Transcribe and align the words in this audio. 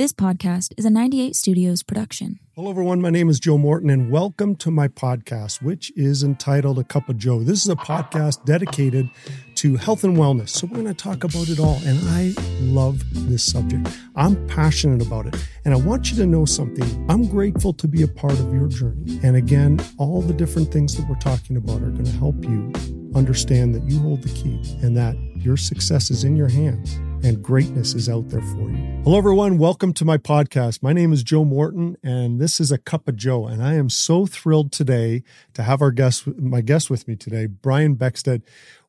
This 0.00 0.14
podcast 0.14 0.72
is 0.78 0.86
a 0.86 0.90
98 0.90 1.36
Studios 1.36 1.82
production. 1.82 2.40
Hello, 2.56 2.70
everyone. 2.70 3.02
My 3.02 3.10
name 3.10 3.28
is 3.28 3.38
Joe 3.38 3.58
Morton, 3.58 3.90
and 3.90 4.10
welcome 4.10 4.56
to 4.56 4.70
my 4.70 4.88
podcast, 4.88 5.60
which 5.60 5.92
is 5.94 6.22
entitled 6.22 6.78
A 6.78 6.84
Cup 6.84 7.10
of 7.10 7.18
Joe. 7.18 7.42
This 7.42 7.62
is 7.62 7.68
a 7.68 7.76
podcast 7.76 8.46
dedicated 8.46 9.10
to 9.56 9.76
health 9.76 10.02
and 10.02 10.16
wellness. 10.16 10.48
So, 10.48 10.66
we're 10.68 10.82
going 10.82 10.86
to 10.86 10.94
talk 10.94 11.22
about 11.22 11.50
it 11.50 11.60
all. 11.60 11.78
And 11.84 11.98
I 12.08 12.32
love 12.62 13.02
this 13.28 13.44
subject. 13.44 13.94
I'm 14.16 14.46
passionate 14.46 15.06
about 15.06 15.26
it. 15.26 15.36
And 15.66 15.74
I 15.74 15.76
want 15.76 16.10
you 16.10 16.16
to 16.16 16.24
know 16.24 16.46
something. 16.46 17.06
I'm 17.10 17.26
grateful 17.26 17.74
to 17.74 17.86
be 17.86 18.00
a 18.00 18.08
part 18.08 18.40
of 18.40 18.54
your 18.54 18.68
journey. 18.68 19.20
And 19.22 19.36
again, 19.36 19.80
all 19.98 20.22
the 20.22 20.32
different 20.32 20.72
things 20.72 20.96
that 20.96 21.06
we're 21.10 21.16
talking 21.16 21.58
about 21.58 21.82
are 21.82 21.90
going 21.90 22.06
to 22.06 22.12
help 22.12 22.42
you 22.44 22.72
understand 23.14 23.74
that 23.74 23.82
you 23.82 24.00
hold 24.00 24.22
the 24.22 24.30
key 24.30 24.62
and 24.82 24.96
that 24.96 25.14
your 25.36 25.58
success 25.58 26.10
is 26.10 26.24
in 26.24 26.36
your 26.36 26.48
hands 26.48 26.98
and 27.22 27.42
greatness 27.42 27.94
is 27.94 28.08
out 28.08 28.28
there 28.30 28.40
for 28.40 28.70
you. 28.70 29.00
Hello, 29.04 29.18
everyone. 29.18 29.58
Welcome 29.58 29.92
to 29.94 30.04
my 30.04 30.16
podcast. 30.16 30.82
My 30.82 30.92
name 30.92 31.12
is 31.12 31.22
Joe 31.22 31.44
Morton, 31.44 31.96
and 32.02 32.40
this 32.40 32.60
is 32.60 32.72
a 32.72 32.78
cup 32.78 33.08
of 33.08 33.16
Joe. 33.16 33.46
And 33.46 33.62
I 33.62 33.74
am 33.74 33.90
so 33.90 34.26
thrilled 34.26 34.72
today 34.72 35.22
to 35.54 35.62
have 35.62 35.82
our 35.82 35.90
guest, 35.90 36.26
my 36.38 36.60
guest 36.60 36.88
with 36.88 37.06
me 37.06 37.16
today, 37.16 37.46
Brian 37.46 37.96
Beckstead. 37.96 38.42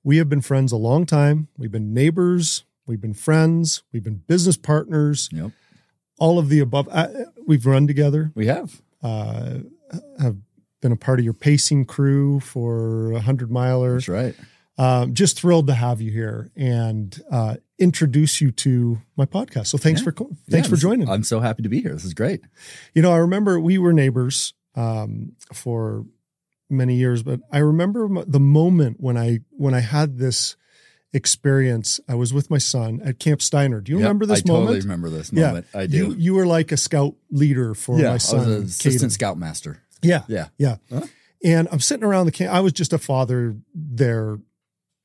We 0.04 0.18
have 0.18 0.30
been 0.30 0.42
friends 0.42 0.72
a 0.72 0.78
long 0.78 1.06
time. 1.06 1.50
We've 1.58 1.72
been 1.72 1.94
neighbors. 1.94 2.64
We've 2.86 3.02
been 3.02 3.14
friends. 3.14 3.84
We've 3.92 4.04
been 4.04 4.24
business 4.28 4.58
partners. 4.58 5.30
Yep. 5.32 5.52
All 6.20 6.40
of 6.40 6.50
the 6.50 6.60
above. 6.60 6.88
Uh, 6.92 7.08
we've 7.46 7.66
run 7.66 7.86
together. 7.88 8.32
We 8.34 8.48
have. 8.48 8.82
Uh, 9.04 9.60
have 10.20 10.38
been 10.82 10.92
a 10.92 10.98
part 10.98 11.20
of 11.20 11.26
your 11.26 11.34
pacing 11.34 11.86
crew 11.86 12.40
for 12.40 13.12
a 13.12 13.20
hundred 13.20 13.52
miler. 13.52 13.96
That's 13.96 14.08
right. 14.08 14.36
Um, 14.78 15.14
just 15.14 15.40
thrilled 15.40 15.68
to 15.68 15.74
have 15.74 16.02
you 16.02 16.12
here 16.12 16.50
and 16.56 17.22
uh, 17.30 17.58
introduce 17.82 18.40
you 18.42 18.52
to 18.52 19.02
my 19.18 19.26
podcast. 19.26 19.68
So 19.68 19.78
thanks 19.78 20.02
Yeah. 20.02 20.06
for 20.06 20.12
thanks 20.50 20.68
Yeah, 20.68 20.70
for 20.70 20.76
joining. 20.76 21.10
I'm 21.10 21.24
so 21.24 21.40
happy 21.40 21.64
to 21.64 21.70
be 21.70 21.82
here. 21.82 21.94
This 21.94 22.06
is 22.06 22.14
great. 22.14 22.42
You 22.94 23.02
know, 23.02 23.12
I 23.12 23.18
remember 23.18 23.60
we 23.60 23.78
were 23.78 23.92
neighbors 23.94 24.54
um, 24.76 25.34
for 25.54 26.06
many 26.70 26.96
years, 26.96 27.24
but 27.24 27.42
I 27.52 27.58
remember 27.58 28.08
the 28.26 28.40
moment 28.40 28.98
when 29.00 29.18
I 29.18 29.40
when 29.52 29.74
I 29.74 29.80
had 29.82 30.18
this 30.18 30.56
experience. 31.14 32.00
I 32.08 32.16
was 32.16 32.34
with 32.34 32.50
my 32.50 32.58
son 32.58 33.02
at 33.04 33.20
Camp 33.20 33.42
Steiner. 33.42 33.82
Do 33.82 33.92
you 33.92 33.98
Yep, 33.98 34.04
remember 34.04 34.26
this 34.26 34.44
I 34.46 34.48
moment? 34.52 34.64
I 34.64 34.68
totally 34.68 34.80
remember 34.82 35.10
this 35.10 35.32
moment. 35.34 35.66
Yeah. 35.74 35.80
I 35.82 35.88
do. 35.88 35.98
You 35.98 36.16
you 36.18 36.34
were 36.36 36.46
like 36.46 36.72
a 36.72 36.78
scout 36.78 37.16
leader 37.30 37.74
for 37.74 37.98
yeah, 37.98 38.04
my 38.06 38.10
I 38.12 38.14
was 38.14 38.34
an 38.34 38.64
assistant 38.64 39.12
scoutmaster. 39.12 39.82
Yeah, 40.02 40.24
Yeah. 40.28 40.48
yeah. 40.58 40.78
Huh? 40.90 41.02
And 41.44 41.68
I'm 41.72 41.80
sitting 41.80 42.04
around 42.04 42.28
the 42.28 42.32
camp. 42.32 42.54
I 42.54 42.60
was 42.62 42.72
just 42.74 42.94
a 42.94 42.98
father 42.98 43.56
there 43.74 44.38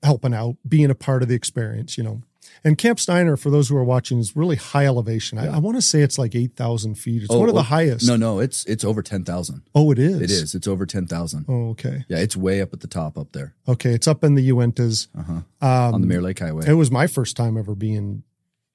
helping 0.03 0.35
out, 0.35 0.57
being 0.69 0.91
a 0.91 0.95
part 0.95 1.23
of 1.23 1.29
the 1.29 1.35
experience, 1.35 1.97
you 1.99 2.05
know. 2.05 2.23
And 2.65 2.77
Camp 2.79 2.99
Steiner, 3.01 3.37
for 3.37 3.51
those 3.51 3.69
who 3.69 3.77
are 3.77 3.85
watching, 3.85 4.19
is 4.19 4.35
really 4.37 4.57
high 4.57 4.87
elevation. 4.87 5.39
I, 5.39 5.57
I 5.57 5.59
want 5.59 5.77
to 5.77 5.83
say 5.83 6.03
it's 6.03 6.19
like 6.19 6.35
8,000 6.35 6.95
feet. 6.97 7.23
It's 7.23 7.33
Oh, 7.33 7.39
one 7.41 7.49
of 7.49 7.55
the 7.55 7.61
oh, 7.61 7.65
highest. 7.65 8.07
No, 8.07 8.17
no, 8.17 8.39
it's 8.41 8.65
it's 8.67 8.85
over 8.85 9.03
ten 9.03 9.25
thousand. 9.25 9.63
Oh, 9.75 9.91
it 9.91 9.99
is? 9.99 10.21
It 10.21 10.31
is. 10.31 10.55
It's 10.55 10.67
over 10.67 10.87
ten 10.87 11.07
thousand. 11.07 11.47
Oh, 11.49 11.71
okay. 11.71 12.05
Yeah, 12.09 12.19
it's 12.19 12.37
way 12.37 12.61
up 12.61 12.73
at 12.73 12.81
the 12.81 12.87
top 12.89 13.17
up 13.19 13.33
there 13.33 13.55
Okay. 13.69 13.91
It's 13.93 14.09
up 14.09 14.23
in 14.25 14.35
the 14.35 14.49
Uintas. 14.51 15.09
uh-huh. 15.17 15.33
Um, 15.61 15.95
on 15.95 16.01
the 16.01 16.07
Mirror 16.07 16.23
Lake 16.23 16.39
Highway. 16.39 16.67
It 16.67 16.75
was 16.75 16.91
my 16.91 17.07
first 17.07 17.37
time 17.37 17.57
ever 17.57 17.75
being 17.75 18.23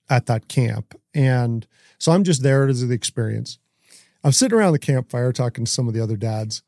at 0.10 0.26
that 0.28 0.48
camp. 0.48 0.94
And 1.14 1.66
so 1.98 2.12
I'm 2.12 2.24
just 2.24 2.44
there 2.44 2.68
as 2.68 2.86
the 2.86 2.94
experience. 2.94 3.58
I'm 4.24 4.32
sitting 4.32 4.58
around 4.58 4.74
the 4.74 4.80
campfire 4.80 5.32
talking 5.32 5.66
to 5.66 5.72
some 5.72 5.88
of 5.88 5.94
the 5.94 6.02
other 6.02 6.18
dads, 6.18 6.62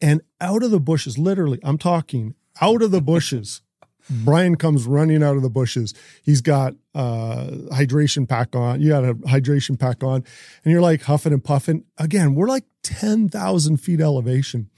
and 0.00 0.20
out 0.40 0.62
of 0.62 0.70
the 0.72 0.80
bushes, 0.80 1.16
literally, 1.18 1.60
I'm 1.62 1.78
talking 1.78 2.34
out 2.60 2.82
of 2.82 2.90
the 2.90 3.00
bushes. 3.00 3.62
Brian 4.08 4.56
comes 4.56 4.86
running 4.86 5.22
out 5.22 5.36
of 5.36 5.42
the 5.42 5.50
bushes. 5.50 5.94
He's 6.22 6.40
got 6.40 6.74
uh 6.94 7.46
hydration 7.72 8.28
pack 8.28 8.54
on. 8.54 8.80
You 8.80 8.90
got 8.90 9.04
a 9.04 9.14
hydration 9.14 9.78
pack 9.78 10.02
on, 10.02 10.24
and 10.64 10.72
you're 10.72 10.80
like 10.82 11.02
huffing 11.02 11.32
and 11.32 11.42
puffing. 11.42 11.84
Again, 11.98 12.34
we're 12.34 12.48
like 12.48 12.64
10,000 12.82 13.76
feet 13.78 14.00
elevation. 14.00 14.70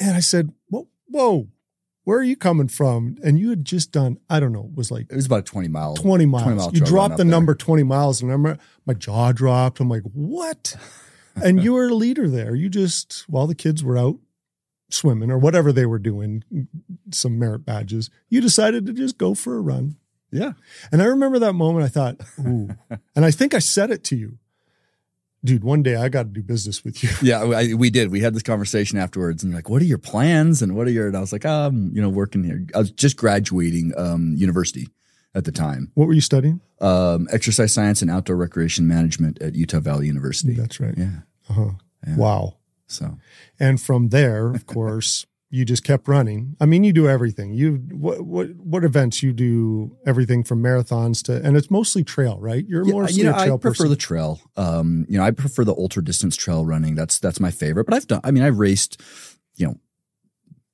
And 0.00 0.16
I 0.16 0.20
said, 0.20 0.52
Whoa, 0.68 0.88
whoa, 1.06 1.48
where 2.04 2.18
are 2.18 2.24
you 2.24 2.36
coming 2.36 2.68
from? 2.68 3.16
And 3.22 3.38
you 3.38 3.50
had 3.50 3.64
just 3.64 3.92
done, 3.92 4.18
I 4.30 4.40
don't 4.40 4.52
know, 4.52 4.70
it 4.72 4.76
was 4.76 4.90
like 4.90 5.06
it 5.10 5.16
was 5.16 5.26
about 5.26 5.44
twenty 5.44 5.68
miles. 5.68 6.00
20 6.00 6.24
miles. 6.24 6.44
20 6.44 6.56
mile 6.56 6.70
you 6.72 6.80
dropped 6.80 7.18
the 7.18 7.24
there. 7.24 7.30
number 7.30 7.54
20 7.54 7.82
miles, 7.82 8.22
and 8.22 8.30
I 8.30 8.34
remember 8.34 8.58
my 8.86 8.94
jaw 8.94 9.32
dropped. 9.32 9.78
I'm 9.80 9.90
like, 9.90 10.04
what? 10.14 10.74
and 11.36 11.62
you 11.62 11.74
were 11.74 11.88
a 11.88 11.94
leader 11.94 12.28
there. 12.28 12.54
You 12.54 12.68
just, 12.70 13.24
while 13.28 13.46
the 13.46 13.54
kids 13.54 13.84
were 13.84 13.98
out 13.98 14.16
swimming 14.90 15.30
or 15.30 15.38
whatever 15.38 15.72
they 15.72 15.86
were 15.86 15.98
doing, 15.98 16.44
some 17.10 17.38
merit 17.38 17.64
badges, 17.64 18.10
you 18.28 18.40
decided 18.40 18.86
to 18.86 18.92
just 18.92 19.18
go 19.18 19.34
for 19.34 19.56
a 19.56 19.60
run. 19.60 19.96
Yeah. 20.30 20.52
And 20.92 21.00
I 21.00 21.06
remember 21.06 21.38
that 21.38 21.54
moment. 21.54 21.84
I 21.84 21.88
thought, 21.88 22.16
ooh. 22.40 22.68
and 23.16 23.24
I 23.24 23.30
think 23.30 23.54
I 23.54 23.58
said 23.58 23.90
it 23.90 24.04
to 24.04 24.16
you. 24.16 24.38
Dude, 25.44 25.62
one 25.62 25.84
day 25.84 25.94
I 25.94 26.08
got 26.08 26.24
to 26.24 26.28
do 26.28 26.42
business 26.42 26.84
with 26.84 27.02
you. 27.02 27.10
Yeah, 27.22 27.42
I, 27.42 27.74
we 27.74 27.90
did. 27.90 28.10
We 28.10 28.20
had 28.20 28.34
this 28.34 28.42
conversation 28.42 28.98
afterwards, 28.98 29.44
and 29.44 29.52
you're 29.52 29.58
like, 29.58 29.70
"What 29.70 29.80
are 29.80 29.84
your 29.84 29.96
plans?" 29.96 30.62
And 30.62 30.74
what 30.74 30.88
are 30.88 30.90
your? 30.90 31.06
And 31.06 31.16
I 31.16 31.20
was 31.20 31.32
like, 31.32 31.44
"Um, 31.46 31.92
you 31.94 32.02
know, 32.02 32.08
working 32.08 32.42
here. 32.42 32.66
I 32.74 32.78
was 32.78 32.90
just 32.90 33.16
graduating 33.16 33.92
um, 33.96 34.34
university 34.36 34.88
at 35.36 35.44
the 35.44 35.52
time. 35.52 35.92
What 35.94 36.08
were 36.08 36.12
you 36.12 36.20
studying? 36.20 36.60
Um, 36.80 37.28
exercise 37.30 37.72
science 37.72 38.02
and 38.02 38.10
outdoor 38.10 38.34
recreation 38.34 38.88
management 38.88 39.40
at 39.40 39.54
Utah 39.54 39.78
Valley 39.78 40.08
University. 40.08 40.54
That's 40.54 40.80
right. 40.80 40.94
Yeah. 40.96 41.20
Uh-huh. 41.48 41.70
Yeah. 42.06 42.16
Wow. 42.16 42.54
So 42.88 43.18
And 43.60 43.80
from 43.80 44.08
there, 44.08 44.52
of 44.54 44.66
course, 44.74 45.26
you 45.50 45.64
just 45.64 45.82
kept 45.82 46.08
running. 46.08 46.56
I 46.60 46.66
mean, 46.66 46.84
you 46.84 46.92
do 46.92 47.08
everything. 47.08 47.54
You 47.54 47.76
what 47.92 48.20
what 48.20 48.48
what 48.56 48.84
events 48.84 49.22
you 49.22 49.32
do 49.32 49.96
everything 50.06 50.44
from 50.44 50.62
marathons 50.62 51.22
to 51.24 51.42
and 51.42 51.56
it's 51.56 51.70
mostly 51.70 52.04
trail, 52.04 52.38
right? 52.38 52.66
You're 52.68 52.84
Yeah, 52.86 52.94
mostly 52.94 53.18
you 53.18 53.24
know, 53.24 53.34
I 53.34 53.48
prefer 53.56 53.70
person. 53.84 53.88
the 53.90 53.96
trail. 53.96 54.40
Um, 54.56 55.06
you 55.08 55.16
know, 55.18 55.24
I 55.24 55.30
prefer 55.30 55.64
the 55.64 55.74
ultra 55.74 56.04
distance 56.04 56.36
trail 56.36 56.66
running. 56.66 56.94
That's 56.96 57.18
that's 57.18 57.40
my 57.40 57.50
favorite. 57.50 57.84
But 57.84 57.94
I've 57.94 58.06
done. 58.06 58.20
I 58.24 58.30
mean, 58.30 58.42
I've 58.42 58.58
raced, 58.58 59.00
you 59.56 59.66
know, 59.68 59.76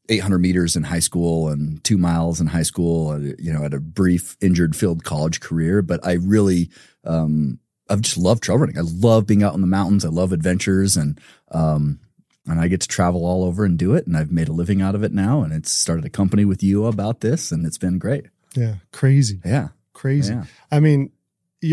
800 0.08 0.38
meters 0.38 0.76
in 0.76 0.82
high 0.82 0.98
school 0.98 1.48
and 1.48 1.82
two 1.84 1.96
miles 1.96 2.40
in 2.40 2.48
high 2.48 2.62
school. 2.64 3.10
uh, 3.10 3.18
You 3.38 3.52
know, 3.52 3.64
at 3.64 3.72
a 3.74 3.80
brief 3.80 4.36
injured 4.40 4.74
field 4.76 5.04
college 5.04 5.38
career. 5.40 5.82
But 5.82 6.04
I 6.04 6.14
really, 6.14 6.68
um, 7.04 7.58
I've 7.88 8.02
just 8.02 8.18
loved 8.18 8.42
trail 8.42 8.58
running. 8.58 8.76
I 8.76 8.82
love 8.82 9.26
being 9.26 9.42
out 9.42 9.54
in 9.54 9.60
the 9.60 9.66
mountains. 9.66 10.04
I 10.04 10.08
love 10.08 10.32
adventures 10.32 10.96
and 10.96 11.20
um, 11.52 12.00
and 12.46 12.60
I 12.60 12.68
get 12.68 12.80
to 12.82 12.88
travel 12.88 13.24
all 13.24 13.44
over 13.44 13.64
and 13.64 13.78
do 13.78 13.94
it. 13.94 14.06
And 14.06 14.16
I've 14.16 14.30
made 14.32 14.48
a 14.48 14.52
living 14.52 14.82
out 14.82 14.94
of 14.94 15.02
it 15.02 15.12
now. 15.12 15.42
And 15.42 15.52
it's 15.52 15.70
started 15.72 16.04
a 16.04 16.10
company 16.10 16.44
with 16.44 16.62
you 16.62 16.86
about 16.86 17.20
this, 17.20 17.50
and 17.52 17.64
it's 17.66 17.78
been 17.78 17.98
great. 17.98 18.26
yeah, 18.54 18.76
crazy, 18.92 19.40
Yeah, 19.44 19.68
crazy. 19.92 20.34
yeah. 20.34 20.44
I 20.70 20.80
mean, 20.80 21.10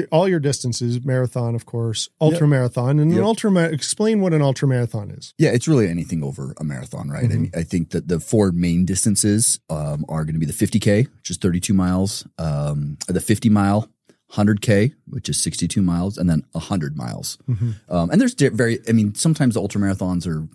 all 0.09 0.25
your 0.25 0.39
distances, 0.39 1.03
marathon, 1.03 1.53
of 1.53 1.65
course, 1.65 2.07
ultra 2.21 2.47
marathon, 2.47 2.97
and 2.97 3.11
an 3.11 3.19
ultra. 3.19 3.51
Explain 3.65 4.21
what 4.21 4.33
an 4.33 4.41
ultra 4.41 4.65
marathon 4.65 5.11
is. 5.11 5.33
Yeah, 5.37 5.49
it's 5.49 5.67
really 5.67 5.89
anything 5.89 6.23
over 6.23 6.53
a 6.57 6.63
marathon, 6.63 7.09
right? 7.09 7.25
I, 7.25 7.27
mean, 7.27 7.51
I 7.53 7.63
think 7.63 7.89
that 7.89 8.07
the 8.07 8.21
four 8.21 8.53
main 8.53 8.85
distances 8.85 9.59
um, 9.69 10.05
are 10.07 10.23
going 10.23 10.35
to 10.35 10.39
be 10.39 10.45
the 10.45 10.53
50K, 10.53 11.07
which 11.17 11.29
is 11.29 11.35
32 11.35 11.73
miles, 11.73 12.25
um, 12.37 12.97
the 13.09 13.19
50 13.19 13.49
mile, 13.49 13.89
100K, 14.31 14.93
which 15.09 15.27
is 15.27 15.41
62 15.41 15.81
miles, 15.81 16.17
and 16.17 16.29
then 16.29 16.45
100 16.53 16.95
miles. 16.95 17.37
Um, 17.89 18.09
and 18.09 18.21
there's 18.21 18.33
di- 18.33 18.47
very, 18.47 18.79
I 18.87 18.93
mean, 18.93 19.13
sometimes 19.15 19.55
the 19.55 19.59
ultra 19.59 19.81
marathons 19.81 20.25
are 20.25 20.47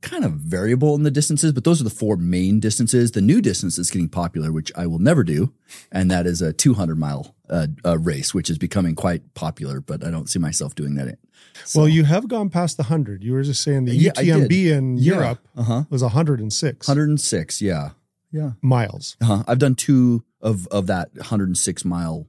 kind 0.00 0.24
of 0.24 0.32
variable 0.32 0.94
in 0.94 1.02
the 1.02 1.10
distances, 1.10 1.52
but 1.52 1.64
those 1.64 1.80
are 1.80 1.84
the 1.84 1.90
four 1.90 2.16
main 2.16 2.60
distances. 2.60 3.10
The 3.12 3.20
new 3.20 3.40
distance 3.40 3.76
that's 3.76 3.90
getting 3.90 4.08
popular, 4.08 4.52
which 4.52 4.70
I 4.76 4.86
will 4.86 4.98
never 5.00 5.24
do, 5.24 5.52
and 5.90 6.10
that 6.10 6.26
is 6.26 6.40
a 6.40 6.52
200 6.52 6.96
mile 6.96 7.34
uh, 7.50 7.66
uh, 7.84 7.98
race, 7.98 8.32
which 8.34 8.48
is 8.50 8.58
becoming 8.58 8.94
quite 8.94 9.34
popular, 9.34 9.80
but 9.80 10.04
I 10.04 10.10
don't 10.10 10.28
see 10.30 10.38
myself 10.38 10.74
doing 10.74 10.94
that. 10.96 11.18
Well, 11.74 11.88
you 11.88 12.04
have 12.04 12.28
gone 12.28 12.50
past 12.50 12.76
the 12.76 12.84
hundred. 12.84 13.24
You 13.24 13.32
were 13.32 13.42
just 13.42 13.62
saying 13.62 13.86
the 13.86 13.94
Yeah, 13.94 14.12
UTMB 14.12 14.52
in 14.70 14.96
Yeah. 14.96 15.14
Europe 15.14 15.48
Uh-huh. 15.56 15.84
was 15.90 16.02
106 16.02 16.86
106, 16.86 17.60
yeah. 17.62 17.90
Yeah. 18.30 18.52
miles. 18.62 19.16
Uh-huh. 19.20 19.42
I've 19.48 19.58
done 19.58 19.74
two 19.74 20.22
of 20.40 20.66
of 20.68 20.86
that 20.86 21.10
106 21.16 21.84
mile 21.84 22.28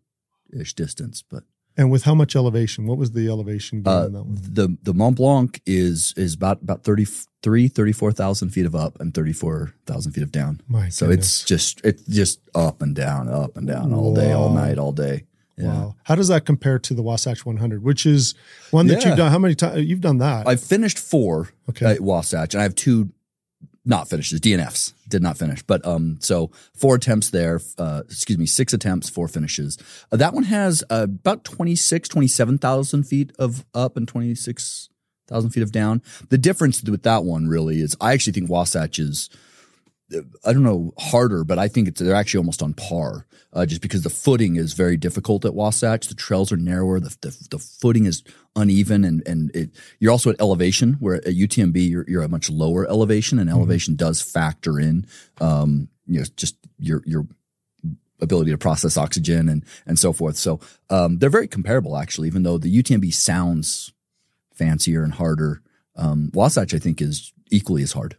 ish 0.51 0.73
distance, 0.73 1.23
but 1.29 1.43
And 1.79 1.89
with 1.89 2.03
how 2.03 2.13
much 2.13 2.35
elevation? 2.35 2.87
What 2.87 2.97
was 2.97 3.11
the 3.13 3.29
elevation 3.29 3.83
gain 3.83 3.93
uh, 3.93 4.05
in 4.07 4.13
that 4.13 4.23
one? 4.23 4.37
the 4.41 4.77
the 4.83 4.93
Mont 4.93 5.15
Blanc 5.15 5.61
is 5.65 6.13
is 6.17 6.33
about 6.33 6.61
about 6.61 6.83
33 6.83 7.69
34,000 7.69 8.49
feet 8.49 8.65
of 8.65 8.75
up 8.75 8.99
and 8.99 9.13
34,000 9.13 10.11
feet 10.11 10.23
of 10.23 10.31
down. 10.31 10.59
My 10.67 10.89
so 10.89 11.07
goodness. 11.07 11.25
it's 11.27 11.43
just 11.45 11.81
it's 11.85 12.03
just 12.03 12.41
up 12.53 12.81
and 12.81 12.93
down, 12.93 13.29
up 13.29 13.55
and 13.55 13.65
down 13.65 13.93
all 13.93 14.13
day, 14.13 14.33
all 14.33 14.49
night, 14.49 14.77
all 14.77 14.91
day. 14.91 15.23
Yeah. 15.57 15.67
Wow. 15.67 15.95
How 16.03 16.15
does 16.15 16.27
that 16.27 16.45
compare 16.45 16.79
to 16.79 16.93
the 16.93 17.01
Wasatch 17.01 17.45
100, 17.45 17.81
which 17.83 18.05
is 18.05 18.33
one 18.71 18.87
that 18.87 19.01
Yeah. 19.01 19.09
you've 19.09 19.17
done? 19.17 19.31
How 19.31 19.39
many 19.39 19.55
times 19.55 19.85
you've 19.85 20.01
done 20.01 20.17
that? 20.19 20.47
I've 20.47 20.61
finished 20.61 20.99
four 20.99 21.49
Okay. 21.69 21.85
at 21.85 22.01
Wasatch, 22.01 22.53
and 22.53 22.59
I 22.61 22.63
have 22.63 22.75
two 22.75 23.09
not 23.89 24.07
finishes, 24.07 24.39
DNFs. 24.39 24.93
Did 25.07 25.23
not 25.23 25.37
finish, 25.37 25.63
but 25.63 25.85
um, 25.85 26.17
so 26.21 26.51
four 26.75 26.95
attempts 26.95 27.31
there. 27.31 27.59
Uh, 27.77 28.03
excuse 28.05 28.37
me, 28.37 28.45
six 28.45 28.73
attempts, 28.73 29.09
four 29.09 29.27
finishes. 29.27 29.77
Uh, 30.11 30.17
that 30.17 30.33
one 30.33 30.43
has 30.43 30.83
uh, 30.91 31.07
about 31.09 31.43
26, 31.43 32.07
27,000 32.07 33.03
feet 33.03 33.31
of 33.39 33.65
up 33.73 33.97
and 33.97 34.07
twenty 34.07 34.35
six 34.35 34.89
thousand 35.27 35.51
feet 35.51 35.63
of 35.63 35.71
down. 35.71 36.01
The 36.29 36.37
difference 36.37 36.83
with 36.83 37.03
that 37.03 37.23
one 37.23 37.47
really 37.47 37.81
is, 37.81 37.95
I 38.01 38.13
actually 38.13 38.33
think 38.33 38.49
Wasatch 38.49 38.99
is 38.99 39.29
I 40.45 40.53
don't 40.53 40.63
know 40.63 40.93
harder, 40.97 41.43
but 41.43 41.59
I 41.59 41.67
think 41.67 41.87
it's 41.87 42.01
they're 42.01 42.15
actually 42.15 42.39
almost 42.39 42.61
on 42.63 42.73
par. 42.73 43.25
Uh, 43.51 43.65
just 43.65 43.81
because 43.81 44.03
the 44.03 44.11
footing 44.11 44.57
is 44.57 44.73
very 44.73 44.95
difficult 44.95 45.43
at 45.43 45.55
Wasatch, 45.55 46.07
the 46.07 46.15
trails 46.15 46.51
are 46.51 46.57
narrower, 46.57 46.99
the 46.99 47.15
the, 47.21 47.47
the 47.51 47.59
footing 47.59 48.05
is 48.05 48.23
uneven, 48.55 49.03
and 49.03 49.27
and 49.27 49.55
it, 49.55 49.71
you're 49.99 50.11
also 50.11 50.29
at 50.29 50.39
elevation. 50.39 50.93
Where 50.99 51.15
at 51.15 51.25
UTMB 51.25 51.89
you're 51.89 52.05
you're 52.07 52.23
at 52.23 52.29
much 52.29 52.49
lower 52.49 52.87
elevation, 52.87 53.39
and 53.39 53.49
elevation 53.49 53.95
does 53.95 54.21
factor 54.21 54.79
in, 54.79 55.05
um, 55.41 55.89
you 56.05 56.19
know, 56.19 56.25
just 56.35 56.57
your 56.77 57.01
your 57.05 57.27
ability 58.21 58.51
to 58.51 58.57
process 58.57 58.97
oxygen 58.97 59.49
and 59.49 59.65
and 59.85 59.97
so 59.97 60.13
forth. 60.13 60.37
So 60.37 60.59
um, 60.89 61.17
they're 61.19 61.29
very 61.29 61.47
comparable 61.47 61.97
actually, 61.97 62.27
even 62.27 62.43
though 62.43 62.57
the 62.57 62.83
UTMB 62.83 63.13
sounds 63.13 63.93
fancier 64.53 65.03
and 65.03 65.13
harder. 65.13 65.61
Um, 65.95 66.29
Wasatch 66.33 66.73
I 66.73 66.79
think 66.79 67.01
is 67.01 67.33
equally 67.49 67.83
as 67.83 67.93
hard. 67.93 68.17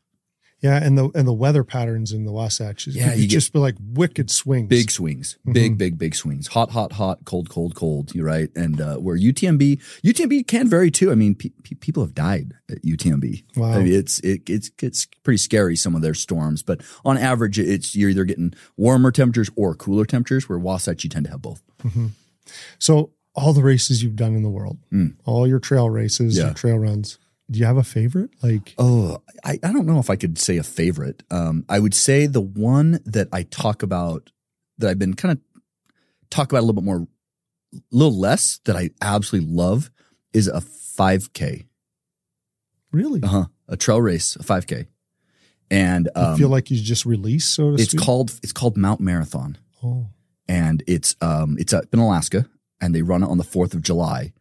Yeah, 0.62 0.76
and 0.84 0.98
the 0.98 1.08
and 1.14 1.26
the 1.26 1.32
weather 1.32 1.64
patterns 1.64 2.12
in 2.12 2.24
the 2.24 2.32
Wasatch, 2.32 2.86
Yeah, 2.86 3.14
you 3.14 3.22
you 3.22 3.28
just 3.28 3.50
be 3.52 3.58
like 3.58 3.76
wicked 3.94 4.30
swings. 4.30 4.68
Big 4.68 4.90
swings, 4.90 5.38
big, 5.50 5.78
big, 5.78 5.96
big 5.96 6.14
swings. 6.14 6.48
Hot, 6.48 6.70
hot, 6.70 6.92
hot, 6.92 7.24
cold, 7.24 7.48
cold, 7.48 7.74
cold. 7.74 8.14
You're 8.14 8.26
right. 8.26 8.50
And 8.54 8.78
uh, 8.78 8.96
where 8.98 9.16
UTMB, 9.16 9.80
UTMB 10.04 10.46
can 10.46 10.68
vary 10.68 10.90
too. 10.90 11.10
I 11.10 11.14
mean, 11.14 11.34
pe- 11.34 11.48
pe- 11.64 11.76
people 11.76 12.02
have 12.04 12.14
died 12.14 12.52
at 12.70 12.82
UTMB. 12.82 13.44
Wow. 13.56 13.72
I 13.72 13.78
mean, 13.82 13.92
it's 13.94 14.18
it, 14.20 14.42
it's 14.50 14.70
it's 14.82 15.06
pretty 15.22 15.38
scary 15.38 15.76
some 15.76 15.94
of 15.94 16.02
their 16.02 16.12
storms, 16.14 16.62
but 16.62 16.82
on 17.06 17.16
average, 17.16 17.58
it's 17.58 17.96
you're 17.96 18.10
either 18.10 18.24
getting 18.24 18.52
warmer 18.76 19.10
temperatures 19.12 19.48
or 19.56 19.74
cooler 19.74 20.04
temperatures. 20.04 20.46
Where 20.46 20.58
Wasatch, 20.58 21.04
you 21.04 21.08
tend 21.10 21.24
to 21.24 21.30
have 21.30 21.40
both. 21.40 21.62
So 22.78 23.12
all 23.34 23.52
the 23.52 23.62
races 23.62 24.02
you've 24.02 24.16
done 24.16 24.34
in 24.34 24.42
the 24.42 24.50
world, 24.50 24.78
Mm. 24.92 25.14
all 25.24 25.46
your 25.46 25.58
trail 25.60 25.88
races, 25.88 26.36
Yeah. 26.36 26.46
your 26.46 26.54
trail 26.54 26.78
runs. 26.78 27.18
Do 27.50 27.58
you 27.58 27.64
have 27.66 27.76
a 27.78 27.82
favorite? 27.82 28.30
Like, 28.42 28.74
Oh, 28.78 29.22
I, 29.44 29.58
I 29.62 29.72
don't 29.72 29.86
know 29.86 29.98
if 29.98 30.08
I 30.10 30.16
could 30.16 30.38
say 30.38 30.56
a 30.58 30.62
favorite. 30.62 31.22
Um, 31.30 31.64
I 31.68 31.78
would 31.80 31.94
say 31.94 32.26
the 32.26 32.40
one 32.40 33.00
that 33.04 33.28
I 33.32 33.42
talk 33.42 33.82
about 33.82 34.30
that 34.78 34.88
I've 34.88 34.98
been 34.98 35.14
kind 35.14 35.32
of 35.32 35.38
talk 36.30 36.50
about 36.52 36.60
a 36.60 36.66
little 36.66 36.80
bit 36.80 36.84
more, 36.84 37.06
a 37.74 37.78
little 37.90 38.16
less 38.18 38.60
that 38.66 38.76
I 38.76 38.90
absolutely 39.02 39.52
love 39.52 39.90
is 40.32 40.46
a 40.46 40.60
5K, 40.60 41.66
really? 42.92 43.22
uh 43.22 43.26
huh, 43.28 43.44
a 43.68 43.76
trail 43.76 44.00
race, 44.00 44.36
a 44.36 44.40
5K, 44.44 44.86
and 45.70 46.08
you 46.14 46.22
um, 46.22 46.36
feel 46.38 46.48
like 46.48 46.70
you 46.70 46.80
just 46.80 47.04
released, 47.06 47.52
so 47.54 47.70
to 47.70 47.74
it's 47.74 47.90
speak? 47.92 48.00
called 48.00 48.38
it's 48.42 48.52
called 48.52 48.76
Mount 48.76 49.00
Marathon, 49.00 49.58
Oh, 49.82 50.08
and 50.48 50.82
it's 50.86 51.16
um 51.20 51.56
it's 51.58 51.72
up 51.72 51.84
in 51.92 51.98
Alaska, 51.98 52.46
and 52.80 52.94
they 52.94 53.02
run 53.02 53.22
it 53.22 53.28
on 53.28 53.38
the 53.38 53.44
Fourth 53.44 53.74
of 53.74 53.82
July, 53.82 54.32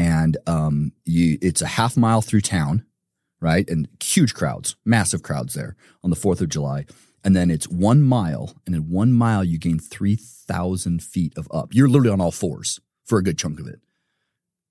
and 0.00 0.38
um 0.46 0.92
you 1.04 1.36
it's 1.42 1.60
a 1.60 1.66
half 1.66 1.96
mile 1.96 2.22
through 2.22 2.40
town, 2.40 2.84
right, 3.38 3.68
and 3.68 3.86
huge 4.02 4.34
crowds, 4.34 4.76
massive 4.84 5.22
crowds 5.22 5.52
there 5.54 5.76
on 6.02 6.08
the 6.08 6.16
Fourth 6.16 6.40
of 6.40 6.48
July, 6.48 6.86
and 7.22 7.36
then 7.36 7.50
it's 7.50 7.68
one 7.68 8.02
mile, 8.02 8.54
and 8.64 8.74
in 8.74 8.88
one 8.88 9.12
mile 9.12 9.44
you 9.44 9.58
gain 9.58 9.78
three 9.78 10.16
thousand 10.16 11.02
feet 11.02 11.36
of 11.36 11.46
up. 11.52 11.74
You're 11.74 11.88
literally 11.88 12.10
on 12.10 12.20
all 12.20 12.32
fours 12.32 12.80
for 13.04 13.18
a 13.18 13.22
good 13.22 13.38
chunk 13.38 13.60
of 13.60 13.66
it. 13.66 13.80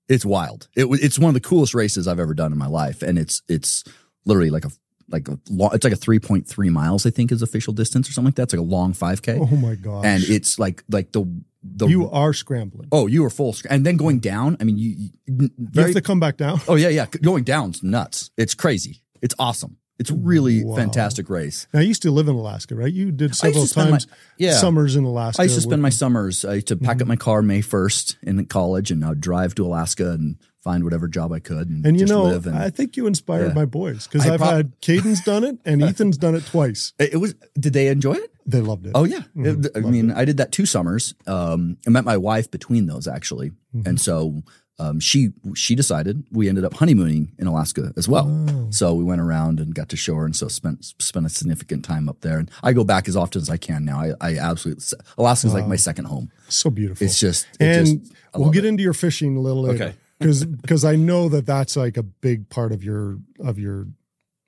It's 0.08 0.24
wild. 0.24 0.66
It 0.74 0.86
it's 1.00 1.18
one 1.18 1.28
of 1.28 1.34
the 1.34 1.48
coolest 1.48 1.74
races 1.74 2.08
I've 2.08 2.18
ever 2.18 2.34
done 2.34 2.52
in 2.52 2.58
my 2.58 2.66
life, 2.66 3.00
and 3.00 3.16
it's 3.16 3.42
it's 3.48 3.84
literally 4.24 4.50
like 4.50 4.64
a 4.64 4.70
like 5.10 5.28
a 5.28 5.38
long, 5.48 5.70
it's 5.74 5.84
like 5.84 5.92
a 5.92 5.96
three 5.96 6.18
point 6.18 6.48
three 6.48 6.70
miles 6.70 7.06
I 7.06 7.10
think 7.10 7.30
is 7.30 7.42
official 7.42 7.72
distance 7.72 8.08
or 8.08 8.12
something 8.12 8.26
like 8.26 8.34
that. 8.34 8.42
It's 8.44 8.52
like 8.54 8.60
a 8.60 8.64
long 8.64 8.94
five 8.94 9.22
k 9.22 9.38
oh 9.40 9.46
my 9.56 9.76
gosh! 9.76 10.04
and 10.04 10.24
it's 10.24 10.58
like 10.58 10.82
like 10.90 11.12
the 11.12 11.24
the 11.62 11.86
you 11.86 12.08
are 12.10 12.32
scrambling. 12.32 12.88
oh 12.92 13.06
you 13.06 13.22
were 13.22 13.30
full 13.30 13.54
and 13.68 13.84
then 13.84 13.96
going 13.96 14.18
down 14.18 14.56
i 14.60 14.64
mean 14.64 14.78
you, 14.78 15.10
you 15.26 15.50
you 15.58 15.82
have 15.82 15.92
to 15.92 16.00
come 16.00 16.20
back 16.20 16.36
down. 16.36 16.60
oh 16.68 16.74
yeah 16.74 16.88
yeah 16.88 17.06
going 17.22 17.44
down's 17.44 17.82
nuts 17.82 18.30
it's 18.36 18.54
crazy 18.54 19.02
it's 19.20 19.34
awesome 19.38 19.76
it's 19.98 20.10
really 20.10 20.64
Wow. 20.64 20.76
fantastic 20.76 21.28
race 21.28 21.66
Now, 21.74 21.80
you 21.80 21.88
used 21.88 22.00
to 22.02 22.10
live 22.10 22.26
in 22.26 22.34
Alaska, 22.34 22.74
right? 22.74 22.90
You 22.90 23.12
did 23.12 23.36
several 23.36 23.66
spend 23.66 23.90
my- 23.90 23.98
times 23.98 24.06
yeah. 24.38 24.54
summers 24.54 24.96
in 24.96 25.04
Alaska. 25.04 25.42
i 25.42 25.44
used 25.44 25.56
to 25.56 25.60
spend 25.60 25.82
my 25.82 25.90
summers 25.90 26.44
i 26.44 26.54
used 26.54 26.68
to 26.68 26.76
pack 26.76 26.96
up 26.96 26.98
mm-hmm. 27.00 27.08
my 27.08 27.16
car 27.16 27.42
may 27.42 27.60
1st 27.60 28.16
in 28.22 28.46
college 28.46 28.90
and 28.90 29.04
i'd 29.04 29.20
drive 29.20 29.54
to 29.56 29.66
alaska 29.66 30.12
and 30.12 30.36
find 30.62 30.84
whatever 30.84 31.08
job 31.08 31.32
i 31.32 31.38
could 31.38 31.68
and, 31.70 31.84
And 31.86 31.96
you 31.96 32.06
just 32.06 32.12
know, 32.12 32.24
live 32.24 32.46
and 32.46 32.56
I 32.56 32.70
think 32.70 32.96
you 32.96 33.06
inspired 33.06 33.48
Yeah. 33.48 33.54
my 33.54 33.64
boys 33.64 34.06
because 34.06 34.26
I 34.26 34.34
I've 34.34 34.40
prob- 34.40 34.52
had 34.56 34.80
Caden's 34.80 35.22
done 35.24 35.42
it 35.44 35.58
and 35.64 35.82
Ethan's 35.90 36.18
done 36.18 36.34
it 36.34 36.44
twice. 36.46 36.92
it, 36.98 37.14
it 37.14 37.16
was 37.16 37.34
did 37.58 37.72
they 37.72 37.88
enjoy 37.88 38.14
it 38.14 38.30
They 38.46 38.60
loved 38.60 38.86
it. 38.86 38.92
Oh 38.94 39.04
yeah, 39.04 39.22
Mhm. 39.36 39.64
It- 39.66 39.76
I 39.76 39.80
mean, 39.80 40.10
I 40.10 40.24
did 40.24 40.36
that 40.38 40.50
two 40.52 40.66
summers. 40.66 41.14
Um, 41.26 41.76
I 41.86 41.90
met 41.90 42.04
my 42.04 42.16
wife 42.16 42.50
between 42.50 42.86
those 42.86 43.06
actually, 43.08 43.50
Mm-hmm. 43.74 43.88
and 43.88 44.00
so 44.00 44.42
um, 44.80 44.98
she 44.98 45.28
she 45.54 45.74
decided 45.76 46.24
we 46.32 46.48
ended 46.48 46.64
up 46.64 46.72
honeymooning 46.74 47.32
in 47.38 47.46
Alaska 47.46 47.92
as 47.96 48.08
well. 48.08 48.26
Oh. 48.50 48.66
So 48.70 48.94
we 48.94 49.04
went 49.04 49.20
around 49.20 49.60
and 49.60 49.74
got 49.74 49.88
to 49.90 49.96
shore, 49.96 50.24
and 50.24 50.34
so 50.34 50.48
spent 50.48 50.84
spent 50.98 51.26
a 51.26 51.28
significant 51.28 51.84
time 51.84 52.08
up 52.08 52.20
there. 52.22 52.38
And 52.40 52.50
I 52.62 52.72
go 52.72 52.82
back 52.82 53.06
as 53.08 53.14
often 53.16 53.40
as 53.42 53.50
I 53.50 53.58
can 53.58 53.84
now. 53.84 54.00
I, 54.00 54.12
I 54.20 54.38
absolutely 54.38 54.82
Alaska's 55.18 55.52
like 55.54 55.66
my 55.68 55.76
second 55.76 56.06
home. 56.06 56.30
so 56.48 56.70
beautiful. 56.70 57.04
It's 57.06 57.20
just 57.20 57.46
it 57.60 57.66
and 57.66 57.86
just, 57.86 58.12
we'll 58.34 58.50
get 58.50 58.64
it. 58.64 58.68
into 58.68 58.82
your 58.82 58.94
fishing 58.94 59.36
a 59.36 59.40
little 59.40 59.62
later. 59.64 59.84
Okay. 59.84 59.96
Because 60.20 60.44
because 60.44 60.84
I 60.84 60.96
know 60.96 61.28
that 61.30 61.46
that's 61.46 61.76
like 61.76 61.96
a 61.96 62.02
big 62.02 62.48
part 62.48 62.72
of 62.72 62.84
your 62.84 63.18
of 63.40 63.58
your 63.58 63.86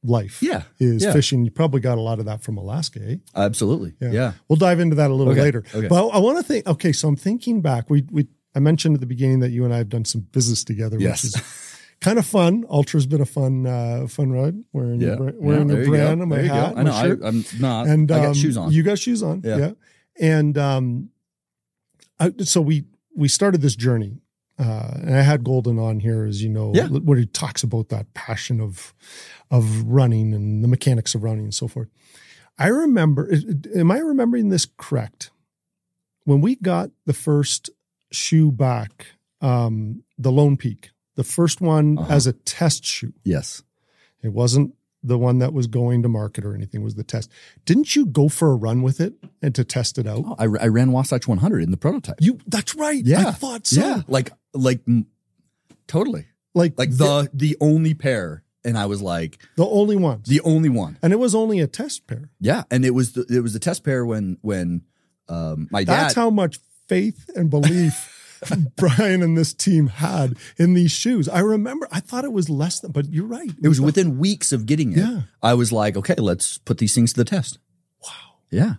life. 0.04 0.42
Yeah, 0.42 0.62
Is 0.78 1.02
yeah. 1.02 1.12
fishing. 1.12 1.44
You 1.44 1.50
probably 1.50 1.80
got 1.80 1.96
a 1.98 2.00
lot 2.00 2.18
of 2.18 2.26
that 2.26 2.42
from 2.42 2.56
Alaska, 2.58 3.00
eh? 3.02 3.16
absolutely. 3.34 3.94
Yeah. 4.00 4.10
Yeah, 4.10 4.32
We'll 4.48 4.56
dive 4.56 4.80
into 4.80 4.96
that 4.96 5.10
a 5.10 5.14
little 5.14 5.32
Okay, 5.32 5.42
later. 5.42 5.64
okay. 5.74 5.88
But 5.88 6.08
I 6.08 6.18
want 6.18 6.38
to 6.38 6.42
think. 6.44 6.66
Okay, 6.66 6.92
so 6.92 7.08
I'm 7.08 7.16
thinking 7.16 7.60
back. 7.62 7.88
We 7.88 8.04
we 8.10 8.26
I 8.54 8.58
mentioned 8.60 8.94
at 8.96 9.00
the 9.00 9.06
beginning 9.06 9.40
that 9.40 9.50
you 9.50 9.64
and 9.64 9.72
I 9.72 9.78
have 9.78 9.88
done 9.88 10.04
some 10.04 10.22
business 10.32 10.62
together, 10.64 10.98
Yes. 11.00 11.24
which 11.24 11.36
is 11.36 11.78
kind 12.00 12.18
of 12.18 12.26
fun. 12.26 12.64
Altra's 12.68 13.06
been 13.06 13.20
a 13.22 13.26
fun 13.26 13.66
uh, 13.66 14.06
fun 14.08 14.30
ride. 14.32 14.56
Wearing 14.72 15.00
yeah. 15.00 15.16
your, 15.16 15.32
wearing 15.38 15.40
yeah, 15.40 15.56
your 15.56 15.66
there 15.66 15.84
go. 15.84 15.90
brand 15.90 16.22
on 16.22 16.28
my 16.28 16.36
There 16.36 16.46
hat, 16.52 16.74
I 16.76 16.82
know. 16.82 16.92
I, 16.92 17.28
I'm 17.28 17.44
not. 17.60 17.86
and 17.86 18.10
I 18.12 18.16
um, 18.18 18.22
got 18.24 18.36
shoes 18.36 18.56
on. 18.58 18.72
You 18.72 18.82
got 18.82 18.98
shoes 18.98 19.22
on, 19.22 19.40
Yeah. 19.44 19.56
yeah. 19.56 19.70
And 20.20 20.58
um, 20.58 21.08
I, 22.20 22.32
so 22.42 22.60
we 22.60 22.84
we 23.14 23.28
started 23.28 23.60
this 23.62 23.76
journey, 23.76 24.20
uh, 24.62 24.94
and 25.02 25.16
I 25.16 25.22
had 25.22 25.42
Golden 25.44 25.78
on 25.78 26.00
here, 26.00 26.24
as 26.24 26.42
you 26.42 26.48
know, 26.48 26.72
Yeah. 26.74 26.86
where 26.88 27.18
he 27.18 27.26
talks 27.26 27.62
about 27.62 27.88
that 27.88 28.12
passion 28.14 28.60
of 28.60 28.94
of 29.50 29.82
running 29.82 30.32
and 30.34 30.62
the 30.64 30.68
mechanics 30.68 31.14
of 31.14 31.22
running 31.22 31.44
and 31.44 31.54
so 31.54 31.68
forth. 31.68 31.88
I 32.58 32.68
remember. 32.68 33.30
Am 33.74 33.90
I 33.90 33.98
remembering 33.98 34.48
this 34.50 34.66
correct? 34.76 35.30
When 36.24 36.40
we 36.40 36.54
got 36.56 36.90
the 37.06 37.12
first 37.12 37.70
shoe 38.12 38.52
back, 38.52 39.06
um, 39.40 40.04
the 40.18 40.30
Lone 40.30 40.56
Peak, 40.56 40.90
the 41.16 41.24
first 41.24 41.60
one 41.60 41.98
Uh-huh. 41.98 42.12
as 42.14 42.26
a 42.26 42.32
test 42.32 42.84
shoe. 42.84 43.12
yes. 43.24 43.62
It 44.22 44.32
wasn't 44.32 44.74
the 45.02 45.18
one 45.18 45.38
that 45.40 45.52
was 45.52 45.66
going 45.66 46.02
to 46.04 46.08
market 46.08 46.44
or 46.44 46.54
anything. 46.54 46.82
It 46.82 46.84
was 46.84 46.94
the 46.94 47.02
test? 47.02 47.28
Didn't 47.64 47.96
you 47.96 48.06
go 48.06 48.28
for 48.28 48.52
a 48.52 48.54
run 48.54 48.82
with 48.82 49.00
it 49.00 49.14
and 49.42 49.52
to 49.56 49.64
test 49.64 49.98
it 49.98 50.06
out? 50.06 50.22
Oh, 50.24 50.36
I, 50.38 50.44
I 50.44 50.68
ran 50.68 50.92
Wasatch 50.92 51.26
100 51.26 51.60
in 51.64 51.72
the 51.72 51.76
prototype. 51.76 52.18
You. 52.20 52.38
That's 52.46 52.76
right. 52.76 53.04
Yeah. 53.04 53.26
I 53.26 53.30
thought 53.32 53.66
so. 53.66 53.80
Yeah, 53.80 54.02
like 54.06 54.30
like 54.54 54.80
totally. 55.86 56.26
Like 56.54 56.74
like 56.78 56.90
the 56.96 57.30
the 57.32 57.56
only 57.60 57.94
pair 57.94 58.44
and 58.64 58.76
i 58.78 58.84
was 58.86 59.00
like 59.02 59.38
the 59.56 59.66
only 59.66 59.96
one, 59.96 60.22
the 60.26 60.40
only 60.42 60.68
one 60.68 60.98
and 61.02 61.12
it 61.12 61.16
was 61.16 61.34
only 61.34 61.60
a 61.60 61.66
test 61.66 62.06
pair. 62.06 62.28
yeah 62.40 62.62
and 62.70 62.84
it 62.84 62.90
was 62.90 63.12
the, 63.14 63.24
it 63.30 63.40
was 63.40 63.54
a 63.54 63.58
test 63.58 63.82
pair 63.84 64.04
when 64.04 64.36
when 64.42 64.82
um 65.30 65.66
my 65.70 65.82
dad. 65.82 65.94
That's 65.94 66.14
how 66.14 66.28
much 66.30 66.58
faith 66.88 67.30
and 67.34 67.48
belief 67.48 67.94
Brian 68.76 69.22
and 69.22 69.36
this 69.38 69.54
team 69.54 69.86
had 69.86 70.36
in 70.58 70.74
these 70.74 70.90
shoes. 70.90 71.28
I 71.28 71.38
remember. 71.40 71.86
I 71.92 72.00
thought 72.00 72.24
it 72.24 72.32
was 72.32 72.50
less 72.50 72.80
than, 72.80 72.90
but 72.92 73.08
you're 73.12 73.24
right. 73.26 73.50
it 73.62 73.68
was 73.68 73.80
within 73.80 74.18
weeks 74.18 74.52
of 74.52 74.66
getting 74.66 74.92
it 74.92 74.98
Yeah. 74.98 75.20
i 75.42 75.54
was 75.54 75.72
like 75.72 75.96
okay 75.96 76.16
let's 76.18 76.58
put 76.58 76.76
these 76.78 76.94
things 76.94 77.12
to 77.14 77.20
the 77.20 77.24
test 77.24 77.58
Wow. 78.02 78.10
yeah 78.50 78.74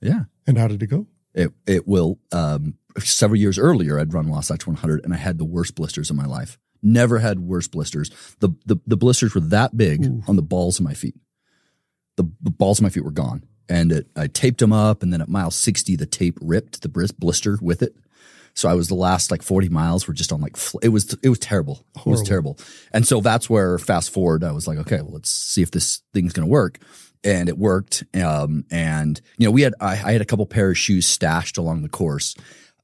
yeah 0.00 0.24
And 0.46 0.56
how 0.56 0.68
did 0.68 0.82
it 0.82 0.86
go? 0.86 1.06
it 1.34 1.52
it 1.66 1.88
will 1.88 2.18
um 2.32 2.74
several 3.00 3.38
years 3.38 3.58
earlier 3.58 3.98
i'd 3.98 4.12
run 4.12 4.28
wasatch 4.28 4.66
100 4.66 5.04
and 5.04 5.14
i 5.14 5.16
had 5.16 5.38
the 5.38 5.44
worst 5.44 5.74
blisters 5.74 6.10
in 6.10 6.16
my 6.16 6.26
life. 6.26 6.58
Never 6.82 7.18
had 7.18 7.40
worse 7.40 7.66
blisters. 7.66 8.10
The 8.40 8.50
the, 8.66 8.76
the 8.86 8.96
blisters 8.96 9.34
were 9.34 9.40
that 9.40 9.76
big 9.76 10.04
Ooh. 10.04 10.22
on 10.28 10.36
the 10.36 10.42
balls 10.42 10.78
of 10.78 10.84
my 10.84 10.94
feet. 10.94 11.16
The, 12.16 12.24
the 12.40 12.50
balls 12.50 12.78
of 12.78 12.82
my 12.84 12.88
feet 12.88 13.04
were 13.04 13.10
gone. 13.10 13.44
And 13.68 13.92
it, 13.92 14.06
i 14.16 14.26
taped 14.26 14.60
them 14.60 14.72
up 14.72 15.02
and 15.02 15.12
then 15.12 15.20
at 15.20 15.28
mile 15.28 15.50
60 15.50 15.96
the 15.96 16.06
tape 16.06 16.38
ripped 16.40 16.82
the 16.82 17.12
blister 17.18 17.58
with 17.60 17.82
it. 17.82 17.94
So 18.54 18.68
i 18.68 18.74
was 18.74 18.88
the 18.88 18.94
last 18.94 19.30
like 19.30 19.42
40 19.42 19.68
miles 19.68 20.06
were 20.06 20.14
just 20.14 20.32
on 20.32 20.40
like 20.40 20.56
it 20.82 20.88
was 20.88 21.16
it 21.22 21.28
was 21.28 21.38
terrible. 21.38 21.84
It 21.96 22.06
was 22.06 22.22
terrible. 22.22 22.58
And 22.92 23.06
so 23.06 23.20
that's 23.20 23.50
where 23.50 23.78
fast 23.78 24.10
forward 24.10 24.44
i 24.44 24.52
was 24.52 24.66
like 24.68 24.78
okay 24.78 25.00
well 25.00 25.14
let's 25.14 25.30
see 25.30 25.62
if 25.62 25.70
this 25.70 26.02
thing's 26.14 26.32
going 26.32 26.46
to 26.46 26.52
work. 26.52 26.78
And 27.24 27.48
it 27.48 27.58
worked 27.58 28.04
um 28.14 28.64
and 28.70 29.20
you 29.36 29.46
know 29.46 29.50
we 29.50 29.62
had 29.62 29.74
I, 29.80 29.92
I 29.92 30.12
had 30.12 30.22
a 30.22 30.24
couple 30.26 30.46
pair 30.46 30.70
of 30.70 30.78
shoes 30.78 31.06
stashed 31.06 31.58
along 31.58 31.82
the 31.82 31.88
course 31.88 32.36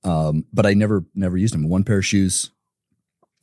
um 0.05 0.45
but 0.53 0.67
i 0.67 0.75
never 0.75 1.05
never 1.15 1.37
used 1.37 1.55
them 1.55 1.69
one 1.69 1.85
pair 1.85 1.99
of 1.99 2.07
shoes 2.07 2.51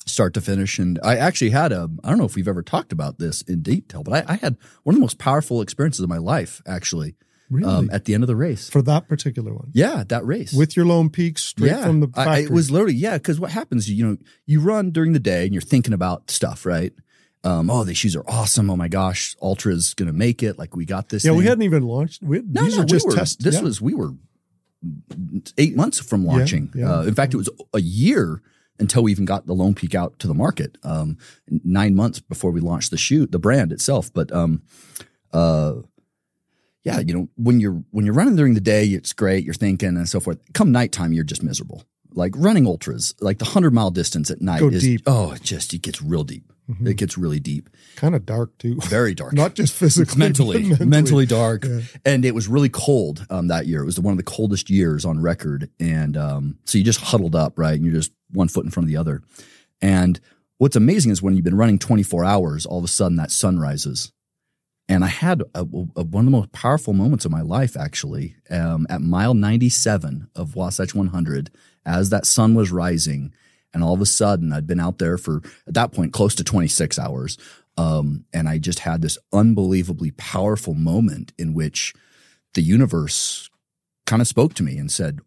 start 0.06 0.34
to 0.34 0.42
finish 0.42 0.80
and 0.80 1.00
i 1.04 1.16
actually 1.16 1.52
had 1.52 1.72
a 1.72 1.90
i 2.04 2.10
don't 2.10 2.18
know 2.18 2.26
if 2.26 2.36
we've 2.36 2.48
ever 2.48 2.64
talked 2.64 2.92
about 2.92 3.20
this 3.20 3.42
in 3.44 3.62
detail 3.62 4.04
but 4.04 4.14
i, 4.30 4.34
I 4.34 4.36
had 4.38 4.58
one 4.84 4.96
of 4.96 4.98
the 4.98 5.02
most 5.02 5.20
powerful 5.20 5.62
experiences 5.62 6.02
of 6.02 6.10
my 6.10 6.18
life 6.18 6.62
actually 6.68 7.16
Really? 7.52 7.68
um, 7.68 7.90
at 7.92 8.06
the 8.06 8.14
end 8.14 8.24
of 8.24 8.28
the 8.28 8.36
race 8.38 8.70
For 8.70 8.82
that 8.84 9.10
particular 9.10 9.54
one. 9.54 9.72
yeah 9.74 10.06
that 10.08 10.26
race 10.26 10.54
With 10.54 10.78
your 10.78 10.86
Lone 10.86 11.10
Peak 11.10 11.38
straight 11.38 11.78
from 11.84 12.00
the 12.00 12.08
factory. 12.08 12.34
I, 12.34 12.40
it 12.40 12.50
was 12.50 12.72
literally 12.72 12.94
yeah. 12.96 13.18
Because 13.18 13.42
what 13.42 13.52
happens, 13.52 13.90
you 13.90 14.08
know, 14.08 14.18
you 14.46 14.62
run 14.62 14.92
during 14.92 15.12
the 15.12 15.20
day 15.20 15.44
and 15.44 15.52
you're 15.54 15.62
thinking 15.62 15.92
about 15.94 16.32
stuff, 16.32 16.66
right? 16.66 16.94
um, 17.44 17.70
oh, 17.70 17.84
these 17.84 17.98
shoes 17.98 18.16
are 18.16 18.24
awesome. 18.26 18.70
Oh 18.70 18.78
my 18.78 18.88
gosh, 18.88 19.36
Altra's 19.42 19.94
gonna 19.96 20.14
make 20.14 20.42
it. 20.44 20.58
Like 20.58 20.78
we 20.78 20.86
got 20.86 21.10
this. 21.10 21.26
Yeah, 21.26 21.32
we 21.34 21.44
hadn't 21.44 21.64
even 21.64 21.84
launched. 21.84 22.24
We, 22.24 22.42
No, 22.42 22.64
these 22.64 22.78
no, 22.78 22.84
are 22.84 22.86
just 22.86 23.06
we 23.06 23.12
were, 23.12 23.18
test. 23.18 23.44
This 23.44 23.56
yeah. 23.56 23.62
was 23.64 23.82
we 23.82 23.96
were 23.96 24.12
eight 25.58 25.76
months 25.76 26.00
from 26.00 26.26
launching. 26.26 26.72
yeah. 26.76 27.00
Uh, 27.00 27.04
in 27.04 27.14
fact, 27.14 27.34
it 27.34 27.38
was 27.38 27.50
a 27.74 27.82
year 27.82 28.42
until 28.80 29.04
we 29.04 29.12
even 29.12 29.26
got 29.26 29.46
the 29.46 29.54
Lone 29.54 29.76
Peak 29.76 29.94
out 29.96 30.18
to 30.20 30.28
the 30.28 30.34
market. 30.34 30.78
Um, 30.84 31.18
nine 31.48 31.96
months 31.96 32.20
before 32.20 32.52
we 32.52 32.62
launched 32.62 32.92
the 32.92 32.98
shoot, 32.98 33.32
the 33.32 33.40
brand 33.40 33.72
itself. 33.72 34.12
But 34.12 34.32
um, 34.32 34.64
uh, 35.32 35.76
yeah, 36.84 37.00
you 37.00 37.14
know, 37.14 37.30
when 37.36 37.60
you're 37.60 37.84
when 37.92 38.06
you're 38.06 38.16
running 38.16 38.36
during 38.36 38.56
the 38.56 38.62
day, 38.62 38.86
it's 38.88 39.14
great. 39.14 39.46
You're 39.46 39.54
thinking 39.54 39.90
and 39.90 40.10
so 40.10 40.20
forth. 40.20 40.40
Come 40.54 40.72
nighttime, 40.72 41.14
you're 41.14 41.24
just 41.24 41.44
miserable. 41.44 41.84
Like 42.14 42.34
running 42.36 42.66
ultras, 42.66 43.16
like 43.22 43.38
the 43.38 43.46
hundred 43.46 43.74
mile 43.74 43.92
distance 43.92 44.32
at 44.32 44.42
night 44.42 44.60
Go 44.60 44.70
is 44.70 44.82
deep. 44.84 45.02
oh, 45.06 45.32
it 45.32 45.44
just 45.44 45.74
it 45.74 45.82
gets 45.82 46.02
real 46.02 46.24
deep. 46.24 46.51
It 46.84 46.98
gets 46.98 47.18
really 47.18 47.40
deep, 47.40 47.70
kind 47.96 48.16
of 48.16 48.26
dark 48.26 48.58
too. 48.58 48.76
very 48.88 49.14
dark 49.14 49.34
Not 49.44 49.56
just 49.56 49.74
physically, 49.74 50.18
mentally, 50.20 50.70
but 50.78 50.88
mentally, 50.88 51.26
dark. 51.26 51.66
Yeah. 51.66 51.82
And 52.06 52.24
it 52.26 52.34
was 52.36 52.48
really 52.48 52.70
cold 52.70 53.26
um, 53.30 53.48
that 53.48 53.68
year. 53.68 53.82
It 53.82 53.86
was 53.86 54.00
one 54.00 54.12
of 54.14 54.18
the 54.18 54.24
coldest 54.24 54.70
years 54.70 55.06
on 55.06 55.22
record. 55.22 55.70
And 55.80 56.16
um, 56.18 56.58
so 56.66 56.78
you 56.78 56.84
just 56.84 57.00
huddled 57.02 57.36
up, 57.36 57.58
right? 57.58 57.76
And 57.76 57.84
you're 57.86 57.94
just 57.96 58.12
one 58.32 58.48
foot 58.48 58.66
in 58.66 58.72
front 58.72 58.86
of 58.86 58.90
the 58.90 58.98
other. 58.98 59.22
And 59.82 60.20
what's 60.58 60.76
amazing 60.76 61.12
is 61.12 61.22
when 61.22 61.36
you've 61.36 61.44
been 61.44 61.58
running 61.58 61.80
24 61.80 62.24
hours, 62.26 62.66
all 62.66 62.78
of 62.80 62.84
a 62.86 62.88
sudden 62.88 63.18
that 63.18 63.32
sun 63.32 63.60
rises. 63.60 64.12
And 64.90 65.04
I 65.06 65.08
had 65.08 65.42
a, 65.56 65.62
a- 65.62 65.64
one 65.64 65.86
of 65.96 66.26
the 66.26 66.32
most 66.38 66.52
powerful 66.52 66.94
moments 66.94 67.24
of 67.24 67.32
my 67.32 67.42
life, 67.42 67.78
actually, 67.78 68.36
um, 68.50 68.86
at 68.90 69.02
mile 69.02 69.34
97 69.34 70.28
of 70.36 70.56
Wasatch 70.56 70.94
100, 70.94 71.50
as 71.86 72.10
that 72.10 72.26
sun 72.26 72.56
was 72.56 72.72
rising. 72.72 73.34
And 73.74 73.84
all 73.84 73.94
of 73.94 74.02
a 74.02 74.06
sudden, 74.06 74.52
I'd 74.52 74.68
been 74.68 74.80
out 74.80 74.98
there 74.98 75.18
for, 75.18 75.42
at 75.68 75.74
that 75.74 75.92
point, 75.92 76.14
close 76.14 76.36
to 76.36 76.44
26 76.44 77.00
hours. 77.00 77.38
Um, 77.78 78.26
and 78.34 78.50
I 78.50 78.58
just 78.58 78.80
had 78.80 79.02
this 79.02 79.18
unbelievably 79.32 80.12
powerful 80.12 80.74
moment 80.74 81.32
in 81.38 81.54
which 81.54 81.94
the 82.54 82.62
universe 82.62 83.50
kind 84.06 84.22
of 84.22 84.28
spoke 84.28 84.54
to 84.56 84.64
me 84.64 84.78
and 84.78 84.92
said, 84.92 85.20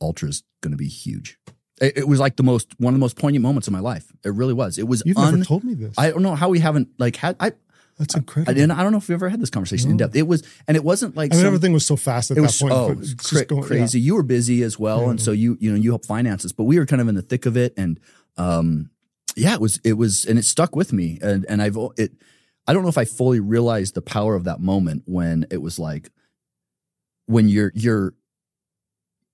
Altra's 0.00 0.44
going 0.60 0.70
to 0.70 0.76
be 0.76 0.88
huge. 0.88 1.38
It, 1.80 1.98
it 1.98 2.08
was 2.08 2.20
like 2.20 2.36
the 2.36 2.44
most, 2.44 2.68
one 2.78 2.94
of 2.94 2.98
the 2.98 3.02
most 3.02 3.16
poignant 3.16 3.42
moments 3.42 3.66
of 3.66 3.72
my 3.72 3.80
life. 3.80 4.12
It 4.24 4.32
really 4.32 4.54
was. 4.54 4.78
It 4.78 4.86
was 4.86 5.02
You've 5.04 5.18
un- 5.18 5.32
never 5.32 5.44
told 5.44 5.64
me 5.64 5.74
this. 5.74 5.94
I 5.98 6.10
don't 6.10 6.22
know 6.22 6.36
how 6.36 6.48
we 6.48 6.60
haven't 6.60 6.88
like 6.98 7.16
had, 7.16 7.36
I, 7.40 7.52
That's 7.98 8.14
I, 8.14 8.18
incredible. 8.18 8.60
and 8.62 8.72
I 8.72 8.82
don't 8.82 8.92
know 8.92 8.98
if 8.98 9.08
we 9.08 9.14
ever 9.14 9.28
had 9.28 9.40
this 9.40 9.50
conversation 9.50 9.90
in 9.90 9.96
depth. 9.96 10.14
It 10.14 10.22
was, 10.26 10.42
and 10.68 10.76
it 10.76 10.84
wasn't 10.84 11.16
like 11.16 11.32
I 11.32 11.34
mean, 11.36 11.40
some- 11.42 11.46
everything 11.48 11.72
was 11.72 11.84
so 11.84 11.96
fast 11.96 12.30
at 12.30 12.36
it 12.36 12.40
that 12.40 12.46
was 12.46 12.58
point. 12.60 12.72
oh, 12.74 12.92
it 12.92 12.98
was 12.98 13.12
it's 13.12 13.28
cra- 13.28 13.38
just 13.40 13.48
going- 13.48 13.62
yeah. 13.62 13.66
crazy. 13.68 14.00
You 14.00 14.14
were 14.14 14.22
busy 14.22 14.62
as 14.62 14.78
well, 14.78 15.02
Yeah. 15.02 15.10
and 15.10 15.20
so 15.20 15.32
you 15.32 15.56
you 15.60 15.70
know 15.72 15.76
you 15.76 15.90
helped 15.90 16.06
finances, 16.06 16.52
but 16.52 16.64
we 16.64 16.78
were 16.78 16.86
kind 16.86 17.02
of 17.02 17.08
in 17.08 17.14
the 17.16 17.22
thick 17.22 17.44
of 17.46 17.56
it, 17.56 17.74
and 17.76 17.98
um, 18.36 18.90
yeah, 19.36 19.54
it 19.54 19.60
was 19.60 19.80
it 19.84 19.94
was, 19.94 20.24
and 20.24 20.38
it 20.38 20.44
stuck 20.44 20.76
with 20.76 20.92
me, 20.92 21.18
and 21.22 21.44
and 21.48 21.60
I've 21.60 21.76
it. 21.96 22.12
I 22.66 22.72
don't 22.72 22.82
know 22.82 22.88
if 22.88 22.98
I 22.98 23.04
fully 23.04 23.40
realized 23.40 23.94
the 23.94 24.02
power 24.02 24.34
of 24.34 24.44
that 24.44 24.60
moment 24.60 25.02
when 25.06 25.46
it 25.50 25.62
was 25.62 25.78
like 25.78 26.10
when 27.26 27.48
you're 27.48 27.72
you're 27.74 28.14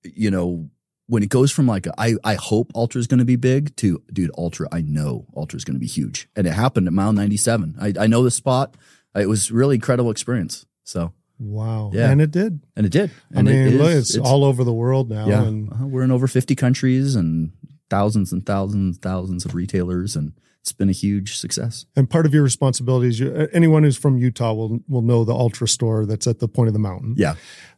you 0.04 0.30
know 0.30 0.68
when 1.06 1.22
it 1.22 1.28
goes 1.28 1.50
from 1.52 1.66
like 1.66 1.86
a, 1.86 1.92
I 1.98 2.14
I 2.24 2.34
hope 2.34 2.70
Altra 2.74 2.98
is 2.98 3.06
going 3.06 3.18
to 3.18 3.24
be 3.24 3.36
big 3.36 3.74
to 3.76 4.02
dude 4.12 4.30
Altra 4.30 4.68
I 4.72 4.80
know 4.80 5.26
Altra 5.34 5.56
is 5.56 5.64
going 5.64 5.74
to 5.74 5.80
be 5.80 5.86
huge, 5.86 6.28
and 6.36 6.46
it 6.46 6.52
happened 6.52 6.86
at 6.86 6.92
mile 6.92 7.12
ninety 7.12 7.36
seven. 7.36 7.74
I 7.80 7.92
I 7.98 8.06
know 8.06 8.22
the 8.22 8.30
spot. 8.30 8.76
It 9.14 9.28
was 9.28 9.50
really 9.52 9.74
incredible 9.76 10.10
experience. 10.10 10.66
So 10.84 11.12
Wow. 11.38 11.90
Yeah. 11.92 12.10
And 12.10 12.20
it 12.22 12.30
did. 12.30 12.60
and 12.76 12.86
it 12.86 12.90
did. 12.92 13.10
I 13.34 13.40
And 13.40 13.48
it 13.48 13.52
mean, 13.52 13.72
is- 13.74 13.80
look, 13.80 13.90
it's, 13.92 14.16
all 14.18 14.44
over 14.44 14.62
the 14.64 14.72
world 14.72 15.10
now. 15.10 15.26
yeah. 15.28 15.42
And 15.44 15.70
Uh-huh. 15.72 15.86
We're 15.86 16.02
in 16.04 16.10
over 16.12 16.26
50 16.28 16.54
countries 16.54 17.16
and 17.16 17.50
thousands 17.90 18.32
and 18.32 18.46
thousands, 18.46 18.96
and 18.96 19.02
thousands 19.02 19.44
of 19.44 19.54
retailers, 19.54 20.16
and 20.16 20.32
it's 20.60 20.72
been 20.72 20.88
a 20.88 20.92
huge 20.92 21.36
success. 21.38 21.86
and 21.96 22.08
part 22.08 22.24
of 22.24 22.32
your 22.32 22.42
responsibility 22.42 23.08
is 23.08 23.20
you, 23.20 23.48
anyone 23.52 23.82
who's 23.82 23.96
from 23.98 24.16
Utah 24.16 24.52
will 24.54 24.80
will 24.88 25.02
know 25.02 25.24
the 25.24 25.34
Altra 25.34 25.68
store 25.68 26.06
that's 26.06 26.26
at 26.26 26.38
the 26.38 26.48
point 26.48 26.68
of 26.68 26.72
the 26.72 26.78
mountain. 26.80 27.14
Yeah. 27.18 27.34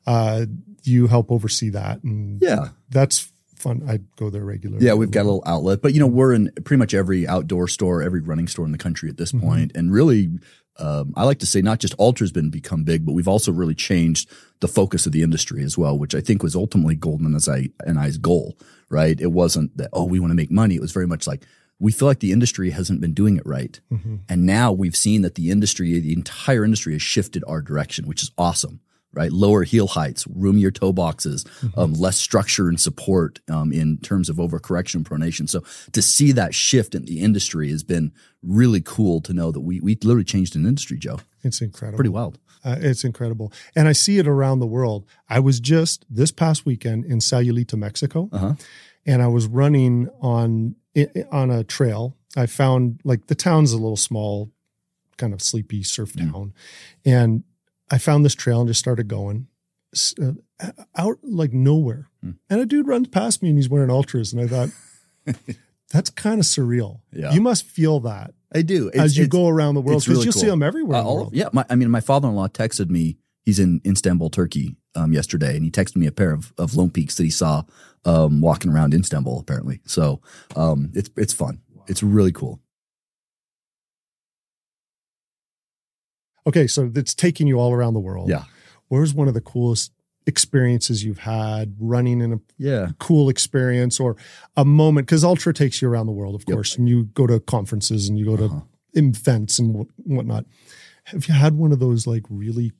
Uh, 0.06 0.47
you 0.86 1.06
help 1.06 1.30
oversee 1.30 1.70
that, 1.70 2.02
and 2.04 2.40
Yeah. 2.40 2.68
that's 2.90 3.30
fun. 3.54 3.82
I 3.88 4.00
go 4.16 4.28
there 4.30 4.44
regularly. 4.44 4.84
Yeah. 4.84 4.94
We've 4.94 5.10
got 5.10 5.22
a 5.22 5.24
little 5.30 5.42
outlet, 5.46 5.80
but 5.82 5.94
you 5.94 6.00
know, 6.00 6.06
we're 6.06 6.32
in 6.34 6.50
pretty 6.64 6.78
much 6.78 6.92
every 6.94 7.26
outdoor 7.26 7.68
store, 7.68 8.02
every 8.02 8.20
running 8.20 8.48
store 8.48 8.66
in 8.66 8.72
the 8.72 8.78
country 8.78 9.08
at 9.08 9.16
this 9.16 9.32
Mhm. 9.32 9.40
point. 9.40 9.72
And 9.74 9.90
really, 9.90 10.30
um, 10.78 11.14
I 11.16 11.24
like 11.24 11.38
to 11.38 11.46
say 11.46 11.62
not 11.62 11.80
just 11.80 11.94
Altra's 11.98 12.32
been 12.32 12.50
become 12.50 12.84
big, 12.84 13.06
but 13.06 13.12
we've 13.12 13.26
also 13.26 13.50
really 13.50 13.74
changed 13.74 14.28
the 14.60 14.68
focus 14.68 15.06
of 15.06 15.12
the 15.12 15.22
industry 15.22 15.62
as 15.64 15.78
well, 15.78 15.98
which 15.98 16.14
I 16.14 16.20
think 16.20 16.42
was 16.42 16.54
ultimately 16.54 16.94
Golden 16.96 17.34
as 17.34 17.48
I 17.48 17.70
and 17.86 17.98
I's 17.98 18.18
goal, 18.18 18.58
right? 18.90 19.18
It 19.18 19.32
wasn't 19.32 19.74
that, 19.78 19.88
oh, 19.94 20.04
we 20.04 20.20
want 20.20 20.32
to 20.32 20.36
make 20.36 20.50
money. 20.50 20.74
It 20.74 20.82
was 20.82 20.92
very 20.92 21.06
much 21.06 21.26
like, 21.26 21.46
we 21.78 21.92
feel 21.92 22.08
like 22.08 22.20
the 22.20 22.32
industry 22.32 22.70
hasn't 22.70 23.00
been 23.00 23.14
doing 23.14 23.36
it 23.38 23.46
right. 23.46 23.80
Mhm. 23.90 24.20
And 24.28 24.44
now 24.44 24.70
we've 24.70 24.96
seen 24.96 25.22
that 25.22 25.34
the 25.34 25.50
industry, 25.50 25.98
the 25.98 26.12
entire 26.12 26.62
industry 26.64 26.92
has 26.92 27.02
shifted 27.02 27.42
our 27.46 27.62
direction, 27.62 28.06
which 28.06 28.22
is 28.22 28.30
awesome, 28.36 28.80
right? 29.16 29.32
Lower 29.32 29.64
heel 29.64 29.87
heights, 29.88 30.26
roomier 30.28 30.70
toe 30.70 30.92
boxes, 30.92 31.44
um, 31.76 31.94
less 31.94 32.16
structure 32.18 32.68
and 32.68 32.78
support 32.80 33.40
um, 33.49 33.73
in 33.73 33.99
terms 33.99 34.28
of 34.28 34.37
overcorrection 34.37 35.02
pronation. 35.02 35.49
So 35.49 35.64
to 35.92 36.02
see 36.02 36.30
that 36.32 36.54
shift 36.54 36.94
in 36.94 37.04
the 37.06 37.20
industry 37.20 37.70
has 37.70 37.82
been 37.82 38.12
really 38.42 38.82
cool 38.82 39.20
to 39.23 39.32
know 39.32 39.50
that 39.50 39.61
we, 39.61 39.80
we 39.80 39.96
literally 40.04 40.25
changed 40.25 40.54
an 40.54 40.66
industry, 40.66 40.99
Joe. 40.99 41.18
It's 41.42 41.61
incredible. 41.61 41.96
Pretty 41.96 42.11
wild. 42.11 42.38
Uh, 42.64 42.76
it's 42.80 43.04
incredible. 43.04 43.52
And 43.75 43.88
I 43.88 43.92
see 43.92 44.18
it 44.18 44.26
around 44.26 44.58
the 44.58 44.66
world. 44.66 45.06
I 45.28 45.38
was 45.40 45.61
just 45.61 46.04
this 46.11 46.30
past 46.32 46.66
weekend 46.66 47.04
in 47.04 47.18
Sayulita, 47.20 47.76
Mexico, 47.78 48.28
Uh-huh. 48.32 48.54
and 49.06 49.23
I 49.23 49.28
was 49.28 49.46
running 49.46 50.08
on 50.20 50.75
on 51.30 51.50
a 51.50 51.62
trail. 51.62 52.16
I 52.37 52.46
found 52.46 53.00
like 53.04 53.26
the 53.28 53.35
town's 53.35 53.73
a 53.73 53.76
little 53.76 53.96
small, 53.96 54.50
kind 55.16 55.32
of 55.32 55.40
sleepy 55.42 55.82
surf 55.82 56.12
Mm. 56.14 56.32
town, 56.32 56.52
and 57.04 57.44
I 57.90 57.98
found 57.98 58.24
this 58.24 58.34
trail 58.34 58.60
and 58.60 58.68
just 58.68 58.80
started 58.80 59.08
going 59.08 59.48
uh, 60.20 60.32
out 60.96 61.18
like 61.22 61.52
nowhere. 61.52 62.08
Mm. 62.24 62.38
And 62.50 62.60
a 62.60 62.66
dude 62.66 62.86
runs 62.86 63.08
past 63.08 63.42
me 63.42 63.50
and 63.50 63.58
he's 63.58 63.68
wearing 63.68 63.90
Altras, 63.90 64.32
and 64.32 64.42
I 64.42 64.46
thought. 64.46 65.56
That's 65.92 66.10
kind 66.10 66.40
of 66.40 66.46
surreal. 66.46 67.00
Yeah. 67.12 67.32
You 67.32 67.40
must 67.40 67.64
feel 67.64 68.00
that 68.00 68.34
I 68.52 68.62
do. 68.62 68.90
as 68.92 69.16
you 69.16 69.28
go 69.28 69.48
around 69.48 69.74
the 69.74 69.80
world 69.80 70.02
because 70.02 70.08
really 70.08 70.24
you'll 70.24 70.32
cool. 70.32 70.42
see 70.42 70.48
them 70.48 70.62
everywhere. 70.62 70.98
Uh, 70.98 71.00
in 71.00 71.06
the 71.06 71.10
all 71.10 71.30
yeah, 71.32 71.48
my, 71.52 71.64
I 71.70 71.74
mean, 71.74 71.90
my 71.90 72.00
father-in-law 72.00 72.48
texted 72.48 72.90
me. 72.90 73.18
He's 73.44 73.60
in 73.60 73.80
Istanbul, 73.86 74.30
Turkey, 74.30 74.76
um, 74.96 75.12
yesterday, 75.12 75.54
and 75.54 75.64
he 75.64 75.70
texted 75.70 75.96
me 75.96 76.08
a 76.08 76.12
pair 76.12 76.32
of, 76.32 76.52
of 76.58 76.74
Lone 76.74 76.90
Peaks 76.90 77.14
that 77.16 77.22
he 77.22 77.30
saw 77.30 77.62
um, 78.04 78.40
walking 78.40 78.72
around 78.72 78.92
Istanbul. 78.92 79.38
Apparently, 79.38 79.80
so 79.84 80.20
um, 80.56 80.90
it's 80.94 81.10
it's 81.16 81.32
fun. 81.32 81.60
It's 81.86 82.02
really 82.02 82.32
cool. 82.32 82.60
Okay, 86.46 86.66
so 86.66 86.90
it's 86.94 87.14
taking 87.14 87.46
you 87.46 87.58
all 87.58 87.72
around 87.72 87.94
the 87.94 88.00
world. 88.00 88.28
Yeah, 88.28 88.44
Where's 88.88 89.12
one 89.14 89.26
of 89.28 89.34
the 89.34 89.40
coolest 89.40 89.92
experiences 90.26 91.04
you've 91.04 91.18
had 91.20 91.74
running 91.78 92.20
in 92.20 92.32
a 92.34 92.40
yeah, 92.58 92.88
cool 92.98 93.28
experience 93.28 93.98
or 94.00 94.16
a 94.56 94.64
moment? 94.64 95.06
Because 95.06 95.24
Altra 95.24 95.52
takes 95.54 95.80
you 95.82 95.88
around 95.88 96.06
the 96.06 96.12
world, 96.12 96.34
of 96.34 96.44
Yep. 96.46 96.54
course, 96.54 96.76
and 96.76 96.88
you 96.88 97.04
go 97.14 97.26
to 97.26 97.40
conferences 97.40 98.08
and 98.08 98.18
you 98.18 98.24
go 98.24 98.36
to 98.36 98.44
Uh-huh. 98.44 98.60
events 98.94 99.58
and 99.58 99.86
whatnot. 100.04 100.46
Have 101.04 101.26
you 101.28 101.34
had 101.34 101.54
one 101.54 101.72
of 101.72 101.78
those 101.78 102.06
like 102.06 102.24
really 102.28 102.72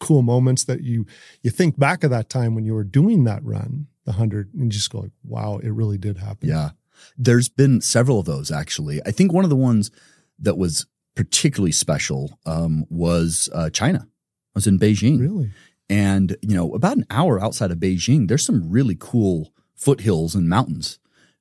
cool 0.00 0.22
moments 0.22 0.64
that 0.64 0.82
you 0.82 1.06
you 1.42 1.50
think 1.50 1.78
back 1.78 2.04
of 2.04 2.10
that 2.10 2.28
time 2.28 2.54
when 2.54 2.64
you 2.64 2.74
were 2.74 2.84
doing 2.84 3.24
that 3.24 3.42
run, 3.44 3.86
the 4.04 4.12
hundred, 4.12 4.52
and 4.54 4.70
just 4.72 4.90
go 4.90 4.98
like, 5.00 5.12
"Wow, 5.22 5.58
it 5.58 5.70
really 5.70 5.96
did 5.98 6.18
happen." 6.18 6.48
yeah. 6.48 6.70
There's 7.18 7.48
been 7.48 7.80
several 7.80 8.18
of 8.20 8.26
those 8.26 8.50
actually. 8.50 9.00
I 9.06 9.10
think 9.10 9.32
one 9.32 9.44
of 9.44 9.50
the 9.50 9.56
ones 9.56 9.90
that 10.38 10.56
was 10.58 10.86
particularly 11.14 11.72
special 11.72 12.38
um, 12.46 12.84
was 12.88 13.48
uh, 13.52 13.70
China. 13.70 14.06
I 14.06 14.54
was 14.54 14.66
in 14.66 14.78
Beijing. 14.78 15.20
really. 15.20 15.50
And, 15.90 16.36
you 16.40 16.56
know, 16.56 16.74
about 16.74 16.96
an 16.96 17.06
hour 17.10 17.42
outside 17.42 17.70
of 17.70 17.78
Beijing, 17.78 18.28
there's 18.28 18.44
some 18.44 18.70
really 18.70 18.96
cool 18.98 19.52
foothills 19.74 20.34
and 20.34 20.48
mountains. 20.48 20.98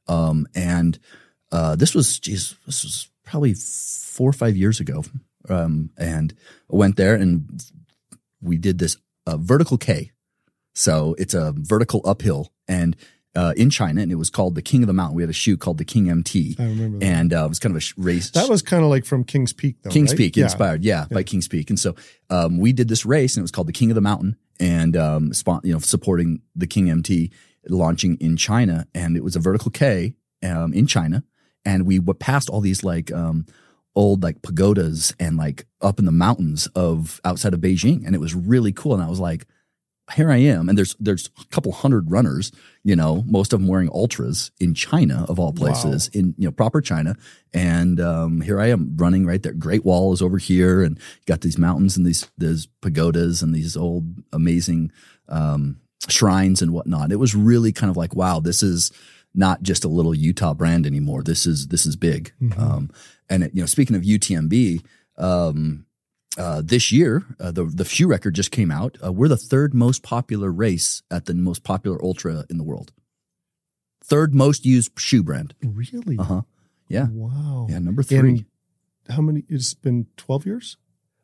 Um, 0.08 0.48
and 0.54 1.00
uh, 1.52 1.76
this 1.76 1.96
was, 1.96 2.20
geez, 2.20 2.56
this 2.66 2.84
was 2.84 3.10
probably 3.24 3.54
four 3.54 4.30
or 4.30 4.34
five 4.34 4.58
years 4.58 4.80
ago. 4.80 5.04
Um, 5.50 5.92
and 5.98 6.34
I 6.72 6.76
went 6.76 6.98
there 6.98 7.16
and 7.16 7.64
we 8.42 8.58
did 8.58 8.80
this 8.80 8.98
uh, 9.26 9.38
vertical 9.38 9.78
K. 9.78 10.12
So 10.76 11.16
it's 11.18 11.34
a 11.34 11.54
vertical 11.56 12.02
uphill 12.04 12.52
and 12.68 12.96
uh, 13.36 13.54
in 13.58 13.70
China, 13.70 14.02
and 14.02 14.12
it 14.12 14.16
was 14.16 14.30
called 14.30 14.56
the 14.56 14.62
King 14.62 14.84
of 14.84 14.88
the 14.88 14.94
Mountain. 14.94 15.16
We 15.16 15.24
had 15.24 15.30
a 15.30 15.34
shoe 15.34 15.58
called 15.58 15.78
the 15.80 15.86
King 15.86 16.10
MT. 16.10 16.56
I 16.60 16.64
remember 16.66 17.00
that. 17.00 17.06
And 17.06 17.34
uh, 17.34 17.46
it 17.46 17.50
was 17.50 17.60
kind 17.60 17.76
of 17.76 17.82
a 17.82 18.02
race. 18.02 18.30
that 18.32 18.50
was 18.50 18.62
kind 18.62 18.84
of 18.84 18.90
like 18.90 19.06
from 19.06 19.24
King's 19.24 19.54
Peak, 19.54 19.78
though. 19.82 19.90
King's 19.90 20.12
right? 20.12 20.18
Peak 20.18 20.38
Yeah. 20.38 20.44
inspired, 20.46 20.84
yeah, 20.84 21.06
by 21.12 21.24
King's 21.24 21.48
Peak. 21.48 21.70
And 21.70 21.80
so 21.80 21.96
um, 22.30 22.58
we 22.60 22.74
did 22.74 22.88
this 22.90 23.06
race, 23.06 23.36
and 23.36 23.42
it 23.42 23.44
was 23.44 23.52
called 23.52 23.68
the 23.68 23.74
King 23.74 23.90
of 23.92 23.96
the 23.96 24.02
Mountain, 24.02 24.36
and 24.60 24.96
um, 24.96 25.34
spon- 25.34 25.62
you 25.64 25.74
know, 25.74 25.80
supporting 25.80 26.42
the 26.56 26.68
King 26.68 26.90
MT 26.90 27.32
launching 27.70 28.18
in 28.20 28.38
China, 28.38 28.88
and 28.94 29.16
it 29.18 29.24
was 29.24 29.36
a 29.36 29.40
vertical 29.40 29.72
K 29.72 30.14
um, 30.44 30.74
in 30.74 30.86
China, 30.88 31.24
and 31.66 31.86
we 31.86 32.00
passed 32.02 32.50
all 32.50 32.62
these 32.62 32.84
like 32.84 33.12
um, 33.12 33.46
old 33.96 34.22
like 34.22 34.42
pagodas 34.42 35.14
and 35.20 35.38
like 35.38 35.66
up 35.82 35.98
in 36.00 36.06
the 36.06 36.12
mountains 36.12 36.68
of 36.76 37.20
outside 37.26 37.54
of 37.54 37.62
Beijing, 37.62 38.06
and 38.06 38.14
it 38.16 38.20
was 38.20 38.36
really 38.36 38.72
cool. 38.74 38.94
And 38.94 39.02
I 39.04 39.10
was 39.10 39.20
like, 39.20 39.46
here 40.12 40.30
I 40.30 40.38
am, 40.38 40.68
and 40.68 40.78
there's 40.78 40.96
there's 41.00 41.30
a 41.40 41.46
couple 41.46 41.72
hundred 41.72 42.12
runners, 42.12 42.52
you 42.84 42.96
know, 42.96 43.24
most 43.26 43.54
of 43.54 43.60
them 43.60 43.70
wearing 43.70 43.90
Altras 43.90 44.52
in 44.60 44.74
China 44.74 45.26
of 45.30 45.40
all 45.40 45.54
places, 45.54 46.10
in 46.10 46.36
you 46.38 46.48
know 46.48 46.52
proper 46.52 46.82
China, 46.82 47.16
and 47.54 48.02
um, 48.02 48.42
here 48.42 48.60
I 48.60 48.68
am 48.68 48.96
running 48.98 49.26
right 49.26 49.42
there. 49.42 49.54
Great 49.54 49.86
Wall 49.86 50.12
is 50.14 50.22
over 50.22 50.38
here, 50.38 50.84
and 50.84 51.00
got 51.26 51.42
these 51.42 51.58
mountains 51.58 51.96
and 51.96 52.06
these 52.06 52.30
these 52.38 52.68
pagodas 52.82 53.42
and 53.42 53.56
these 53.56 53.78
old 53.78 54.04
amazing 54.34 54.92
um, 55.30 55.80
shrines 56.10 56.62
and 56.62 56.74
whatnot. 56.74 57.12
It 57.12 57.20
was 57.20 57.34
really 57.34 57.72
kind 57.72 57.90
of 57.90 57.98
like, 57.98 58.14
wow, 58.14 58.40
this 58.40 58.62
is 58.62 58.92
not 59.34 59.64
just 59.64 59.86
a 59.86 59.90
little 59.90 60.14
Utah 60.14 60.54
brand 60.54 60.86
anymore. 60.86 61.24
This 61.24 61.46
is 61.46 61.68
this 61.68 61.86
is 61.86 61.96
big. 61.96 62.34
Um, 62.60 62.90
and 63.30 63.44
it, 63.44 63.52
you 63.54 63.62
know, 63.62 63.68
speaking 63.68 63.96
of 63.96 64.04
UTMB, 64.04 64.84
um, 65.18 65.86
uh, 66.38 66.62
this 66.64 66.92
year, 66.92 67.24
uh, 67.40 67.52
the 67.52 67.66
the 67.66 67.86
shoe 67.86 68.08
record 68.08 68.34
just 68.36 68.52
came 68.52 68.72
out. 68.72 68.98
Uh, 69.04 69.12
we're 69.12 69.28
the 69.28 69.38
third 69.38 69.74
most 69.74 70.04
popular 70.04 70.52
race 70.52 71.04
at 71.12 71.26
the 71.26 71.34
most 71.34 71.64
popular 71.64 72.04
ultra 72.04 72.46
in 72.50 72.58
the 72.58 72.64
world. 72.64 72.92
Third 74.04 74.34
most 74.34 74.66
used 74.66 74.92
shoe 75.00 75.24
brand. 75.24 75.54
Really? 75.64 76.18
Uh 76.18 76.24
huh. 76.24 76.42
Yeah. 76.88 77.08
Wow. 77.12 77.68
Yeah. 77.70 77.80
Number 77.80 78.04
three. 78.04 78.18
And 78.20 78.46
how 79.10 79.22
many? 79.22 79.44
It's 79.50 79.74
been 79.74 80.08
12 80.18 80.46
years? 80.46 80.78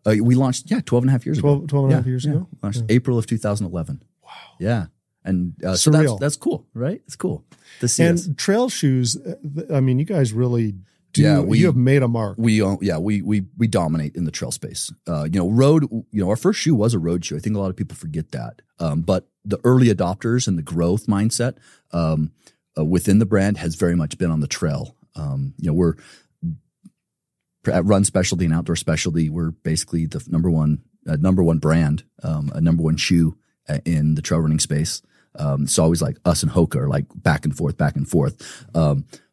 Uh, 0.06 0.16
we 0.22 0.36
launched, 0.36 0.72
yeah, 0.72 0.80
12 0.86 1.04
and 1.04 1.10
a 1.10 1.12
half 1.12 1.26
years 1.26 1.40
12, 1.40 1.58
ago. 1.58 1.66
12 1.68 1.86
and 1.86 1.94
a 1.94 1.96
half 1.98 2.06
years 2.08 2.26
yeah. 2.26 2.32
ago? 2.32 2.48
Launched 2.64 2.80
Yeah. 2.82 2.96
April 2.96 3.18
of 3.18 3.26
2011. 3.28 4.02
Wow. 4.24 4.32
Yeah. 4.60 4.86
And 5.26 5.54
uh, 5.64 5.76
so 5.76 5.92
that's, 5.92 6.16
that's 6.20 6.38
cool, 6.38 6.66
right? 6.74 7.02
It's 7.06 7.18
cool 7.18 7.44
to 7.82 7.88
see 7.88 8.04
And 8.04 8.18
us. 8.18 8.30
trail 8.38 8.70
shoes, 8.70 9.18
uh, 9.18 9.76
I 9.76 9.82
mean, 9.82 10.00
you 10.00 10.06
guys 10.06 10.32
really 10.32 10.76
do. 11.14 11.22
Yeah, 11.22 11.40
we- 11.40 11.60
you 11.60 11.66
have 11.68 11.76
made 11.76 12.04
a 12.04 12.08
mark. 12.08 12.38
We 12.38 12.62
own, 12.62 12.78
yeah, 12.82 12.98
we 12.98 13.22
we 13.22 13.46
we 13.58 13.68
dominate 13.68 14.16
in 14.16 14.26
the 14.26 14.32
trail 14.32 14.52
space. 14.52 14.92
Uh, 15.08 15.24
you 15.32 15.40
know, 15.40 15.50
road. 15.50 15.84
You 16.12 16.22
know, 16.24 16.30
our 16.30 16.36
first 16.36 16.60
shoe 16.60 16.76
was 16.76 16.94
a 16.94 17.00
road 17.00 17.26
shoe. 17.26 17.36
I 17.36 17.40
think 17.40 17.56
a 17.56 17.60
lot 17.60 17.70
of 17.70 17.76
people 17.76 17.96
forget 17.96 18.32
that. 18.32 18.62
Um, 18.80 19.02
but 19.02 19.28
the 19.46 19.60
early 19.64 19.88
adopters 19.88 20.48
and 20.48 20.58
the 20.58 20.62
growth 20.64 21.08
mindset 21.08 21.58
um, 21.92 22.32
uh, 22.78 22.86
within 22.86 23.20
the 23.20 23.26
brand 23.26 23.58
has 23.58 23.76
very 23.76 23.96
much 23.96 24.18
been 24.18 24.32
on 24.32 24.40
the 24.42 24.48
trail. 24.48 24.96
Um, 25.16 25.54
you 25.58 25.68
know, 25.68 25.74
we're 25.74 25.96
at 27.68 27.86
Run 27.86 28.04
Specialty 28.04 28.46
and 28.46 28.54
Outdoor 28.54 28.76
Specialty. 28.76 29.30
We're 29.30 29.52
basically 29.52 30.06
the 30.06 30.24
number 30.30 30.50
one 30.50 30.82
uh, 31.08 31.18
number 31.20 31.44
one 31.44 31.60
brand, 31.60 32.04
um, 32.24 32.52
a 32.54 32.62
number 32.62 32.84
one 32.84 32.98
shoe 32.98 33.38
uh, 33.68 33.80
in 33.86 34.16
the 34.16 34.22
trail 34.22 34.40
running 34.42 34.60
space. 34.60 35.02
Um, 35.36 35.64
it's 35.64 35.80
always 35.80 36.02
like 36.02 36.18
us 36.26 36.44
and 36.44 36.52
Hoka 36.52 36.76
are 36.78 36.88
like 36.90 37.06
back 37.16 37.46
and 37.46 37.56
forth, 37.56 37.78
back 37.78 37.96
and 37.96 38.08
forth. 38.08 38.66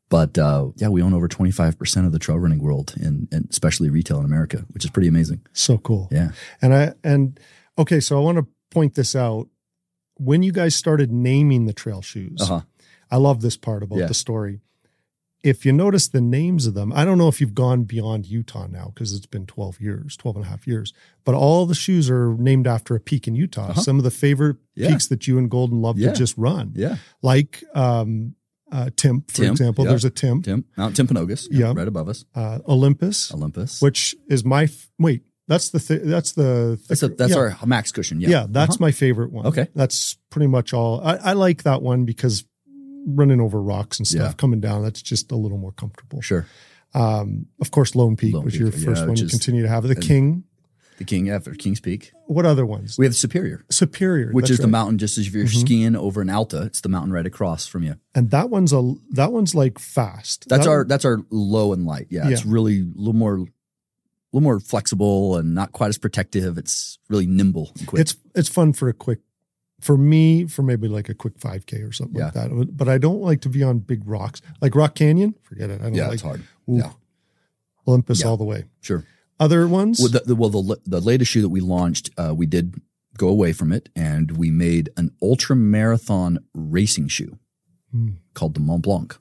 But 0.08 0.38
uh, 0.38 0.68
yeah, 0.76 0.88
we 0.88 1.02
own 1.02 1.12
over 1.14 1.26
25% 1.28 2.06
of 2.06 2.12
the 2.12 2.18
trail 2.18 2.38
running 2.38 2.60
world, 2.60 2.94
in, 2.96 3.26
and 3.32 3.48
especially 3.50 3.90
retail 3.90 4.18
in 4.20 4.25
America, 4.25 4.64
which 4.70 4.84
is 4.84 4.90
pretty 4.90 5.08
amazing. 5.08 5.40
So 5.52 5.78
cool. 5.78 6.08
Yeah. 6.12 6.30
And 6.62 6.72
I, 6.75 6.92
and 7.02 7.40
okay, 7.76 7.98
so 8.00 8.16
I 8.16 8.20
want 8.20 8.38
to 8.38 8.46
point 8.70 8.94
this 8.94 9.16
out. 9.16 9.48
When 10.18 10.42
you 10.42 10.52
guys 10.52 10.75
started 10.76 11.10
naming 11.12 11.66
the 11.66 11.72
trail 11.72 12.02
shoes, 12.02 12.40
Uh 12.42 12.46
huh. 12.46 12.60
I 13.10 13.16
love 13.16 13.40
this 13.42 13.56
part 13.56 13.82
about 13.82 13.98
Yeah. 13.98 14.06
the 14.06 14.14
story. 14.14 14.60
If 15.42 15.64
you 15.66 15.72
notice 15.72 16.08
the 16.08 16.20
names 16.20 16.66
of 16.66 16.75
them, 16.75 16.92
I 16.92 17.04
don't 17.04 17.18
know 17.18 17.28
if 17.28 17.40
you've 17.40 17.54
gone 17.54 17.84
beyond 17.84 18.26
Utah 18.26 18.66
now 18.66 18.90
because 18.94 19.12
it's 19.12 19.26
been 19.26 19.46
12 19.46 19.80
years, 19.80 20.16
12 20.16 20.36
and 20.36 20.44
a 20.44 20.48
half 20.48 20.66
years, 20.66 20.92
but 21.25 21.34
all 21.34 21.66
the 21.66 21.75
shoes 21.75 22.08
are 22.10 22.34
named 22.36 22.66
after 22.66 22.94
a 22.96 23.00
peak 23.00 23.28
in 23.28 23.34
Utah. 23.36 23.68
Uh-huh. 23.70 23.80
Some 23.82 23.98
of 23.98 24.04
the 24.04 24.10
favorite 24.10 24.56
Yeah. 24.75 24.88
peaks 24.88 25.06
that 25.08 25.28
you 25.28 25.38
and 25.38 25.50
Golden 25.50 25.80
love 25.82 25.98
Yeah. 25.98 26.12
to 26.12 26.16
just 26.18 26.36
run, 26.38 26.72
Yeah. 26.75 26.96
like 27.22 27.62
um, 27.75 28.34
uh, 28.73 28.90
for 29.28 29.44
example. 29.44 29.85
yeah. 29.85 29.90
There's 29.90 30.04
a 30.04 30.11
Timp, 30.11 30.44
Tim, 30.44 30.64
Mount 30.76 30.96
Timpanogos. 30.96 31.49
Yeah. 31.50 31.73
Right 31.75 31.87
above 31.88 32.08
us. 32.08 32.25
uh, 32.35 32.58
Olympus, 32.68 33.32
Olympus. 33.32 33.80
which 33.80 34.14
is 34.28 34.44
my, 34.44 34.64
f- 34.64 34.88
wait, 34.99 35.23
that's 35.49 35.70
the, 35.70 35.78
th- 35.78 36.02
that's 36.04 36.32
the, 36.32 36.78
that's 36.88 37.02
a, 37.02 37.08
that's 37.08 37.32
yeah. 37.35 37.38
our 37.38 37.56
max 37.66 37.92
cushion. 37.92 38.20
Yeah. 38.20 38.28
Yeah, 38.28 38.46
that's 38.49 38.73
Uh-huh. 38.76 38.85
my 38.87 38.90
favorite 38.92 39.30
one. 39.32 39.46
Okay. 39.46 39.68
That's 39.75 40.16
pretty 40.30 40.49
much 40.49 40.73
all. 40.75 41.00
I, 41.00 41.16
I 41.16 41.32
like 41.35 41.62
that 41.62 41.82
one 41.82 42.04
because 42.04 42.44
running 43.06 43.40
over 43.40 43.62
rocks 43.62 43.99
and 43.99 44.06
stuff, 44.06 44.20
Yeah. 44.30 44.32
coming 44.37 44.61
down, 44.61 44.82
that's 44.82 45.00
just 45.02 45.30
a 45.30 45.37
little 45.37 45.58
more 45.58 45.73
comfortable. 45.73 46.20
Sure. 46.20 46.46
Um, 46.94 47.46
of 47.61 47.70
course, 47.70 47.94
Lone 47.94 48.16
Peak 48.16 48.35
Lone 48.35 48.44
was 48.44 48.54
Peak, 48.54 48.61
your 48.61 48.70
yeah, 48.70 48.85
first 48.87 49.00
one. 49.02 49.11
which 49.11 49.20
You 49.20 49.26
is- 49.26 49.30
continue 49.32 49.62
to 49.62 49.68
have. 49.68 49.85
The 49.85 49.94
King. 49.94 50.44
The 50.98 51.04
King, 51.04 51.26
yeah, 51.26 51.38
for 51.40 51.54
King's 51.54 51.80
Peak. 51.80 52.12
What 52.26 52.46
other 52.46 52.64
ones? 52.64 52.96
We 52.98 53.04
have 53.04 53.14
Superior, 53.14 53.64
Superior, 53.70 54.32
which 54.32 54.48
is 54.50 54.58
the 54.58 54.66
mountain 54.66 54.96
just 54.98 55.18
as 55.18 55.26
if 55.26 55.34
you're 55.34 55.44
Mhm. 55.44 55.60
skiing 55.60 55.96
over 55.96 56.22
an 56.22 56.30
Alta, 56.30 56.62
it's 56.62 56.80
the 56.80 56.88
mountain 56.88 57.12
right 57.12 57.26
across 57.26 57.66
from 57.66 57.82
you. 57.82 57.96
and 58.14 58.30
that 58.30 58.48
one's 58.50 58.72
a 58.72 58.94
that 59.12 59.32
one's 59.32 59.54
like 59.54 59.78
fast. 59.78 60.46
That's 60.48 60.64
That 60.64 60.70
our 60.70 60.78
one- 60.78 60.88
that's 60.88 61.04
our 61.04 61.18
low 61.30 61.72
and 61.74 61.84
light. 61.84 62.06
Yeah, 62.10 62.28
it's 62.28 62.46
really 62.46 62.80
a 62.80 62.84
little 62.94 63.12
more, 63.12 63.36
a 63.36 63.40
little 64.32 64.40
more 64.42 64.58
flexible 64.58 65.36
and 65.36 65.54
not 65.54 65.72
quite 65.72 65.88
as 65.88 65.98
protective. 65.98 66.56
It's 66.59 66.98
really 67.11 67.26
nimble 67.26 67.72
and 67.78 67.87
quick. 67.87 68.00
It's 68.00 68.16
it's 68.35 68.48
fun 68.48 68.72
for 68.72 68.88
a 68.88 68.94
quick. 68.94 69.20
For 69.80 69.98
me, 69.98 70.46
for 70.46 70.62
maybe 70.62 70.88
like 70.88 71.11
a 71.11 71.14
quick 71.14 71.38
5K 71.38 71.82
or 71.82 71.92
something 71.92 72.18
like 72.18 72.32
that. 72.32 72.68
But 72.74 72.88
I 72.88 72.96
don't 72.96 73.20
like 73.20 73.42
to 73.42 73.50
be 73.50 73.62
on 73.62 73.80
big 73.80 74.00
rocks. 74.09 74.40
Like 74.62 74.74
Rock 74.74 74.94
Canyon, 74.94 75.35
forget 75.42 75.68
it. 75.68 75.80
I 75.82 75.85
don't 75.85 75.92
like. 75.92 75.96
yeah, 75.98 76.04
like 76.06 76.14
it's 76.14 76.22
hard. 76.22 76.40
ooh, 76.70 76.78
Yeah. 76.78 76.92
Olympus 77.87 78.22
Yeah. 78.22 78.28
all 78.28 78.37
the 78.38 78.44
way. 78.44 78.64
Sure. 78.80 79.04
Other 79.38 79.68
ones? 79.68 79.99
Well, 80.01 80.09
the, 80.11 80.20
the, 80.20 80.35
well, 80.35 80.49
the 80.51 80.81
the 80.87 81.01
latest 81.01 81.31
shoe 81.33 81.42
that 81.42 81.51
we 81.51 81.61
launched, 81.61 82.11
uh, 82.16 82.35
we 82.35 82.46
did 82.46 82.81
go 83.18 83.29
away 83.29 83.53
from 83.53 83.72
it, 83.72 83.88
and 83.96 84.37
we 84.37 84.51
made 84.51 84.90
an 84.96 85.11
ultra 85.22 85.57
marathon 85.57 86.38
racing 86.55 87.09
shoe 87.09 87.38
Hmm. 87.92 88.12
called 88.35 88.55
the 88.55 88.61
Mont 88.61 88.83
Blanc, 88.83 89.16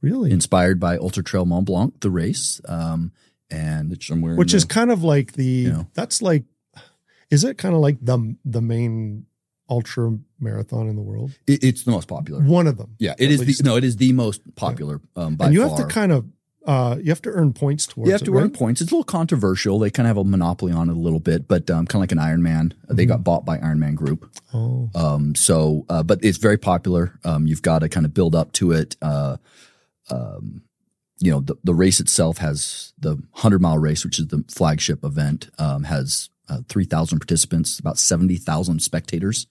really? 0.00 0.30
inspired 0.30 0.80
by 0.80 0.96
Ultra 0.96 1.22
Trail 1.22 1.44
Mont 1.44 1.66
Blanc, 1.66 2.00
the 2.00 2.10
race, 2.10 2.60
um, 2.68 3.12
and 3.50 3.92
it's 3.92 4.06
somewhere 4.06 4.34
which 4.36 4.54
is 4.54 4.62
the- 4.66 4.74
kind 4.74 4.90
of 4.90 5.04
like 5.04 5.32
the 5.34 5.44
you 5.44 5.72
know. 5.72 5.86
that's 5.94 6.20
like 6.22 6.44
is 7.30 7.44
it 7.44 7.58
kind 7.58 7.74
of 7.74 7.80
like 7.80 7.98
the 8.00 8.36
the 8.44 8.60
main 8.62 9.26
ultra 9.68 10.16
marathon 10.40 10.88
in 10.88 10.94
the 10.96 11.02
world 11.02 11.32
it- 11.46 11.62
it's 11.64 11.82
the 11.84 11.90
most 11.90 12.06
popular. 12.08 12.40
one 12.42 12.66
of 12.68 12.76
them 12.76 12.94
Yeah, 12.98 13.14
it 13.18 13.30
is 13.30 13.40
least. 13.40 13.62
the 13.62 13.68
no, 13.68 13.76
it 13.76 13.84
is 13.84 13.96
the 13.96 14.12
most 14.12 14.40
popular 14.56 15.00
um, 15.16 15.36
by 15.36 15.46
and 15.46 15.54
you 15.54 15.60
far. 15.66 15.76
have 15.78 15.78
to 15.88 15.92
kind 15.92 16.12
of 16.12 16.24
uh 16.66 16.96
you 17.00 17.10
have 17.10 17.22
to 17.22 17.30
earn 17.30 17.52
points 17.52 17.86
towards 17.86 18.08
you 18.08 18.12
have 18.12 18.22
to 18.22 18.34
it, 18.34 18.36
earn 18.38 18.44
right? 18.48 18.52
points. 18.52 18.80
It's 18.80 18.90
a 18.90 18.94
little 18.94 19.04
controversial. 19.04 19.78
They 19.78 19.90
kind 19.90 20.06
of 20.06 20.16
have 20.16 20.26
a 20.26 20.28
monopoly 20.28 20.72
on 20.72 20.88
it 20.90 20.96
a 20.96 20.98
little 21.00 21.20
bit, 21.20 21.46
but 21.48 21.70
um, 21.70 21.86
kind 21.86 21.96
of 21.96 22.00
like 22.00 22.12
an 22.12 22.18
Iron 22.18 22.42
Man. 22.42 22.74
They 22.88 23.04
Mm-hmm. 23.04 23.08
got 23.12 23.24
bought 23.24 23.44
by 23.44 23.58
Ironman 23.58 23.94
Group. 23.94 24.30
oh 24.52 24.90
Um, 24.94 25.34
so, 25.34 25.84
uh, 25.88 26.02
but 26.02 26.18
it's 26.24 26.38
very 26.38 26.58
popular. 26.58 27.18
Um, 27.24 27.46
you've 27.46 27.62
got 27.62 27.80
to 27.80 27.88
kind 27.88 28.04
of 28.06 28.12
build 28.14 28.34
up 28.34 28.52
to 28.52 28.72
it. 28.72 28.96
Uh, 29.00 29.36
um, 30.10 30.62
you 31.18 31.30
know, 31.30 31.40
the, 31.40 31.56
the 31.64 31.74
race 31.74 31.98
itself 32.00 32.38
has 32.38 32.92
the 32.98 33.14
100 33.14 33.60
mile 33.62 33.78
race, 33.78 34.04
which 34.04 34.18
is 34.18 34.26
the 34.28 34.44
flagship 34.48 35.04
event, 35.04 35.48
um, 35.58 35.84
has 35.84 36.28
uh, 36.48 36.58
3,000 36.68 37.18
participants, 37.18 37.78
about 37.78 37.98
70,000 37.98 38.80
spectators. 38.80 39.46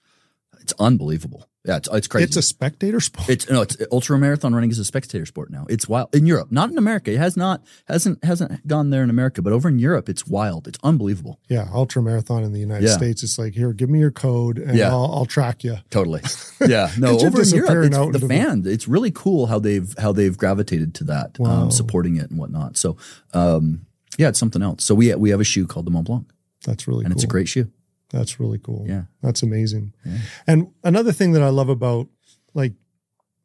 It's 0.62 0.74
unbelievable. 0.80 1.50
Yeah, 1.68 1.78
it's, 1.78 1.90
it's 1.92 2.08
crazy. 2.08 2.26
it's 2.26 2.36
a 2.38 2.42
spectator 2.44 3.00
sport 3.00 3.28
It's 3.28 3.50
no, 3.50 3.62
it's 3.64 3.76
ultra 3.92 4.20
marathon 4.20 4.54
running 4.54 4.70
is 4.70 4.78
a 4.78 4.86
spectator 4.86 5.26
sport 5.26 5.50
now. 5.50 5.66
It's 5.68 5.88
wild 5.90 6.14
in 6.14 6.28
Europe, 6.28 6.52
not 6.52 6.70
in 6.70 6.78
America. 6.78 7.12
It 7.12 7.18
has 7.18 7.36
not 7.36 7.64
hasn't 7.88 8.24
hasn't 8.24 8.68
gone 8.68 8.92
there 8.92 9.04
in 9.04 9.10
America, 9.10 9.42
but 9.42 9.52
over 9.52 9.68
in 9.68 9.80
Europe, 9.80 10.08
it's 10.08 10.28
wild. 10.28 10.68
It's 10.68 10.78
unbelievable. 10.84 11.40
yeah 11.50 11.68
ultra 11.74 12.02
marathon 12.04 12.44
in 12.44 12.54
the 12.54 12.60
united 12.60 12.86
Yeah. 12.88 12.96
states 12.98 13.24
it's 13.24 13.40
like 13.40 13.54
here 13.54 13.74
give 13.74 13.90
me 13.90 14.00
your 14.00 14.12
code 14.12 14.58
and 14.60 14.78
Yeah. 14.78 14.90
I'll, 14.90 15.12
I'll 15.14 15.26
track 15.26 15.64
you 15.64 15.78
Totally. 15.90 16.22
Yeah. 16.68 16.92
No, 17.00 17.16
It's 17.16 17.24
over 17.24 17.42
in 17.42 17.50
Europe, 17.50 17.86
it's 17.86 17.98
the 18.14 18.20
the- 18.20 18.28
fan. 18.28 18.64
It's 18.66 18.88
really 18.88 19.12
cool 19.12 19.48
how 19.48 19.58
they've 19.60 19.94
how 19.98 20.12
they've 20.12 20.38
gravitated 20.38 20.94
to 20.96 21.04
that, 21.06 21.38
Wow. 21.40 21.64
um, 21.64 21.72
supporting 21.72 22.16
it 22.18 22.30
and 22.30 22.38
whatnot. 22.40 22.78
So, 22.78 22.98
um, 23.34 23.86
yeah, 24.18 24.30
it's 24.30 24.40
something 24.40 24.62
else. 24.62 24.84
So 24.86 24.94
we 24.96 25.14
we 25.16 25.32
have 25.32 25.42
a 25.42 25.44
shoe 25.44 25.66
called 25.68 25.86
the 25.88 25.92
Mont 25.92 26.06
Blanc, 26.08 26.28
that's 26.66 26.88
really 26.88 27.04
and 27.06 27.12
cool 27.14 27.18
it's 27.18 27.24
a 27.24 27.28
great 27.28 27.48
shoe. 27.48 27.70
That's 28.18 28.40
really 28.40 28.58
cool 28.60 28.86
Yeah. 28.88 29.04
that's 29.22 29.44
amazing 29.44 29.94
Yeah. 30.06 30.18
and 30.48 30.68
another 30.84 31.12
thing 31.12 31.32
that 31.34 31.44
i 31.44 31.50
love 31.50 31.70
about 31.70 32.08
like 32.54 32.74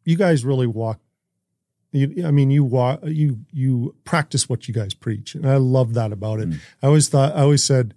you 0.05 0.17
guys 0.17 0.45
really 0.45 0.67
walk 0.67 1.01
you, 1.93 2.25
I 2.25 2.31
mean, 2.31 2.53
you 2.53 2.63
walk, 2.63 3.01
you 3.05 3.41
you 3.51 3.97
practice 4.05 4.49
what 4.49 4.69
you 4.69 4.75
guys 4.75 4.95
preach, 4.95 5.35
and 5.35 5.45
I 5.45 5.57
love 5.57 5.95
that 5.95 6.13
about 6.13 6.39
it. 6.39 6.49
Mm. 6.49 6.61
I 6.85 6.87
always 6.87 7.09
thought, 7.09 7.35
I 7.35 7.41
always 7.41 7.65
said, 7.65 7.95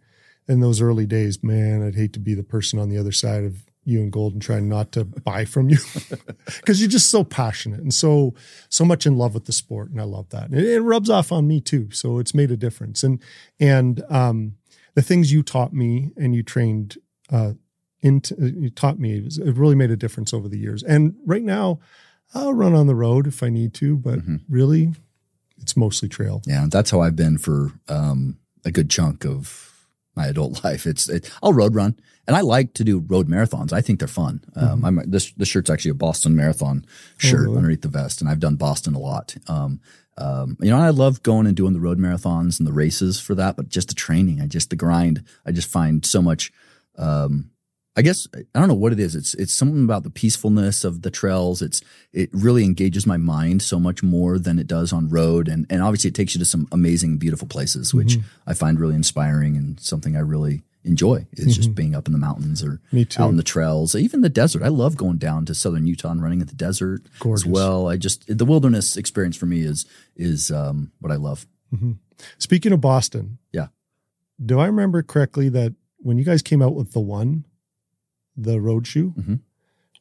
in 0.48 0.62
those 0.62 0.82
early 0.82 1.06
days, 1.06 1.44
man, 1.44 1.84
I'd 1.86 1.94
hate 1.94 2.12
to 2.14 2.20
be 2.20 2.34
the 2.34 2.42
person 2.42 2.80
on 2.80 2.90
the 2.90 2.98
other 2.98 3.12
side 3.12 3.44
of 3.44 3.64
you 3.86 4.02
and 4.02 4.12
Golden 4.12 4.40
trying 4.40 4.68
not 4.68 4.92
to 4.94 5.04
buy 5.30 5.46
from 5.46 5.70
you 5.70 5.78
because 6.58 6.82
you're 6.82 6.90
just 6.90 7.12
so 7.12 7.24
passionate 7.24 7.82
and 7.82 7.94
so 7.94 8.34
so 8.68 8.84
much 8.84 9.06
in 9.06 9.16
love 9.16 9.36
with 9.36 9.46
the 9.46 9.54
sport, 9.54 9.92
and 9.92 10.02
I 10.02 10.06
love 10.06 10.28
that. 10.30 10.46
And 10.50 10.56
it, 10.60 10.66
it 10.66 10.82
rubs 10.82 11.12
off 11.12 11.32
on 11.32 11.48
me 11.48 11.62
too, 11.62 11.92
so 11.92 12.18
it's 12.18 12.34
made 12.34 12.50
a 12.50 12.58
difference. 12.58 13.04
And 13.04 13.22
and 13.60 14.02
um, 14.10 14.56
the 14.96 15.02
things 15.02 15.32
you 15.32 15.44
taught 15.44 15.74
me 15.74 16.12
and 16.18 16.36
you 16.36 16.44
trained 16.44 16.98
uh, 17.32 17.54
into, 18.02 18.36
you 18.56 18.70
taught 18.70 19.00
me, 19.00 19.18
it, 19.18 19.24
was, 19.24 19.38
it 19.38 19.56
really 19.58 19.76
made 19.76 19.92
a 19.92 19.96
difference 19.98 20.34
over 20.34 20.48
the 20.50 20.58
years. 20.60 20.84
And 20.84 21.16
right 21.26 21.44
now, 21.44 21.80
I'll 22.34 22.54
run 22.54 22.74
on 22.74 22.88
the 22.88 22.96
road 22.96 23.28
if 23.28 23.42
I 23.44 23.50
need 23.50 23.74
to, 23.76 23.96
but 23.98 24.20
Mhm. 24.20 24.42
really, 24.50 24.94
it's 25.62 25.78
mostly 25.78 26.10
trail. 26.10 26.42
Yeah, 26.46 26.66
that's 26.70 26.92
how 26.92 27.02
I've 27.02 27.16
been 27.16 27.38
for 27.38 27.72
um, 27.88 28.38
a 28.66 28.72
good 28.72 28.90
chunk 28.90 29.26
of 29.26 29.70
my 30.16 30.28
adult 30.28 30.64
life. 30.66 30.86
It's 30.86 31.08
it, 31.10 31.32
I'll 31.42 31.54
road 31.54 31.76
run, 31.76 31.96
and 32.28 32.36
I 32.36 32.42
like 32.42 32.74
to 32.76 32.84
do 32.84 33.00
road 33.00 33.28
marathons. 33.30 33.72
I 33.72 33.82
think 33.82 34.00
they're 34.00 34.08
fun. 34.08 34.44
Um, 34.56 34.84
I'm, 34.84 35.02
this 35.10 35.32
this 35.34 35.48
shirt's 35.48 35.70
actually 35.70 35.92
a 35.92 35.96
Boston 35.96 36.36
Marathon 36.36 36.86
shirt 37.18 37.42
really? 37.42 37.58
underneath 37.58 37.82
the 37.82 37.88
vest, 37.88 38.20
and 38.20 38.30
I've 38.30 38.40
done 38.40 38.56
Boston 38.56 38.94
a 38.96 39.00
lot. 39.00 39.36
Um, 39.48 39.80
um, 40.18 40.58
you 40.62 40.70
know, 40.70 40.78
I 40.78 40.90
love 40.90 41.24
going 41.24 41.48
and 41.48 41.56
doing 41.56 41.74
the 41.74 41.80
road 41.80 41.98
marathons 41.98 42.60
and 42.60 42.68
the 42.68 42.74
races 42.74 43.20
for 43.20 43.36
that, 43.36 43.56
but 43.56 43.70
just 43.70 43.88
the 43.88 43.96
training, 43.96 44.42
I 44.42 44.48
just 44.48 44.70
the 44.70 44.76
grind, 44.76 45.24
I 45.46 45.52
just 45.52 45.70
find 45.70 46.06
so 46.06 46.22
much 46.22 46.52
um, 46.98 47.50
I 47.96 48.02
guess 48.02 48.28
I 48.34 48.60
don't 48.60 48.68
know 48.68 48.74
what 48.74 48.92
it 48.92 49.00
is. 49.00 49.16
It's 49.16 49.36
it's 49.36 49.54
something 49.54 49.84
about 49.84 50.04
the 50.04 50.10
peacefulness 50.10 50.84
of 50.84 51.04
the 51.04 51.12
trails. 51.12 51.62
It's 51.62 51.82
it 52.12 52.30
really 52.34 52.64
engages 52.64 53.06
my 53.06 53.18
mind 53.18 53.62
so 53.62 53.80
much 53.80 54.02
more 54.02 54.40
than 54.40 54.58
it 54.58 54.66
does 54.66 54.92
on 54.92 55.10
road, 55.10 55.48
and 55.48 55.68
and 55.70 55.84
obviously 55.84 56.08
it 56.08 56.16
takes 56.16 56.34
you 56.34 56.40
to 56.40 56.46
some 56.46 56.68
amazing, 56.72 57.18
beautiful 57.18 57.48
places, 57.48 57.94
which 57.94 58.18
Mm-hmm. 58.18 58.50
I 58.50 58.54
find 58.54 58.80
really 58.80 58.96
inspiring 58.96 59.56
and 59.56 59.80
something 59.80 60.16
I 60.16 60.20
really 60.20 60.64
enjoy. 60.84 61.26
Is 61.34 61.56
just 61.56 61.74
being 61.76 61.96
up 61.96 62.08
in 62.08 62.14
the 62.14 62.20
mountains 62.20 62.64
or 62.64 62.74
Mm-hmm. 62.74 62.96
Me 62.96 63.06
too. 63.06 63.24
out 63.24 63.30
in 63.30 63.38
the 63.38 63.44
trails, 63.44 63.96
even 63.96 64.22
the 64.22 64.30
desert. 64.30 64.64
I 64.64 64.68
love 64.68 64.98
going 64.98 65.18
down 65.18 65.46
to 65.46 65.54
southern 65.56 65.86
Utah 65.88 66.12
and 66.12 66.22
running 66.22 66.42
in 66.42 66.48
the 66.48 66.54
desert 66.56 67.04
Gorgeous. 67.20 67.46
as 67.46 67.52
well. 67.52 67.88
I 67.88 67.98
just 67.98 68.26
the 68.38 68.46
wilderness 68.46 68.98
experience 68.98 69.36
for 69.38 69.46
me 69.46 69.62
is 69.62 69.86
is 70.16 70.52
um, 70.52 70.92
what 71.00 71.12
I 71.12 71.16
love. 71.16 71.46
Speaking 72.38 72.72
of 72.72 72.82
Boston, 72.82 73.40
Yeah. 73.52 73.68
do 74.44 74.60
I 74.60 74.66
remember 74.68 75.02
correctly 75.04 75.50
that 75.50 75.74
when 75.98 76.18
you 76.18 76.24
guys 76.24 76.42
came 76.42 76.62
out 76.62 76.76
with 76.76 76.92
the 76.94 77.00
one, 77.00 77.46
the 78.38 78.60
road 78.62 78.86
shoe, 78.86 79.14
Mhm. 79.18 79.40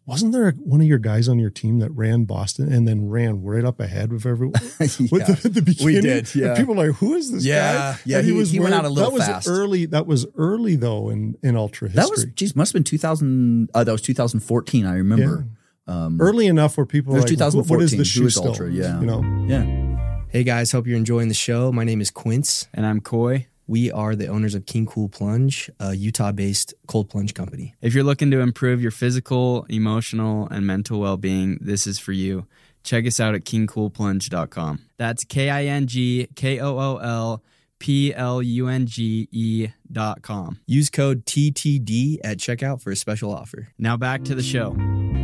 Wasn't 0.04 0.32
there 0.32 0.50
one 0.52 0.80
of 0.80 0.86
your 0.88 0.98
guys 0.98 1.28
on 1.28 1.38
your 1.38 1.50
team 1.50 1.78
that 1.78 1.90
ran 1.92 2.24
Boston 2.24 2.72
and 2.72 2.88
then 2.88 3.08
ran 3.08 3.42
right 3.44 3.64
up 3.64 3.78
ahead 3.78 4.12
with 4.12 4.26
everyone? 4.26 4.54
With 4.80 4.96
the, 5.10 5.40
at 5.44 5.54
the 5.54 5.62
beginning, 5.62 5.94
we 5.94 6.00
did, 6.00 6.34
yeah. 6.34 6.48
And 6.48 6.56
people 6.56 6.74
were 6.74 6.88
like, 6.88 6.96
"Who 6.96 7.14
is 7.14 7.30
this 7.30 7.44
Yeah, 7.44 7.72
guy?" 7.94 7.98
yeah, 8.04 8.18
And 8.18 8.26
he- 8.26 8.32
was 8.32 8.50
he 8.50 8.58
went 8.58 8.74
out 8.74 8.84
a 8.84 8.88
little 8.88 9.10
that 9.10 9.14
was 9.14 9.24
fast. 9.26 9.46
Early, 9.48 9.86
that 9.86 10.06
was 10.08 10.26
early 10.36 10.74
though 10.74 11.08
in 11.10 11.36
in 11.44 11.56
Altra 11.56 11.86
history. 11.88 12.02
That 12.02 12.10
was 12.10 12.20
history. 12.22 12.32
geez, 12.34 12.56
must 12.56 12.72
have 12.72 12.80
been 12.80 12.84
2000. 12.84 13.70
Uh, 13.72 13.84
that 13.84 13.92
was 13.92 14.02
2014. 14.02 14.86
I 14.86 14.96
remember. 14.96 15.46
Um, 15.86 16.20
early 16.20 16.46
enough 16.48 16.76
where 16.76 16.86
people 16.86 17.12
It 17.14 17.18
were 17.18 17.22
was 17.22 17.30
like, 17.40 17.52
"Wh- 17.66 17.70
"What 17.70 17.82
is 17.82 17.92
2014. 17.92 17.98
this 17.98 18.14
Who 18.14 18.22
shoe 18.24 18.30
still?" 18.30 18.48
Altra? 18.48 18.70
Yeah. 18.72 18.98
you 19.00 19.06
know. 19.06 19.22
yeah. 19.46 20.24
Hey 20.30 20.42
guys, 20.44 20.72
hope 20.72 20.86
you're 20.88 20.96
enjoying 20.96 21.28
the 21.28 21.34
show. 21.34 21.70
My 21.70 21.84
name 21.84 22.00
is 22.00 22.10
Quince. 22.10 22.66
And 22.74 22.84
I'm 22.86 23.00
Coy. 23.00 23.46
We 23.66 23.90
are 23.92 24.14
the 24.16 24.26
owners 24.26 24.54
of 24.54 24.66
King 24.66 24.86
Kool 24.86 25.08
Plunge, 25.08 25.70
a 25.78 25.94
Utah 25.94 26.32
based 26.32 26.74
cold 26.86 27.08
plunge 27.08 27.32
company. 27.34 27.74
If 27.80 27.94
you're 27.94 28.04
looking 28.04 28.30
to 28.32 28.40
improve 28.40 28.82
your 28.82 28.90
physical, 28.90 29.64
emotional, 29.68 30.48
and 30.48 30.66
mental 30.66 31.00
well 31.00 31.16
being, 31.16 31.58
this 31.60 31.86
is 31.86 31.98
for 31.98 32.12
you. 32.12 32.46
Check 32.82 33.06
us 33.06 33.20
out 33.20 33.34
at 33.34 33.44
kingkoolplunge.com. 33.44 34.80
That's 34.98 35.24
K 35.24 35.48
I 35.50 35.64
N 35.66 35.86
G 35.86 36.28
K 36.34 36.58
O 36.60 36.76
O 36.78 36.96
L 36.96 37.42
P 37.78 38.12
L 38.14 38.42
U 38.42 38.68
N 38.68 38.86
G 38.86 39.28
E 39.30 39.68
dot 39.90 40.22
com. 40.22 40.58
Use 40.66 40.90
code 40.90 41.24
TTD 41.24 42.18
at 42.24 42.38
checkout 42.38 42.82
for 42.82 42.90
a 42.90 42.96
special 42.96 43.32
offer. 43.32 43.68
Now 43.78 43.96
back 43.96 44.24
to 44.24 44.34
the 44.34 44.42
show. 44.42 44.76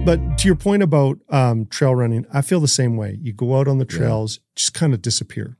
But 0.05 0.39
to 0.39 0.47
your 0.49 0.55
point 0.57 0.83
about 0.85 1.19
um, 1.29 1.67
trail 1.67 1.95
running, 1.95 2.25
I 2.33 2.43
feel 2.43 2.61
the 2.61 2.69
same 2.69 2.97
way. 2.97 3.19
You 3.21 3.33
go 3.33 3.59
out 3.59 3.67
on 3.69 3.79
the 3.79 3.87
Yeah. 3.91 3.99
trails, 3.99 4.41
just 4.55 4.73
kind 4.75 4.95
of 4.95 5.03
disappear, 5.03 5.57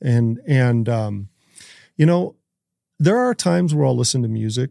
and 0.00 0.40
and 0.46 0.88
um, 0.88 1.28
you 1.96 2.06
know, 2.06 2.36
there 2.98 3.18
are 3.18 3.34
times 3.34 3.74
where 3.74 3.84
I'll 3.86 3.96
listen 3.96 4.22
to 4.22 4.28
music, 4.28 4.70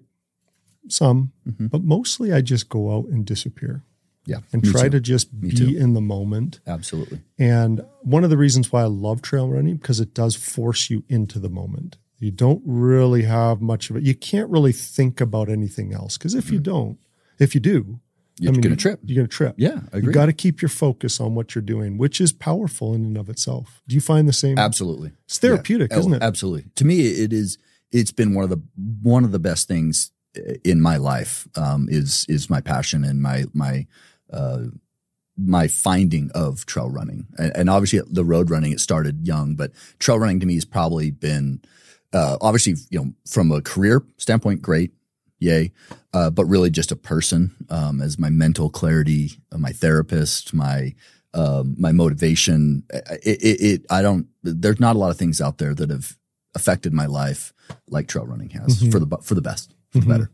some, 0.87 1.31
Mhm. 1.47 1.69
but 1.69 1.83
mostly 1.83 2.31
I 2.33 2.41
just 2.41 2.69
go 2.69 2.95
out 2.95 3.07
and 3.09 3.25
disappear 3.25 3.83
Yeah. 4.25 4.39
and 4.51 4.63
try 4.63 4.83
too. 4.83 4.89
to 4.91 4.99
just 5.01 5.33
Me 5.33 5.49
be 5.49 5.55
too. 5.55 5.77
in 5.77 5.93
the 5.93 6.01
moment. 6.01 6.59
Absolutely. 6.65 7.21
And 7.37 7.81
one 8.01 8.23
of 8.23 8.29
the 8.29 8.37
reasons 8.37 8.71
why 8.71 8.81
I 8.83 8.85
love 8.87 9.21
trail 9.21 9.49
running 9.49 9.77
because 9.77 9.99
it 9.99 10.13
does 10.13 10.35
force 10.35 10.89
you 10.89 11.03
into 11.09 11.39
the 11.39 11.49
moment. 11.49 11.97
You 12.19 12.31
don't 12.31 12.61
really 12.65 13.23
have 13.23 13.61
much 13.61 13.89
of 13.89 13.95
it. 13.95 14.03
You 14.03 14.13
can't 14.15 14.49
really 14.49 14.71
think 14.71 15.19
about 15.21 15.49
anything 15.49 15.91
else 15.93 16.17
because 16.17 16.35
if 16.35 16.51
you 16.51 16.59
don't, 16.59 16.99
if 17.39 17.55
you 17.55 17.61
do, 17.61 17.99
You're 18.41 18.49
I 18.49 18.53
mean, 18.53 18.61
going 18.61 18.75
to 18.75 18.81
trip. 18.81 18.99
You're 19.05 19.15
going 19.17 19.27
to 19.27 19.35
trip. 19.35 19.53
Yeah, 19.57 19.81
I 19.93 19.97
You 19.97 19.99
agree. 19.99 20.13
got 20.13 20.25
to 20.25 20.33
keep 20.33 20.61
your 20.61 20.69
focus 20.69 21.19
on 21.19 21.35
what 21.35 21.53
you're 21.53 21.61
doing, 21.61 21.97
which 21.99 22.19
is 22.19 22.33
powerful 22.33 22.95
in 22.95 23.05
and 23.05 23.17
of 23.17 23.29
itself. 23.29 23.81
Do 23.87 23.93
you 23.95 24.01
find 24.01 24.27
the 24.27 24.33
same? 24.33 24.57
Absolutely. 24.57 25.11
It's 25.25 25.37
therapeutic, 25.37 25.91
Yeah. 25.91 25.99
isn't 25.99 26.13
Oh, 26.13 26.15
it? 26.17 26.23
Absolutely. 26.23 26.65
To 26.75 26.85
me, 26.85 27.01
it 27.01 27.31
is. 27.31 27.57
It's 27.91 28.11
been 28.11 28.33
one 28.33 28.43
of 28.43 28.49
the 28.49 28.61
one 29.03 29.23
of 29.23 29.31
the 29.31 29.39
best 29.39 29.67
things 29.67 30.11
in 30.65 30.81
my 30.81 30.97
life. 30.97 31.47
Um, 31.55 31.87
is 31.89 32.25
is 32.27 32.49
my 32.49 32.61
passion 32.61 33.03
and 33.03 33.21
my 33.21 33.45
my 33.53 33.85
uh, 34.33 34.63
my 35.37 35.67
finding 35.67 36.31
of 36.33 36.65
trail 36.65 36.89
running, 36.89 37.27
and, 37.37 37.51
and 37.55 37.69
obviously 37.69 38.01
the 38.09 38.25
road 38.25 38.49
running. 38.49 38.71
It 38.71 38.79
started 38.79 39.27
young, 39.27 39.55
but 39.55 39.71
trail 39.99 40.17
running 40.19 40.39
to 40.39 40.45
me 40.45 40.55
has 40.55 40.65
probably 40.65 41.11
been 41.11 41.61
uh, 42.13 42.37
obviously 42.41 42.75
you 42.89 42.99
know 42.99 43.13
from 43.27 43.51
a 43.51 43.61
career 43.61 44.03
standpoint, 44.17 44.61
great, 44.61 44.91
yay, 45.41 45.71
uh, 46.13 46.29
but 46.29 46.45
really 46.45 46.69
just 46.69 46.91
a 46.91 46.95
person 46.95 47.51
um, 47.69 47.99
as 48.01 48.17
my 48.17 48.29
mental 48.29 48.69
clarity, 48.69 49.31
uh, 49.51 49.57
my 49.57 49.71
therapist, 49.73 50.53
my 50.53 50.93
um, 51.33 51.75
my 51.77 51.91
motivation. 51.91 52.83
It, 52.93 53.41
it, 53.41 53.61
it, 53.61 53.85
I 53.89 54.01
don't. 54.01 54.27
There's 54.43 54.79
not 54.79 54.95
a 54.95 54.99
lot 54.99 55.11
of 55.11 55.17
things 55.17 55.41
out 55.41 55.57
there 55.57 55.73
that 55.73 55.89
have 55.89 56.17
affected 56.55 56.93
my 56.93 57.05
life 57.05 57.53
like 57.87 58.07
trail 58.07 58.25
running 58.25 58.49
has 58.51 58.81
Mhm. 58.81 58.91
for 58.91 58.99
the 58.99 59.17
for 59.21 59.35
the 59.35 59.41
best, 59.41 59.73
for 59.91 59.99
Mhm. 59.99 60.01
the 60.03 60.07
better. 60.09 60.31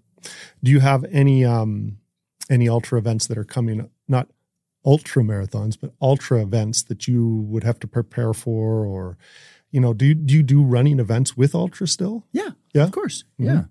Do 0.63 0.71
you 0.71 0.79
have 0.79 1.05
any 1.11 1.45
um 1.45 1.97
any 2.49 2.67
ultra 2.69 2.97
events 2.99 3.27
that 3.27 3.37
are 3.37 3.43
coming? 3.43 3.89
Not 4.07 4.29
ultra 4.85 5.21
marathons, 5.23 5.77
but 5.79 5.93
ultra 6.01 6.41
events 6.41 6.81
that 6.83 7.07
you 7.07 7.27
would 7.49 7.63
have 7.63 7.79
to 7.79 7.87
prepare 7.87 8.33
for, 8.33 8.85
or 8.85 9.17
you 9.69 9.79
know, 9.81 9.93
do 9.93 10.05
you, 10.05 10.15
do 10.15 10.33
you 10.33 10.41
do 10.43 10.63
running 10.63 10.97
events 10.99 11.35
with 11.37 11.53
Altra 11.53 11.87
still? 11.87 12.23
Yeah, 12.31 12.51
Yeah? 12.73 12.85
of 12.85 12.91
course. 12.91 13.25
Mhm. 13.39 13.45
Yeah, 13.45 13.63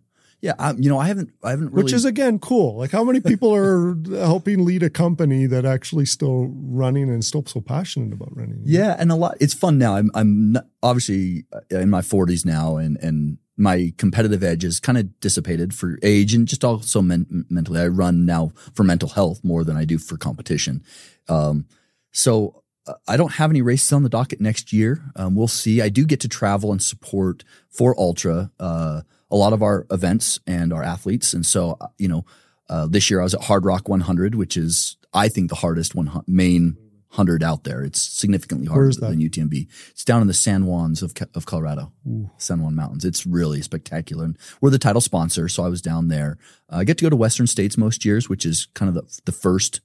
yeah. 0.46 0.54
I, 0.58 0.72
you 0.72 0.88
know, 0.88 0.98
I 0.98 1.06
haven't, 1.06 1.32
I 1.42 1.50
haven't 1.50 1.72
really. 1.72 1.84
Which 1.84 1.92
is 1.92 2.04
again 2.04 2.38
cool. 2.38 2.76
Like 2.76 2.90
how 2.90 3.04
many 3.04 3.20
people 3.20 3.54
are 3.54 3.96
helping 4.10 4.64
lead 4.64 4.82
a 4.82 4.90
company 4.90 5.46
that 5.46 5.64
actually 5.64 6.06
still 6.06 6.48
running 6.52 7.10
and 7.10 7.24
still 7.24 7.44
so 7.46 7.60
passionate 7.60 8.12
about 8.12 8.34
running? 8.36 8.60
Yeah, 8.64 8.96
and 8.98 9.10
a 9.10 9.14
lot. 9.14 9.36
It's 9.40 9.54
fun 9.54 9.78
now. 9.78 9.96
I'm 9.96 10.10
I'm 10.14 10.52
not, 10.52 10.66
obviously 10.82 11.44
in 11.70 11.90
my 11.90 12.00
40s 12.00 12.44
now, 12.44 12.76
and 12.76 12.96
and 13.02 13.38
my 13.56 13.92
competitive 13.96 14.42
edge 14.42 14.64
is 14.64 14.80
kind 14.80 14.98
of 14.98 15.18
dissipated 15.20 15.74
for 15.74 15.98
age 16.02 16.34
and 16.34 16.46
just 16.46 16.64
also 16.64 17.00
men, 17.02 17.46
mentally. 17.48 17.80
I 17.80 17.88
run 17.88 18.26
now 18.26 18.52
for 18.74 18.84
mental 18.84 19.08
health 19.08 19.42
more 19.42 19.64
than 19.64 19.76
I 19.76 19.84
do 19.84 19.98
for 19.98 20.18
competition. 20.18 20.84
Um, 21.28 21.66
so 22.12 22.62
uh, 22.86 22.94
I 23.08 23.16
don't 23.16 23.32
have 23.32 23.50
any 23.50 23.62
races 23.62 23.92
on 23.92 24.02
the 24.02 24.08
docket 24.08 24.40
next 24.40 24.72
year. 24.72 25.02
Um, 25.16 25.34
we'll 25.34 25.48
see. 25.48 25.80
I 25.80 25.88
do 25.88 26.04
get 26.04 26.20
to 26.20 26.28
travel 26.28 26.70
and 26.70 26.82
support 26.82 27.44
for 27.70 27.94
Altra 27.96 28.50
uh, 28.60 29.02
a 29.30 29.36
lot 29.36 29.52
of 29.52 29.62
our 29.62 29.86
events 29.90 30.38
and 30.46 30.72
our 30.72 30.82
athletes, 30.82 31.32
and 31.32 31.44
so 31.44 31.76
uh, 31.80 31.88
you 31.98 32.08
know. 32.08 32.24
Uh, 32.68 32.84
this 32.84 33.12
year 33.12 33.20
I 33.20 33.22
was 33.22 33.32
at 33.32 33.44
Hard 33.44 33.64
Rock 33.64 33.88
100, 33.88 34.34
which 34.34 34.56
is 34.56 34.96
I 35.14 35.28
think 35.28 35.50
the 35.50 35.54
hardest 35.54 35.94
one 35.94 36.24
main 36.26 36.76
hundred 37.16 37.42
out 37.42 37.64
there. 37.64 37.82
It's 37.82 38.00
significantly 38.00 38.66
harder 38.66 38.92
than 38.92 39.18
UTMB. 39.18 39.66
It's 39.90 40.04
down 40.04 40.20
in 40.20 40.28
the 40.28 40.34
San 40.34 40.64
Juans 40.64 41.02
of 41.02 41.14
of 41.34 41.46
Colorado, 41.46 41.92
Ooh. 42.06 42.30
San 42.36 42.62
Juan 42.62 42.74
Mountains. 42.74 43.04
It's 43.04 43.26
really 43.26 43.62
spectacular, 43.62 44.24
and 44.24 44.38
we're 44.60 44.70
the 44.70 44.78
title 44.78 45.00
sponsor, 45.00 45.48
so 45.48 45.64
I 45.64 45.68
was 45.68 45.82
down 45.82 46.08
there. 46.08 46.38
Uh, 46.70 46.76
I 46.78 46.84
get 46.84 46.98
to 46.98 47.04
go 47.04 47.10
to 47.10 47.16
Western 47.16 47.46
States 47.46 47.76
most 47.76 48.04
years, 48.04 48.28
which 48.28 48.46
is 48.46 48.68
kind 48.74 48.88
of 48.88 48.94
the 48.94 49.20
the 49.24 49.32
first 49.32 49.80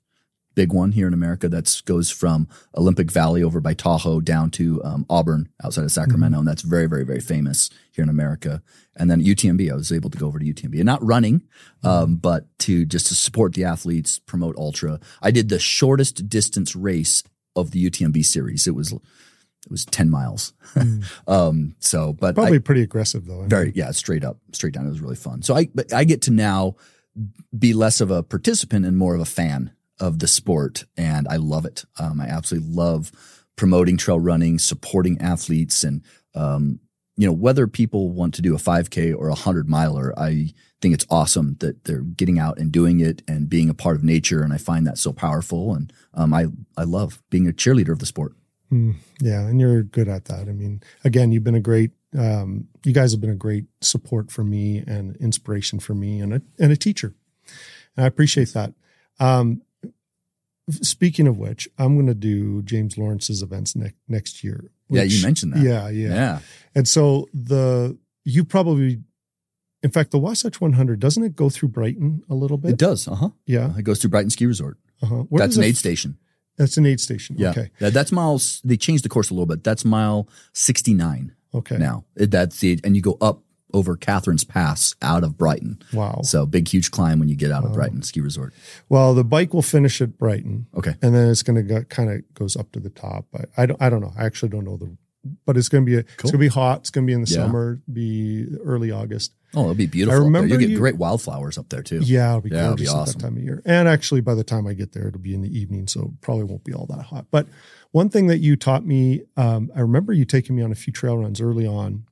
big 0.55 0.73
one 0.73 0.91
here 0.91 1.07
in 1.07 1.13
America. 1.13 1.47
That 1.49 1.81
goes 1.85 2.09
from 2.09 2.47
Olympic 2.75 3.11
Valley 3.11 3.43
over 3.43 3.59
by 3.59 3.73
Tahoe 3.73 4.21
down 4.21 4.49
to 4.51 4.83
um, 4.83 5.05
Auburn 5.09 5.49
outside 5.63 5.83
of 5.83 5.91
Sacramento, 5.91 6.39
and 6.39 6.47
that's 6.47 6.61
very 6.61 6.87
very 6.87 7.05
very 7.05 7.21
famous 7.21 7.69
here 7.91 8.03
in 8.03 8.09
America. 8.09 8.61
And 8.95 9.09
then 9.09 9.23
UTMB, 9.23 9.71
I 9.71 9.75
was 9.75 9.91
able 9.91 10.09
to 10.09 10.17
go 10.17 10.27
over 10.27 10.39
to 10.39 10.45
UTMB 10.45 10.75
and 10.75 10.85
not 10.85 11.03
running, 11.03 11.43
um, 11.83 12.17
but 12.17 12.45
to 12.59 12.85
just 12.85 13.07
to 13.07 13.15
support 13.15 13.53
the 13.53 13.63
athletes, 13.63 14.19
promote 14.19 14.55
Altra. 14.57 14.99
I 15.21 15.31
did 15.31 15.49
the 15.49 15.59
shortest 15.59 16.27
distance 16.27 16.75
race 16.75 17.23
of 17.55 17.71
the 17.71 17.89
UTMB 17.89 18.25
series. 18.25 18.67
It 18.67 18.75
was 18.75 18.91
it 18.91 19.69
was 19.69 19.85
ten 19.85 20.09
miles. 20.09 20.53
um, 21.27 21.75
so, 21.79 22.13
but 22.13 22.31
I- 22.31 22.33
Probably 22.33 22.59
pretty 22.59 22.81
aggressive 22.81 23.25
though. 23.25 23.37
I 23.37 23.41
mean. 23.41 23.49
very 23.49 23.71
yeah, 23.75 23.91
straight 23.91 24.23
up, 24.23 24.37
straight 24.51 24.73
down. 24.73 24.85
It 24.87 24.89
was 24.89 25.01
really 25.01 25.15
fun. 25.15 25.41
So 25.41 25.55
I 25.55 25.67
but 25.73 25.93
I 25.93 26.03
get 26.03 26.23
to 26.23 26.31
now 26.31 26.75
be 27.57 27.73
less 27.73 28.01
of 28.01 28.09
a 28.11 28.23
participant 28.23 28.85
and 28.85 28.97
more 28.97 29.15
of 29.15 29.21
a 29.21 29.25
fan 29.25 29.71
of 30.01 30.19
the 30.19 30.27
sport, 30.27 30.83
and 30.97 31.27
I 31.29 31.37
love 31.37 31.65
it. 31.65 31.85
Um, 31.97 32.19
I 32.19 32.25
absolutely 32.25 32.73
love 32.73 33.11
promoting 33.55 33.95
trail 33.95 34.19
running, 34.19 34.59
supporting 34.59 35.21
athletes, 35.21 35.83
and 35.83 36.03
um, 36.35 36.79
you 37.15 37.27
know 37.27 37.33
whether 37.33 37.67
people 37.67 38.09
want 38.09 38.33
to 38.33 38.41
do 38.41 38.55
a 38.55 38.57
5K 38.57 39.15
or 39.15 39.29
a 39.29 39.35
hundred 39.35 39.69
miler. 39.69 40.13
I 40.17 40.49
think 40.81 40.95
it's 40.95 41.05
awesome 41.09 41.57
that 41.59 41.83
they're 41.83 42.01
getting 42.01 42.39
out 42.39 42.57
and 42.57 42.71
doing 42.71 42.99
it 42.99 43.21
and 43.27 43.47
being 43.47 43.69
a 43.69 43.75
part 43.75 43.95
of 43.95 44.03
nature, 44.03 44.41
and 44.41 44.51
I 44.51 44.57
find 44.57 44.85
that 44.87 44.97
so 44.97 45.13
powerful. 45.13 45.75
And 45.75 45.93
um, 46.15 46.33
I 46.33 46.47
I 46.75 46.83
love 46.83 47.21
being 47.29 47.47
a 47.47 47.53
cheerleader 47.53 47.91
of 47.91 47.99
the 47.99 48.05
sport. 48.07 48.33
Mm, 48.73 48.95
yeah, 49.21 49.41
and 49.41 49.59
you're 49.59 49.83
good 49.83 50.07
at 50.07 50.25
that. 50.25 50.47
I 50.47 50.53
mean, 50.53 50.81
again, 51.03 51.31
you've 51.31 51.43
been 51.43 51.55
a 51.55 51.61
great. 51.61 51.91
Um, 52.17 52.67
you 52.83 52.91
guys 52.91 53.11
have 53.11 53.21
been 53.21 53.29
a 53.29 53.35
great 53.35 53.65
support 53.79 54.31
for 54.31 54.43
me 54.43 54.79
and 54.79 55.15
inspiration 55.17 55.79
for 55.79 55.93
me, 55.93 56.19
and 56.19 56.33
a 56.33 56.41
and 56.57 56.71
a 56.71 56.77
teacher. 56.77 57.13
And 57.95 58.05
I 58.05 58.07
appreciate 58.07 58.53
that. 58.53 58.73
Um, 59.19 59.61
speaking 60.71 61.27
of 61.27 61.38
which, 61.38 61.67
I'm 61.77 61.95
going 61.95 62.07
to 62.07 62.13
do 62.13 62.62
James 62.63 62.97
Lawrence's 62.97 63.41
events 63.41 63.75
next 63.75 63.95
next 64.07 64.43
year. 64.43 64.71
yeah, 64.89 65.03
you 65.03 65.21
mentioned 65.23 65.53
that. 65.53 65.63
Yeah, 65.63 65.89
yeah, 65.89 66.07
yeah. 66.13 66.39
And 66.75 66.88
so 66.88 67.27
the 67.34 67.97
you 68.23 68.43
probably, 68.45 68.99
in 69.84 69.89
fact, 69.91 70.12
the 70.12 70.19
Wasatch 70.19 70.62
100 70.62 70.99
doesn't 70.99 71.23
it 71.23 71.36
go 71.36 71.49
through 71.49 71.69
Brighton 71.69 72.23
a 72.29 72.36
little 72.36 72.57
bit? 72.57 72.71
It 72.71 72.77
does. 72.77 73.07
Uh 73.07 73.15
huh. 73.15 73.29
Yeah. 73.45 73.75
It 73.77 73.84
goes 73.84 73.99
through 74.01 74.12
Brighton 74.12 74.29
Ski 74.29 74.45
Resort. 74.45 74.77
Uh-huh. 75.01 75.23
That's 75.31 75.57
an 75.57 75.63
aid 75.63 75.77
station. 75.77 76.17
That's 76.57 76.77
an 76.77 76.86
aid 76.86 76.99
station. 76.99 77.36
Yeah. 77.39 77.49
Okay. 77.51 77.71
That- 77.79 77.93
that's 77.93 78.12
miles. 78.12 78.62
They 78.63 78.77
changed 78.77 79.03
the 79.03 79.10
course 79.10 79.29
a 79.31 79.34
little 79.34 79.47
bit. 79.47 79.63
That's 79.63 79.84
mile 79.84 80.27
69 80.53 81.34
Okay. 81.55 81.77
now. 81.77 82.05
That's 82.15 82.60
the, 82.60 82.79
and 82.84 82.95
you 82.95 83.01
go 83.01 83.17
up 83.19 83.41
over 83.73 83.95
Catherine's 83.95 84.43
Pass 84.43 84.95
out 85.01 85.23
of 85.23 85.38
Brighton. 85.38 85.81
Wow. 85.93 86.21
So 86.23 86.45
big, 86.45 86.67
huge 86.67 86.91
climb 86.91 87.19
when 87.19 87.29
you 87.29 87.36
get 87.36 87.51
out 87.51 87.63
of 87.65 87.73
Brighton 87.73 88.01
Ski 88.03 88.19
Resort. 88.21 88.53
Well, 88.89 89.13
the 89.13 89.23
bike 89.23 89.53
will 89.53 89.62
finish 89.62 90.01
at 90.01 90.17
Brighton. 90.17 90.67
Okay. 90.75 90.95
and 91.01 91.13
then 91.15 91.29
it's 91.29 91.43
going 91.43 91.55
to 91.57 91.63
go 91.63 91.84
kind 91.84 92.12
of 92.12 92.34
goes 92.34 92.55
up 92.55 92.71
to 92.73 92.79
the 92.79 92.89
top. 92.89 93.25
I, 93.36 93.63
I 93.63 93.65
don't 93.65 93.81
I 93.81 93.89
don't 93.89 94.01
know. 94.01 94.13
I 94.17 94.25
actually 94.25 94.49
don't 94.49 94.65
know 94.65 94.77
the, 94.77 94.95
but 95.45 95.55
it's 95.57 95.69
going 95.69 95.86
to 95.86 95.89
be 95.89 95.95
a, 95.97 95.99
it's 95.99 96.15
going 96.23 96.31
to 96.34 96.38
be 96.39 96.47
hot. 96.47 96.79
It's 96.79 96.89
going 96.89 97.05
to 97.05 97.07
be 97.10 97.13
in 97.13 97.21
the 97.21 97.29
Yeah. 97.29 97.45
summer, 97.45 97.79
be 97.91 98.47
early 98.63 98.91
August. 98.91 99.34
Oh, 99.53 99.63
it'll 99.63 99.73
be 99.75 99.86
beautiful. 99.86 100.19
I 100.19 100.23
remember. 100.23 100.47
You'll 100.47 100.60
get 100.60 100.69
you- 100.69 100.77
great 100.77 100.95
wildflowers 100.95 101.57
up 101.57 101.67
there 101.69 101.84
too. 101.84 101.99
Yeah, 102.03 102.29
it'll 102.29 102.41
be 102.41 102.49
Yeah, 102.51 102.63
it'll 102.65 102.75
be 102.77 102.86
gorgeous 102.86 102.93
at 102.93 102.97
awesome. 102.99 103.19
that 103.19 103.27
time 103.27 103.38
of 103.38 103.43
year. 103.43 103.62
And 103.65 103.88
actually, 103.88 104.21
by 104.21 104.34
the 104.34 104.45
time 104.45 104.65
I 104.65 104.73
get 104.73 104.93
there, 104.93 105.10
it'll 105.10 105.19
be 105.19 105.34
in 105.36 105.41
the 105.41 105.55
evening, 105.60 105.88
so 105.88 106.03
it 106.03 106.21
probably 106.21 106.45
won't 106.45 106.63
be 106.63 106.73
all 106.73 106.86
that 106.88 107.01
hot. 107.03 107.25
But 107.31 107.47
one 107.91 108.07
thing 108.07 108.27
that 108.27 108.38
you 108.38 108.55
taught 108.55 108.86
me, 108.86 109.23
um, 109.36 109.69
I 109.75 109.81
remember 109.81 110.13
you 110.13 110.23
taking 110.23 110.55
me 110.55 110.62
on 110.63 110.71
a 110.71 110.75
few 110.75 110.93
trail 110.93 111.17
runs 111.17 111.41
early 111.41 111.67
on, 111.67 112.05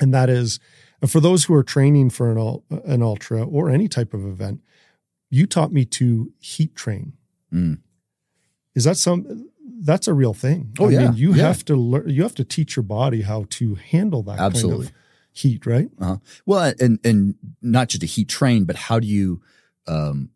and 0.00 0.12
that 0.14 0.28
is 0.28 0.58
for 1.06 1.20
those 1.20 1.44
who 1.44 1.54
are 1.54 1.62
training 1.62 2.10
for 2.10 2.30
an 2.30 2.38
ul- 2.38 2.64
an 2.84 3.02
ultra 3.02 3.42
or 3.44 3.70
any 3.70 3.88
type 3.88 4.14
of 4.14 4.24
event, 4.24 4.60
you 5.30 5.46
taught 5.46 5.72
me 5.72 5.84
to 5.84 6.32
heat 6.38 6.74
train. 6.74 7.12
Mm. 7.52 7.78
Is 8.74 8.84
that 8.84 8.96
some? 8.96 9.48
That's 9.80 10.08
a 10.08 10.14
real 10.14 10.34
thing. 10.34 10.72
Oh, 10.78 10.88
I 10.88 10.92
yeah, 10.92 10.98
mean, 11.08 11.14
you 11.16 11.34
yeah. 11.34 11.46
have 11.48 11.64
to 11.66 11.76
learn. 11.76 12.08
You 12.08 12.22
have 12.22 12.34
to 12.36 12.44
teach 12.44 12.76
your 12.76 12.82
body 12.82 13.22
how 13.22 13.46
to 13.50 13.74
handle 13.74 14.22
that 14.24 14.38
Absolutely. 14.38 14.86
kind 14.86 14.96
of 14.96 15.02
heat, 15.32 15.66
right? 15.66 15.88
Uh-huh. 16.00 16.16
Well, 16.46 16.72
and 16.80 16.98
and 17.04 17.34
not 17.60 17.88
just 17.88 18.02
a 18.02 18.06
heat 18.06 18.28
train, 18.28 18.64
but 18.64 18.76
how 18.76 18.98
do 18.98 19.06
you 19.06 19.42
um, 19.86 20.30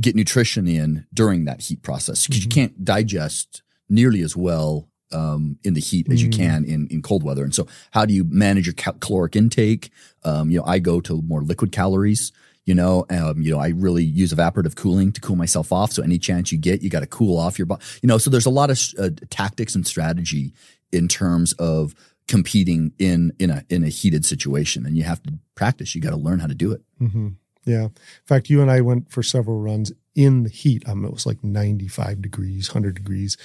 get 0.00 0.14
nutrition 0.16 0.66
in 0.66 1.06
during 1.14 1.44
that 1.44 1.62
heat 1.62 1.82
process? 1.82 2.26
Because 2.26 2.40
Mhm. 2.40 2.44
you 2.44 2.48
can't 2.50 2.84
digest 2.84 3.62
nearly 3.88 4.22
as 4.22 4.36
well 4.36 4.88
um, 5.12 5.58
in 5.64 5.74
the 5.74 5.80
heat 5.80 6.10
as 6.10 6.22
you 6.22 6.28
Mm. 6.28 6.36
can 6.36 6.64
in 6.64 6.86
in 6.88 7.02
cold 7.02 7.22
weather. 7.22 7.44
And 7.44 7.54
so, 7.54 7.66
how 7.92 8.04
do 8.06 8.14
you 8.14 8.24
manage 8.24 8.66
your 8.66 8.74
cal- 8.74 8.94
caloric 9.00 9.36
intake? 9.36 9.90
Um, 10.24 10.50
you 10.50 10.58
know, 10.58 10.64
I 10.64 10.78
go 10.78 11.00
to 11.00 11.22
more 11.22 11.42
liquid 11.42 11.72
calories. 11.72 12.32
You 12.66 12.74
know, 12.74 13.04
um, 13.10 13.40
you 13.42 13.50
know, 13.50 13.58
I 13.58 13.68
really 13.68 14.04
use 14.04 14.32
evaporative 14.32 14.76
cooling 14.76 15.12
to 15.12 15.20
cool 15.20 15.34
myself 15.34 15.72
off. 15.72 15.92
So 15.92 16.02
any 16.02 16.18
chance 16.18 16.52
you 16.52 16.58
get, 16.58 16.82
you 16.82 16.90
got 16.90 17.00
to 17.00 17.06
cool 17.06 17.36
off 17.38 17.58
your 17.58 17.66
body. 17.66 17.82
You 18.02 18.06
know, 18.06 18.18
so 18.18 18.30
there's 18.30 18.46
a 18.46 18.50
lot 18.50 18.70
of 18.70 18.78
uh, 18.98 19.10
tactics 19.30 19.74
and 19.74 19.84
strategy 19.86 20.52
in 20.92 21.08
terms 21.08 21.52
of 21.54 21.94
competing 22.28 22.92
in 22.98 23.32
in 23.40 23.50
a 23.50 23.64
in 23.70 23.82
a 23.82 23.88
heated 23.88 24.24
situation, 24.24 24.86
and 24.86 24.96
you 24.96 25.02
have 25.02 25.22
to 25.24 25.32
practice. 25.56 25.94
You 25.94 26.00
got 26.00 26.10
to 26.10 26.16
learn 26.16 26.38
how 26.38 26.46
to 26.46 26.54
do 26.54 26.70
it. 26.70 26.82
hmm 26.98 27.28
Yeah. 27.64 27.84
In 27.86 27.92
fact, 28.26 28.48
you 28.50 28.60
and 28.62 28.70
I 28.70 28.82
went 28.82 29.10
for 29.10 29.22
several 29.22 29.58
runs 29.60 29.90
in 30.14 30.44
the 30.44 30.50
heat. 30.50 30.88
Um, 30.88 31.04
it 31.04 31.12
was 31.12 31.26
like 31.26 31.42
95 31.42 32.20
degrees, 32.22 32.68
100 32.68 32.94
degrees. 32.94 33.36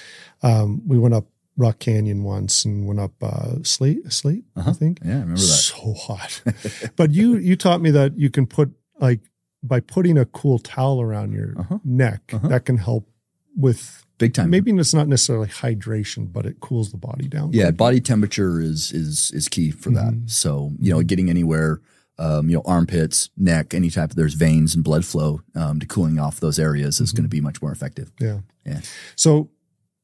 Um, 0.42 0.82
we 0.86 0.98
went 0.98 1.14
up 1.14 1.26
Rock 1.56 1.78
Canyon 1.78 2.22
once 2.22 2.64
and 2.64 2.86
went 2.86 3.00
up 3.00 3.12
uh, 3.22 3.62
Slate, 3.62 4.12
Slate, 4.12 4.44
I 4.54 4.60
Uh-huh. 4.60 4.72
think. 4.74 4.98
Yeah, 5.04 5.10
I 5.16 5.20
remember 5.20 5.34
that. 5.40 5.46
So 5.46 5.94
hot. 5.94 6.42
but 6.96 7.12
you 7.12 7.36
you 7.36 7.56
taught 7.56 7.80
me 7.80 7.90
that 7.92 8.18
you 8.18 8.30
can 8.30 8.46
put 8.46 8.72
like 9.00 9.20
by 9.62 9.80
putting 9.80 10.18
a 10.18 10.24
cool 10.26 10.58
towel 10.58 11.00
around 11.00 11.32
your 11.32 11.54
Uh-huh. 11.58 11.78
neck, 11.84 12.30
Uh-huh. 12.32 12.48
that 12.48 12.64
can 12.66 12.76
help 12.78 13.08
with 13.56 14.04
Big 14.18 14.34
time. 14.34 14.50
maybe 14.50 14.70
it's 14.72 14.94
not 14.94 15.08
necessarily 15.08 15.48
hydration, 15.48 16.30
but 16.32 16.46
it 16.46 16.60
cools 16.60 16.90
the 16.90 16.98
body 16.98 17.26
down. 17.28 17.52
Yeah, 17.52 17.70
body 17.70 18.00
temperature 18.00 18.60
is 18.60 18.92
is 18.92 19.30
is 19.32 19.48
key 19.48 19.70
for 19.70 19.90
that. 19.92 20.12
Mhm. 20.14 20.30
So 20.30 20.72
you 20.78 20.92
know, 20.92 21.02
getting 21.02 21.30
anywhere, 21.30 21.80
um, 22.18 22.48
you 22.50 22.56
know, 22.56 22.62
armpits, 22.66 23.30
neck, 23.36 23.72
any 23.74 23.90
type 23.90 24.10
of 24.10 24.16
there's 24.16 24.34
veins 24.34 24.74
and 24.74 24.84
blood 24.84 25.04
flow 25.06 25.40
um, 25.54 25.80
to 25.80 25.86
cooling 25.86 26.18
off 26.18 26.38
those 26.40 26.58
areas 26.58 27.00
is 27.00 27.12
Mhm. 27.12 27.16
going 27.16 27.24
to 27.24 27.28
be 27.30 27.40
much 27.40 27.60
more 27.62 27.72
effective. 27.72 28.12
Yeah. 28.20 28.40
Yeah. 28.66 28.80
So 29.16 29.48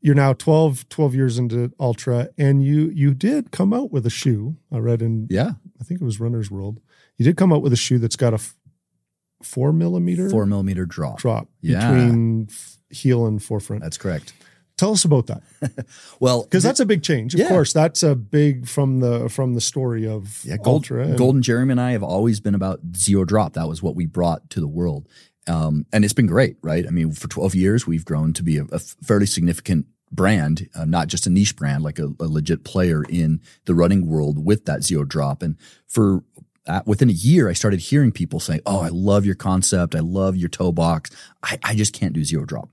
you're 0.02 0.14
now 0.16 0.32
12, 0.34 0.88
12 0.88 1.14
years 1.14 1.38
into 1.38 1.72
Altra 1.78 2.28
and 2.36 2.62
you 2.62 2.90
you 2.94 3.14
did 3.14 3.50
come 3.52 3.72
out 3.72 3.90
with 3.92 4.04
a 4.04 4.10
shoe. 4.10 4.56
I 4.72 4.78
read 4.78 5.00
in 5.02 5.26
Yeah, 5.30 5.52
I 5.80 5.84
think 5.84 6.00
it 6.00 6.04
was 6.04 6.20
Runner's 6.20 6.50
World. 6.50 6.80
You 7.18 7.24
did 7.24 7.36
come 7.36 7.52
out 7.52 7.62
with 7.62 7.72
a 7.72 7.76
shoe 7.76 7.98
that's 7.98 8.16
got 8.16 8.32
a 8.32 8.36
f- 8.36 8.56
four 9.42 9.72
millimeter 9.72 10.28
four 10.30 10.46
millimeter 10.46 10.86
drop. 10.86 11.18
drop 11.18 11.48
Yeah. 11.60 11.92
between 11.92 12.48
f- 12.50 12.78
heel 12.90 13.26
and 13.26 13.42
forefoot. 13.42 13.80
That's 13.80 13.98
correct. 13.98 14.32
Tell 14.76 14.92
us 14.92 15.04
about 15.04 15.26
that 15.26 15.42
Well, 16.20 16.42
because 16.44 16.62
that's 16.62 16.80
a 16.80 16.86
big 16.86 17.02
change. 17.02 17.34
Of 17.34 17.40
Yeah. 17.40 17.48
course, 17.48 17.72
that's 17.72 18.02
a 18.02 18.14
big 18.16 18.66
from 18.66 19.00
the 19.00 19.28
from 19.28 19.54
the 19.54 19.60
story 19.60 20.06
of 20.06 20.42
Yeah, 20.44 20.56
Gold, 20.56 20.82
Altra. 20.84 21.06
and- 21.08 21.18
Golden 21.18 21.42
Jeremy 21.42 21.72
and 21.72 21.80
I 21.80 21.92
have 21.92 22.02
always 22.02 22.40
been 22.40 22.54
about 22.54 22.80
zero 22.96 23.24
drop. 23.24 23.52
That 23.52 23.68
was 23.68 23.82
what 23.82 23.94
we 23.94 24.06
brought 24.06 24.48
to 24.50 24.60
the 24.60 24.66
world. 24.68 25.08
Um, 25.48 25.86
and 25.92 26.04
it's 26.04 26.14
been 26.14 26.26
great, 26.28 26.56
right? 26.62 26.86
I 26.86 26.90
mean, 26.90 27.10
for 27.12 27.26
12 27.26 27.56
years, 27.56 27.84
we've 27.84 28.04
grown 28.04 28.32
to 28.34 28.44
be 28.44 28.58
a, 28.58 28.64
a 28.70 28.78
fairly 28.78 29.26
significant 29.26 29.86
brand, 30.12 30.68
uh, 30.74 30.84
not 30.84 31.08
just 31.08 31.26
a 31.26 31.30
niche 31.30 31.56
brand, 31.56 31.82
like 31.82 31.98
a, 31.98 32.12
a 32.20 32.28
legit 32.28 32.64
player 32.64 33.02
in 33.08 33.40
the 33.64 33.74
running 33.74 34.06
world 34.06 34.44
with 34.44 34.66
that 34.66 34.84
zero 34.84 35.04
drop. 35.04 35.42
And 35.42 35.56
for 35.88 36.22
uh, 36.66 36.82
within 36.86 37.10
a 37.10 37.14
year, 37.14 37.48
I 37.48 37.54
started 37.54 37.80
hearing 37.80 38.12
people 38.12 38.38
saying, 38.38 38.60
Oh, 38.66 38.80
I 38.80 38.88
love 38.88 39.26
your 39.26 39.34
concept. 39.34 39.94
I 39.94 40.00
love 40.00 40.36
your 40.36 40.48
toe 40.48 40.72
box. 40.72 41.10
I, 41.42 41.58
I 41.64 41.74
just 41.74 41.92
can't 41.92 42.12
do 42.12 42.24
zero 42.24 42.44
drop. 42.44 42.68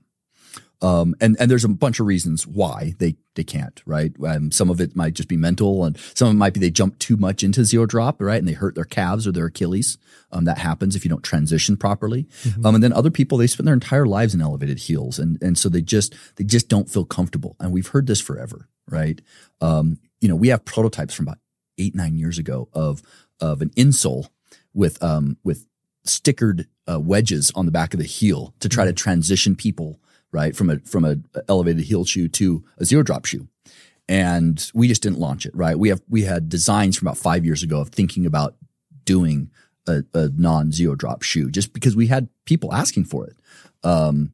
Um, 0.82 1.14
and, 1.20 1.36
and 1.38 1.50
there's 1.50 1.64
a 1.64 1.68
bunch 1.68 2.00
of 2.00 2.06
reasons 2.06 2.46
why 2.46 2.94
they, 2.98 3.16
they 3.34 3.44
can't, 3.44 3.82
right? 3.84 4.12
Um, 4.26 4.50
some 4.50 4.70
of 4.70 4.80
it 4.80 4.96
might 4.96 5.12
just 5.12 5.28
be 5.28 5.36
mental 5.36 5.84
and 5.84 5.98
some 6.14 6.28
of 6.28 6.34
it 6.34 6.38
might 6.38 6.54
be 6.54 6.60
they 6.60 6.70
jump 6.70 6.98
too 6.98 7.18
much 7.18 7.42
into 7.42 7.64
zero 7.64 7.84
drop, 7.84 8.20
right? 8.20 8.38
And 8.38 8.48
they 8.48 8.54
hurt 8.54 8.74
their 8.74 8.84
calves 8.84 9.26
or 9.26 9.32
their 9.32 9.46
Achilles. 9.46 9.98
Um, 10.32 10.44
that 10.46 10.58
happens 10.58 10.96
if 10.96 11.04
you 11.04 11.10
don't 11.10 11.22
transition 11.22 11.76
properly. 11.76 12.26
Um, 12.64 12.74
and 12.74 12.84
then 12.84 12.92
other 12.92 13.10
people, 13.10 13.36
they 13.36 13.46
spend 13.46 13.66
their 13.66 13.74
entire 13.74 14.06
lives 14.06 14.34
in 14.34 14.40
elevated 14.40 14.78
heels. 14.78 15.18
And, 15.18 15.40
and 15.42 15.58
so 15.58 15.68
they 15.68 15.82
just, 15.82 16.14
they 16.36 16.44
just 16.44 16.68
don't 16.68 16.88
feel 16.88 17.04
comfortable. 17.04 17.56
And 17.60 17.72
we've 17.72 17.88
heard 17.88 18.06
this 18.06 18.20
forever, 18.20 18.68
right? 18.88 19.20
Um, 19.60 19.98
you 20.20 20.28
know, 20.28 20.36
we 20.36 20.48
have 20.48 20.64
prototypes 20.64 21.12
from 21.12 21.28
about 21.28 21.38
eight, 21.76 21.94
nine 21.94 22.16
years 22.16 22.38
ago 22.38 22.68
of, 22.72 23.02
of 23.38 23.60
an 23.60 23.70
insole 23.70 24.28
with, 24.72 25.02
um, 25.02 25.36
with 25.44 25.66
stickered 26.06 26.66
uh, 26.90 26.98
wedges 26.98 27.52
on 27.54 27.66
the 27.66 27.72
back 27.72 27.92
of 27.92 28.00
the 28.00 28.06
heel 28.06 28.54
to 28.60 28.68
try 28.68 28.86
to 28.86 28.92
transition 28.92 29.54
people 29.54 30.00
right 30.32 30.54
from 30.56 30.70
a 30.70 30.78
from 30.80 31.04
a 31.04 31.16
elevated 31.48 31.84
heel 31.84 32.04
shoe 32.04 32.28
to 32.28 32.64
a 32.78 32.84
zero 32.84 33.02
drop 33.02 33.24
shoe. 33.24 33.48
And 34.08 34.70
we 34.74 34.88
just 34.88 35.02
didn't 35.02 35.20
launch 35.20 35.46
it 35.46 35.54
right? 35.54 35.78
We 35.78 35.88
have 35.88 36.02
we 36.08 36.22
had 36.22 36.48
designs 36.48 36.96
from 36.96 37.08
about 37.08 37.18
five 37.18 37.44
years 37.44 37.62
ago 37.62 37.80
of 37.80 37.90
thinking 37.90 38.26
about 38.26 38.56
doing 39.04 39.50
a, 39.86 40.02
a 40.14 40.30
non 40.34 40.72
zero 40.72 40.94
drop 40.94 41.22
shoe 41.22 41.50
just 41.50 41.72
because 41.72 41.96
we 41.96 42.06
had 42.06 42.28
people 42.44 42.72
asking 42.72 43.04
for 43.04 43.26
it. 43.26 43.36
Um, 43.82 44.32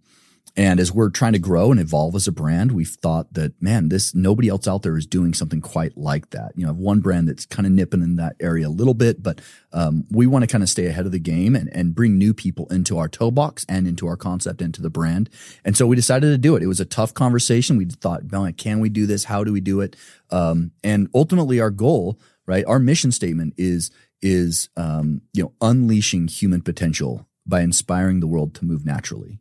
and 0.56 0.80
as 0.80 0.90
we're 0.90 1.10
trying 1.10 1.34
to 1.34 1.38
grow 1.38 1.70
and 1.70 1.78
evolve 1.78 2.14
as 2.14 2.26
a 2.26 2.32
brand, 2.32 2.72
we've 2.72 2.88
thought 2.88 3.34
that, 3.34 3.60
man, 3.60 3.90
this 3.90 4.14
nobody 4.14 4.48
else 4.48 4.66
out 4.66 4.82
there 4.82 4.96
is 4.96 5.06
doing 5.06 5.34
something 5.34 5.60
quite 5.60 5.98
like 5.98 6.30
that. 6.30 6.52
You 6.56 6.64
know, 6.64 6.72
one 6.72 7.00
brand 7.00 7.28
that's 7.28 7.44
kind 7.44 7.66
of 7.66 7.72
nipping 7.72 8.02
in 8.02 8.16
that 8.16 8.36
area 8.40 8.66
a 8.66 8.70
little 8.70 8.94
bit, 8.94 9.22
but 9.22 9.40
um, 9.72 10.06
we 10.10 10.26
want 10.26 10.44
to 10.44 10.46
kind 10.46 10.62
of 10.62 10.70
stay 10.70 10.86
ahead 10.86 11.04
of 11.04 11.12
the 11.12 11.18
game 11.18 11.54
and, 11.54 11.68
and 11.74 11.94
bring 11.94 12.16
new 12.16 12.32
people 12.32 12.66
into 12.70 12.96
our 12.96 13.08
toe 13.08 13.30
box 13.30 13.66
and 13.68 13.86
into 13.86 14.06
our 14.06 14.16
concept, 14.16 14.62
into 14.62 14.80
the 14.80 14.88
brand. 14.88 15.28
And 15.62 15.76
so 15.76 15.86
we 15.86 15.94
decided 15.94 16.28
to 16.28 16.38
do 16.38 16.56
it. 16.56 16.62
It 16.62 16.68
was 16.68 16.80
a 16.80 16.86
tough 16.86 17.12
conversation. 17.12 17.76
We 17.76 17.84
thought, 17.84 18.22
can 18.56 18.80
we 18.80 18.88
do 18.88 19.04
this? 19.04 19.24
How 19.24 19.44
do 19.44 19.52
we 19.52 19.60
do 19.60 19.82
it? 19.82 19.94
Um, 20.30 20.70
and 20.82 21.08
ultimately, 21.14 21.60
our 21.60 21.70
goal, 21.70 22.18
right, 22.46 22.64
our 22.66 22.78
mission 22.78 23.12
statement 23.12 23.54
is 23.58 23.90
is 24.22 24.70
um, 24.78 25.20
you 25.34 25.42
know 25.42 25.52
unleashing 25.60 26.28
human 26.28 26.62
potential 26.62 27.28
by 27.46 27.60
inspiring 27.60 28.20
the 28.20 28.26
world 28.26 28.54
to 28.54 28.64
move 28.64 28.86
naturally. 28.86 29.38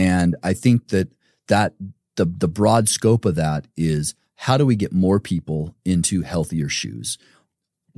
And 0.00 0.36
I 0.42 0.54
think 0.54 0.88
that 0.88 1.08
that 1.48 1.74
the 2.16 2.24
the 2.24 2.48
broad 2.48 2.88
scope 2.88 3.24
of 3.24 3.34
that 3.36 3.66
is 3.76 4.14
how 4.36 4.56
do 4.56 4.64
we 4.64 4.76
get 4.76 4.92
more 4.92 5.20
people 5.20 5.74
into 5.84 6.22
healthier 6.22 6.68
shoes? 6.68 7.18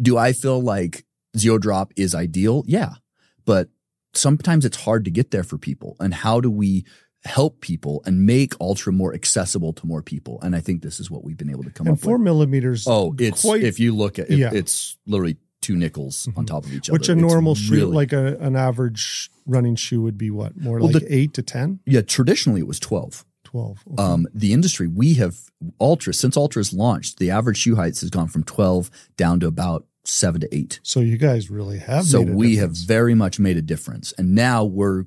Do 0.00 0.18
I 0.18 0.32
feel 0.32 0.60
like 0.60 1.04
zero 1.36 1.58
drop 1.58 1.92
is 1.96 2.14
ideal? 2.14 2.64
Yeah. 2.66 2.94
But 3.44 3.68
sometimes 4.14 4.64
it's 4.64 4.78
hard 4.78 5.04
to 5.04 5.10
get 5.10 5.30
there 5.30 5.44
for 5.44 5.58
people. 5.58 5.96
And 6.00 6.12
how 6.14 6.40
do 6.40 6.50
we 6.50 6.84
help 7.24 7.60
people 7.60 8.02
and 8.04 8.26
make 8.26 8.54
Altra 8.60 8.92
more 8.92 9.14
accessible 9.14 9.72
to 9.74 9.86
more 9.86 10.02
people? 10.02 10.40
And 10.42 10.56
I 10.56 10.60
think 10.60 10.82
this 10.82 10.98
is 10.98 11.10
what 11.10 11.22
we've 11.22 11.36
been 11.36 11.50
able 11.50 11.62
to 11.64 11.70
come 11.70 11.86
and 11.86 11.96
up 11.96 12.02
four 12.02 12.16
with. 12.18 12.24
millimeters. 12.24 12.86
Oh, 12.88 13.14
it's 13.18 13.42
quite 13.42 13.62
if 13.62 13.78
you 13.78 13.94
look 13.94 14.18
at 14.18 14.28
it, 14.30 14.38
Yeah. 14.38 14.50
it's 14.52 14.96
literally 15.06 15.36
two 15.60 15.76
nickels 15.76 16.28
on 16.36 16.44
Mhm. 16.44 16.46
top 16.48 16.64
of 16.64 16.72
each 16.72 16.88
which 16.88 16.88
other. 16.88 16.98
Which 16.98 17.08
a 17.10 17.14
normal 17.14 17.54
shoe, 17.54 17.74
really- 17.74 17.94
like 17.94 18.12
a, 18.12 18.36
an 18.38 18.56
average 18.56 19.30
running 19.46 19.76
shoe, 19.76 20.00
would 20.02 20.18
be 20.18 20.30
what 20.30 20.56
more 20.56 20.78
Well, 20.78 20.90
like 20.90 21.02
the- 21.04 21.14
eight 21.14 21.34
to 21.34 21.42
10, 21.42 21.80
yeah, 21.86 22.00
traditionally 22.02 22.60
it 22.60 22.66
was 22.66 22.78
12. 22.80 23.24
12. 23.44 23.78
Okay. 23.92 24.02
Um, 24.02 24.26
the 24.32 24.52
industry, 24.54 24.86
we 24.88 25.14
have 25.14 25.36
Altra, 25.78 26.14
since 26.14 26.36
Altra's 26.36 26.72
launched, 26.72 27.18
the 27.18 27.30
average 27.30 27.58
shoe 27.58 27.76
heights 27.76 28.00
has 28.00 28.08
gone 28.10 28.28
from 28.28 28.44
12 28.44 28.90
down 29.16 29.40
to 29.40 29.46
about 29.46 29.86
seven 30.04 30.40
to 30.40 30.54
eight. 30.54 30.80
so 30.82 31.00
you 31.00 31.16
guys 31.18 31.50
really 31.50 31.78
have. 31.78 32.04
so 32.04 32.20
made 32.24 32.28
a 32.28 32.36
we 32.36 32.54
difference. 32.54 32.78
have 32.80 32.86
very 32.88 33.14
much 33.14 33.38
made 33.38 33.56
a 33.56 33.62
difference. 33.62 34.12
And 34.18 34.34
now 34.34 34.64
we're 34.64 35.04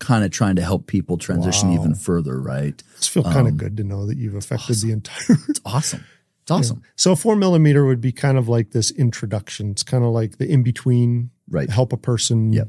kind 0.00 0.24
of 0.24 0.30
trying 0.30 0.56
to 0.56 0.62
help 0.62 0.86
people 0.86 1.16
transition 1.18 1.68
Wow. 1.68 1.74
even 1.80 1.94
further, 1.94 2.40
right? 2.40 2.82
It's 2.96 3.06
feel 3.06 3.22
kind 3.22 3.46
of 3.46 3.52
um, 3.52 3.56
good 3.58 3.76
to 3.76 3.84
know 3.84 4.06
that 4.06 4.16
you've 4.18 4.34
affected 4.34 4.76
the 4.80 4.90
entire. 4.92 5.36
It's 5.48 5.60
awesome. 5.64 6.04
It's 6.42 6.50
awesome. 6.50 6.82
so 6.96 7.14
four 7.16 7.36
millimeter 7.36 7.84
would 7.86 8.00
be 8.00 8.12
kind 8.12 8.36
of 8.36 8.48
like 8.48 8.72
this 8.72 8.90
introduction. 8.90 9.70
It's 9.70 9.82
kind 9.82 10.04
of 10.04 10.10
like 10.10 10.38
the 10.38 10.50
in 10.50 10.62
between, 10.62 11.30
Right. 11.48 11.70
help 11.70 11.92
a 11.92 11.96
person. 11.96 12.52
Yep. 12.52 12.68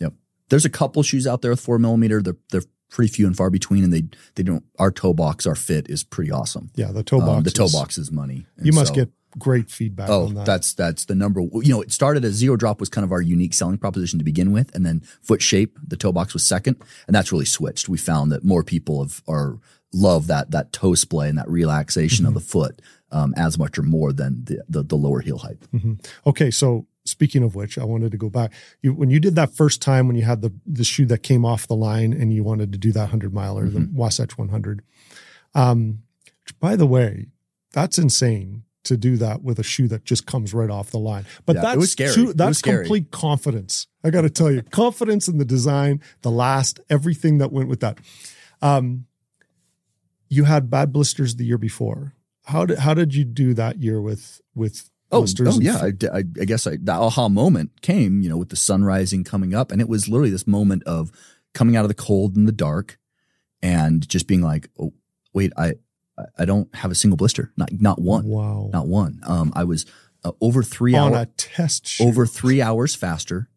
Yep. 0.00 0.12
There's 0.52 0.64
a 0.66 0.70
couple 0.70 1.02
shoes 1.02 1.26
out 1.26 1.40
there 1.42 1.50
with 1.52 1.60
four 1.60 1.78
millimeter. 1.78 2.20
They're, 2.22 2.36
they're 2.50 2.62
pretty 2.90 3.10
few 3.10 3.26
and 3.26 3.34
far 3.34 3.48
between, 3.48 3.82
and 3.84 3.92
they 3.92 4.04
they 4.34 4.42
don't. 4.42 4.62
Our 4.78 4.90
toe 4.92 5.14
box, 5.14 5.46
our 5.46 5.54
fit 5.56 5.88
is 5.88 6.04
pretty 6.04 6.30
awesome. 6.30 6.70
Yeah, 6.76 6.92
the 6.92 7.02
toe 7.02 7.20
Um, 7.20 7.26
box. 7.26 7.44
the 7.44 7.50
toe 7.50 7.64
is- 7.64 7.72
box 7.72 7.96
is 7.98 8.12
money. 8.12 8.44
And 8.58 8.66
You 8.66 8.72
must 8.72 8.88
so- 8.88 8.94
get 8.94 9.10
great 9.38 9.70
feedback 9.70 10.10
Oh, 10.10 10.26
on 10.26 10.34
that. 10.34 10.44
that's 10.44 10.74
that's 10.74 11.06
the 11.06 11.14
number. 11.14 11.40
You 11.40 11.70
know, 11.70 11.80
it 11.80 11.90
started 11.90 12.22
as 12.22 12.34
zero 12.34 12.54
drop 12.56 12.80
was 12.80 12.90
kind 12.90 13.02
of 13.04 13.12
our 13.12 13.22
unique 13.22 13.54
selling 13.54 13.78
proposition 13.78 14.18
to 14.18 14.24
begin 14.26 14.52
with, 14.52 14.74
and 14.74 14.84
then 14.84 15.00
foot 15.22 15.40
shape, 15.40 15.78
the 15.82 15.96
toe 15.96 16.12
box 16.12 16.34
was 16.34 16.44
second, 16.46 16.76
and 17.06 17.14
that's 17.16 17.32
really 17.32 17.46
switched. 17.46 17.88
We 17.88 17.96
found 17.96 18.30
that 18.30 18.44
more 18.44 18.62
people 18.62 19.02
have 19.02 19.22
are 19.26 19.58
love 19.94 20.26
that 20.26 20.50
that 20.50 20.72
toe 20.72 20.94
splay 20.94 21.28
and 21.30 21.38
that 21.38 21.48
relaxation 21.48 22.24
Mm-hmm. 22.26 22.36
of 22.36 22.42
the 22.42 22.48
foot 22.48 22.82
um, 23.10 23.32
as 23.36 23.58
much 23.58 23.78
or 23.78 23.82
more 23.82 24.12
than 24.12 24.44
the, 24.44 24.62
the 24.68 24.82
the 24.82 24.96
lower 24.96 25.20
heel 25.20 25.38
height. 25.38 25.56
Okay, 26.26 26.50
so 26.50 26.86
speaking 27.04 27.42
of 27.42 27.54
which, 27.54 27.78
I 27.78 27.84
wanted 27.84 28.12
to 28.12 28.18
go 28.18 28.28
back. 28.30 28.52
You, 28.82 28.92
when 28.94 29.10
you 29.10 29.18
did 29.20 29.34
that 29.36 29.54
first 29.54 29.82
time, 29.82 30.06
when 30.06 30.16
you 30.16 30.22
had 30.22 30.42
the 30.42 30.52
the 30.66 30.84
shoe 30.84 31.06
that 31.06 31.22
came 31.22 31.44
off 31.44 31.66
the 31.66 31.74
line, 31.76 32.12
and 32.12 32.32
you 32.32 32.42
wanted 32.44 32.72
to 32.72 32.78
do 32.78 32.92
that 32.92 33.08
hundred 33.10 33.32
miler, 33.34 33.68
the 33.68 33.80
Mm-hmm. 33.80 33.96
Wasatch 33.96 34.36
100. 34.38 34.82
Um, 35.54 36.02
by 36.60 36.76
the 36.76 36.86
way, 36.86 37.26
that's 37.72 37.98
insane 37.98 38.64
to 38.84 38.96
do 38.96 39.16
that 39.16 39.42
with 39.42 39.58
a 39.60 39.62
shoe 39.62 39.86
that 39.88 40.04
just 40.04 40.26
comes 40.26 40.52
right 40.52 40.68
off 40.70 40.90
the 40.90 40.98
line. 40.98 41.24
But 41.46 41.54
Yeah, 41.56 41.62
that's 41.62 41.76
was 41.76 41.92
scary. 41.92 42.14
too- 42.14 42.32
that's 42.32 42.48
was 42.48 42.58
scary. 42.58 42.78
complete 42.84 43.10
confidence. 43.12 43.86
I 44.02 44.10
got 44.10 44.22
to 44.22 44.30
tell 44.30 44.50
you, 44.50 44.62
confidence 44.70 45.28
in 45.28 45.38
the 45.38 45.44
design, 45.44 46.00
the 46.22 46.30
last, 46.32 46.80
everything 46.90 47.38
that 47.38 47.52
went 47.52 47.68
with 47.68 47.78
that. 47.80 47.98
Um, 48.60 49.06
you 50.28 50.44
had 50.44 50.70
bad 50.70 50.92
blisters 50.92 51.36
the 51.36 51.44
year 51.44 51.58
before. 51.58 52.14
How 52.46 52.66
did 52.66 52.78
how 52.78 52.94
did 52.94 53.14
you 53.14 53.24
do 53.24 53.54
that 53.54 53.78
year 53.80 54.00
with 54.00 54.40
with 54.54 54.90
Oh, 55.12 55.26
oh 55.46 55.60
yeah. 55.60 55.76
I, 55.78 55.92
I, 56.12 56.18
I 56.18 56.44
guess 56.44 56.66
I, 56.66 56.76
the 56.80 56.92
aha 56.92 57.28
moment 57.28 57.82
came, 57.82 58.22
you 58.22 58.28
know, 58.28 58.36
with 58.38 58.48
the 58.48 58.56
sun 58.56 58.82
rising 58.84 59.24
coming 59.24 59.54
up. 59.54 59.70
And 59.70 59.80
it 59.80 59.88
was 59.88 60.08
literally 60.08 60.30
this 60.30 60.46
moment 60.46 60.82
of 60.84 61.10
coming 61.54 61.76
out 61.76 61.84
of 61.84 61.88
the 61.88 61.94
cold 61.94 62.36
and 62.36 62.48
the 62.48 62.52
dark 62.52 62.98
and 63.62 64.08
just 64.08 64.26
being 64.26 64.40
like, 64.42 64.68
oh, 64.80 64.92
wait, 65.32 65.52
I, 65.56 65.74
I- 66.38 66.44
don't 66.44 66.72
have 66.74 66.90
a 66.90 66.94
single 66.94 67.16
blister. 67.16 67.52
Not, 67.56 67.70
not 67.72 68.00
one. 68.00 68.26
Wow. 68.26 68.70
Not 68.72 68.86
one. 68.86 69.20
Um, 69.26 69.52
I 69.54 69.64
was 69.64 69.86
uh, 70.24 70.32
over 70.40 70.62
three 70.62 70.94
on 70.94 71.12
hours, 71.14 71.22
a 71.22 71.26
test 71.36 71.86
shoot. 71.88 72.04
over 72.06 72.26
three 72.26 72.60
hours 72.62 72.94
faster. 72.94 73.48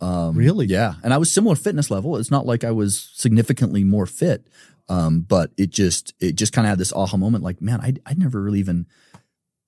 Um, 0.00 0.36
Really? 0.36 0.66
Yeah. 0.66 0.94
And 1.02 1.14
I 1.14 1.16
was 1.18 1.32
similar 1.32 1.56
fitness 1.56 1.90
level. 1.90 2.16
It's 2.16 2.30
not 2.30 2.44
like 2.46 2.64
I 2.64 2.70
was 2.70 3.10
significantly 3.14 3.82
more 3.84 4.06
fit. 4.06 4.46
Um, 4.88 5.20
but 5.20 5.50
it 5.56 5.70
just, 5.70 6.14
it 6.20 6.36
just 6.36 6.52
kind 6.52 6.64
of 6.66 6.70
had 6.70 6.78
this 6.78 6.92
aha 6.92 7.16
moment 7.16 7.42
like, 7.42 7.60
man, 7.60 7.80
I, 7.80 7.94
I 8.04 8.14
never 8.14 8.40
really 8.40 8.60
even, 8.60 8.86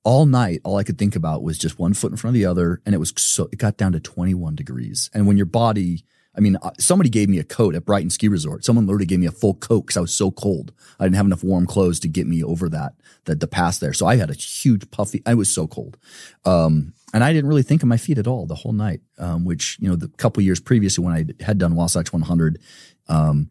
all 0.05 0.27
night, 0.27 0.61
all 0.65 0.77
I 0.77 0.85
could 0.85 0.99
think 0.99 1.17
about 1.17 1.43
was 1.43 1.59
just 1.59 1.79
one 1.79 1.95
foot 1.95 2.11
in 2.11 2.17
front 2.17 2.37
of 2.37 2.41
the 2.41 2.47
other. 2.47 2.81
And 2.87 2.95
it 2.95 2.99
was 2.99 3.13
so, 3.17 3.49
it 3.53 3.59
got 3.59 3.77
down 3.77 3.93
to 3.93 4.01
21 4.01 4.55
degrees. 4.55 5.11
And 5.13 5.27
when 5.27 5.37
your 5.37 5.47
body, 5.47 6.05
I 6.37 6.41
mean, 6.41 6.57
uh, 6.63 6.71
somebody 6.79 7.11
gave 7.11 7.29
me 7.29 7.39
a 7.39 7.45
coat 7.45 7.75
at 7.75 7.85
Brighton 7.85 8.11
Ski 8.11 8.29
Resort. 8.29 8.65
Someone 8.65 8.87
literally 8.87 9.07
gave 9.07 9.19
me 9.19 9.27
a 9.27 9.33
full 9.33 9.55
coat 9.55 9.83
because 9.83 9.97
I 9.97 10.01
was 10.01 10.15
so 10.15 10.31
cold. 10.31 10.73
I 11.01 11.05
didn't 11.05 11.17
have 11.17 11.27
enough 11.27 11.43
warm 11.43 11.67
clothes 11.67 11.99
to 12.01 12.09
get 12.09 12.27
me 12.27 12.45
over 12.45 12.69
that, 12.69 12.95
that 13.25 13.41
the 13.41 13.49
pass 13.49 13.79
there. 13.79 13.93
So 13.93 14.07
I 14.07 14.17
had 14.17 14.31
a 14.31 14.35
huge 14.35 14.91
puffy, 14.91 15.23
I 15.27 15.35
was 15.35 15.53
so 15.53 15.67
cold. 15.67 15.97
Um, 16.45 16.95
and 17.13 17.25
I 17.25 17.33
didn't 17.33 17.49
really 17.49 17.63
think 17.63 17.83
of 17.83 17.89
my 17.89 17.97
feet 17.97 18.19
at 18.19 18.27
all 18.27 18.47
the 18.47 18.55
whole 18.55 18.73
night, 18.73 19.01
um, 19.19 19.45
which, 19.45 19.79
you 19.81 19.89
know, 19.89 19.97
the 19.97 20.09
couple 20.09 20.43
years 20.43 20.61
previously 20.61 21.05
when 21.05 21.15
I 21.15 21.43
had 21.43 21.59
done 21.59 21.75
Wasatch 21.75 22.13
100, 22.13 22.61
um, 23.09 23.51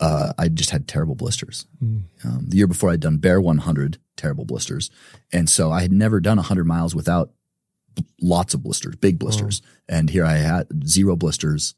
uh, 0.00 0.32
I 0.38 0.48
just 0.48 0.70
had 0.70 0.88
terrible 0.88 1.14
blisters. 1.14 1.66
Um, 1.80 2.08
the 2.48 2.56
year 2.56 2.66
before 2.66 2.90
I'd 2.90 3.00
done 3.00 3.18
Bear 3.18 3.40
100, 3.40 3.98
terrible 4.16 4.44
blisters. 4.44 4.90
And 5.32 5.48
so 5.48 5.70
I 5.70 5.82
had 5.82 5.92
never 5.92 6.20
done 6.20 6.36
100 6.38 6.64
miles 6.64 6.94
without 6.94 7.30
b- 7.94 8.04
lots 8.20 8.54
of 8.54 8.62
blisters, 8.62 8.96
big 8.96 9.18
blisters. 9.18 9.62
And 9.88 10.10
here 10.10 10.24
I 10.24 10.34
had 10.38 10.66
zero 10.88 11.14
blisters, 11.16 11.74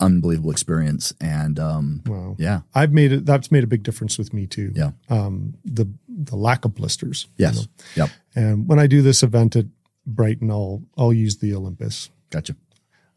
unbelievable 0.00 0.50
experience. 0.50 1.12
And 1.20 1.58
um, 1.58 2.02
Wow. 2.06 2.36
yeah, 2.38 2.62
I've 2.74 2.92
made 2.92 3.12
it. 3.12 3.26
That's 3.26 3.52
made 3.52 3.64
a 3.64 3.68
big 3.68 3.82
difference 3.82 4.18
with 4.18 4.32
me 4.34 4.46
too. 4.46 4.72
Yeah. 4.74 4.90
Um, 5.08 5.54
the 5.64 5.88
the 6.08 6.36
lack 6.36 6.64
of 6.64 6.74
blisters. 6.74 7.26
you 7.36 7.46
yes, 7.46 7.56
know. 7.56 7.66
yep, 8.04 8.10
And 8.34 8.68
when 8.68 8.78
I 8.78 8.86
do 8.86 9.00
this 9.02 9.22
event 9.22 9.54
at 9.56 9.66
Brighton, 10.06 10.50
I'll 10.50 10.82
I'll 10.96 11.12
use 11.12 11.36
the 11.38 11.54
Olympus. 11.54 12.10
gotcha. 12.30 12.56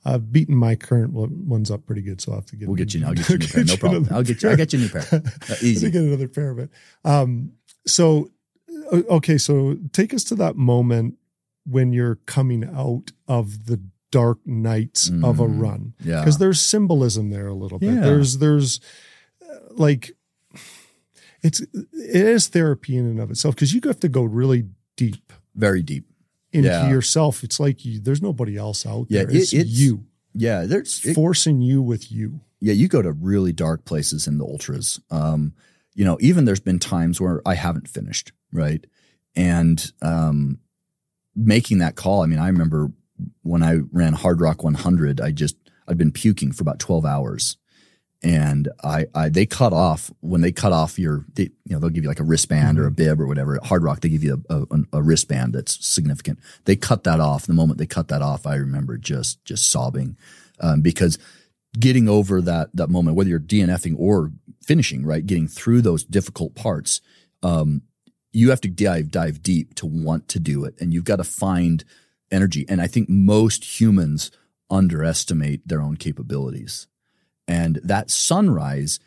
I've 0.06 0.32
beaten 0.32 0.56
my 0.56 0.76
current 0.76 1.14
one- 1.14 1.48
ones 1.48 1.72
up 1.72 1.86
pretty 1.86 2.02
good, 2.04 2.22
so 2.22 2.32
I'll 2.32 2.38
have 2.40 2.46
to 2.48 2.56
get. 2.56 2.68
We'll 2.68 2.78
get 2.78 2.94
you. 2.94 3.06
I'll 3.06 3.14
get 3.16 3.28
you 3.30 3.36
a 3.36 3.40
new 3.40 3.48
pair. 3.48 3.64
No 3.66 3.76
problem. 3.78 4.08
I'll 4.12 4.24
get 4.24 4.44
you. 4.44 4.50
I'll 4.50 4.56
get 4.58 4.72
you 4.74 4.80
a 4.80 4.82
new 4.84 4.90
pair. 4.90 5.04
Uh, 5.50 5.56
easy. 5.62 5.90
get 5.90 6.02
another 6.04 6.28
pair 6.28 6.52
of 6.52 6.60
it. 6.60 6.70
Um, 7.04 7.54
so, 7.88 8.30
okay, 8.94 9.38
so 9.38 9.78
take 9.94 10.14
us 10.14 10.24
to 10.26 10.36
that 10.36 10.56
moment 10.58 11.16
when 11.66 11.92
you're 11.92 12.16
coming 12.28 12.64
out 12.64 13.12
of 13.28 13.66
the 13.66 13.82
dark 14.12 14.38
nights 14.46 15.10
of 15.24 15.40
a 15.40 15.46
Mm, 15.48 15.60
run, 15.60 15.94
Yeah. 16.04 16.20
because 16.22 16.38
there's 16.38 16.62
symbolism 16.62 17.32
there 17.32 17.48
a 17.48 17.54
little 17.56 17.80
bit. 17.80 17.94
Yeah. 17.96 18.02
There's 18.02 18.38
there's 18.38 18.80
uh, 19.42 19.56
like 19.72 20.12
it's 21.42 21.60
it 21.62 21.76
is 21.92 22.48
therapy 22.48 22.96
in 22.98 23.06
and 23.06 23.20
of 23.20 23.30
itself 23.32 23.56
because 23.56 23.74
you 23.74 23.82
have 23.86 24.00
to 24.02 24.08
go 24.10 24.24
really 24.24 24.66
deep 24.96 25.34
Very 25.56 25.82
deep. 25.82 26.06
Into 26.56 26.70
Yeah. 26.70 26.90
yourself. 26.90 27.44
It's 27.44 27.60
like 27.60 27.86
you, 27.86 28.00
there's 28.00 28.22
nobody 28.22 28.58
else 28.58 28.86
out 28.86 29.08
Yeah, 29.10 29.24
there. 29.24 29.32
it- 29.32 29.36
it's, 29.38 29.54
it's- 29.54 29.68
you 29.68 30.06
Yeah. 30.34 30.66
There's, 30.66 31.04
it- 31.06 31.14
forcing 31.14 31.62
you 31.62 31.82
with 31.82 32.12
you. 32.12 32.42
yeah, 32.60 32.74
you 32.74 32.88
go 32.88 33.02
to 33.02 33.12
really 33.12 33.54
dark 33.54 33.86
places 33.86 34.28
in 34.28 34.38
the 34.38 34.46
ultras. 34.46 35.00
Um, 35.12 35.54
you 35.94 36.04
know, 36.06 36.18
even 36.22 36.46
there's 36.46 36.60
been 36.60 36.80
times 36.80 37.22
where 37.22 37.42
I 37.46 37.56
haven't 37.56 37.88
finished, 37.88 38.32
right? 38.52 38.86
And 39.36 39.92
um, 40.02 40.60
making 41.36 41.78
that 41.80 41.96
call. 41.96 42.22
I 42.24 42.26
mean, 42.26 42.40
I 42.40 42.48
remember 42.48 42.92
when 43.44 43.64
I 43.64 43.80
ran 43.92 44.14
Hardrock 44.16 44.64
100, 44.64 45.22
I 45.22 45.32
just 45.32 45.56
I'd 45.88 45.98
been 45.98 46.12
puking 46.12 46.52
for 46.52 46.64
about 46.64 46.80
12 46.80 47.06
hours, 47.06 47.58
and 48.26 48.70
I, 48.84 49.06
I 49.14 49.30
they 49.30 49.46
cut 49.46 49.72
off 49.72 50.10
when 50.22 50.42
they 50.42 50.52
cut 50.52 50.74
off 50.74 50.98
your, 50.98 51.26
they, 51.36 51.44
you 51.44 51.52
know, 51.70 51.80
they'll 51.80 51.92
give 51.92 52.04
you 52.04 52.10
like 52.10 52.20
a 52.20 52.24
wristband 52.24 52.80
or 52.80 52.88
a 52.88 52.92
bib 52.92 53.22
or 53.22 53.28
whatever. 53.28 53.56
At 53.56 53.64
Hardrock, 53.64 54.00
they 54.02 54.10
give 54.10 54.24
you 54.24 54.44
a, 54.50 54.64
a, 54.64 54.80
a 54.94 55.04
wristband 55.04 55.54
that's 55.54 55.86
significant. 55.86 56.40
They 56.66 56.76
cut 56.76 57.04
that 57.04 57.20
off. 57.20 57.46
The 57.46 57.54
moment 57.54 57.78
they 57.78 57.86
cut 57.86 58.08
that 58.08 58.24
off, 58.24 58.48
I 58.48 58.56
remember 58.56 58.98
just 58.98 59.46
just 59.46 59.70
sobbing 59.70 60.18
um, 60.60 60.82
because 60.82 61.20
getting 61.80 62.10
over 62.10 62.42
that 62.42 62.70
that 62.74 62.90
moment, 62.90 63.16
whether 63.16 63.30
you're 63.30 63.40
DNFing 63.40 63.94
or 63.96 64.32
finishing, 64.64 65.06
right, 65.06 65.26
getting 65.26 65.48
through 65.48 65.82
those 65.82 66.04
difficult 66.04 66.56
parts, 66.56 67.02
um, 67.44 67.84
you 68.34 68.50
have 68.50 68.62
to 68.62 68.70
dive 68.70 69.12
dive 69.12 69.44
deep 69.44 69.76
to 69.76 69.86
want 69.86 70.28
to 70.30 70.40
do 70.40 70.66
it, 70.66 70.74
and 70.82 70.96
you've 70.96 71.04
got 71.04 71.18
to 71.18 71.24
find 71.24 71.84
energy. 72.32 72.66
And 72.68 72.82
I 72.82 72.88
think 72.88 73.08
most 73.08 73.80
humans 73.80 74.32
underestimate 74.72 75.68
their 75.68 75.80
own 75.80 75.96
capabilities, 75.96 76.88
and 77.48 77.80
that 77.84 78.10
sunrise 78.10 79.00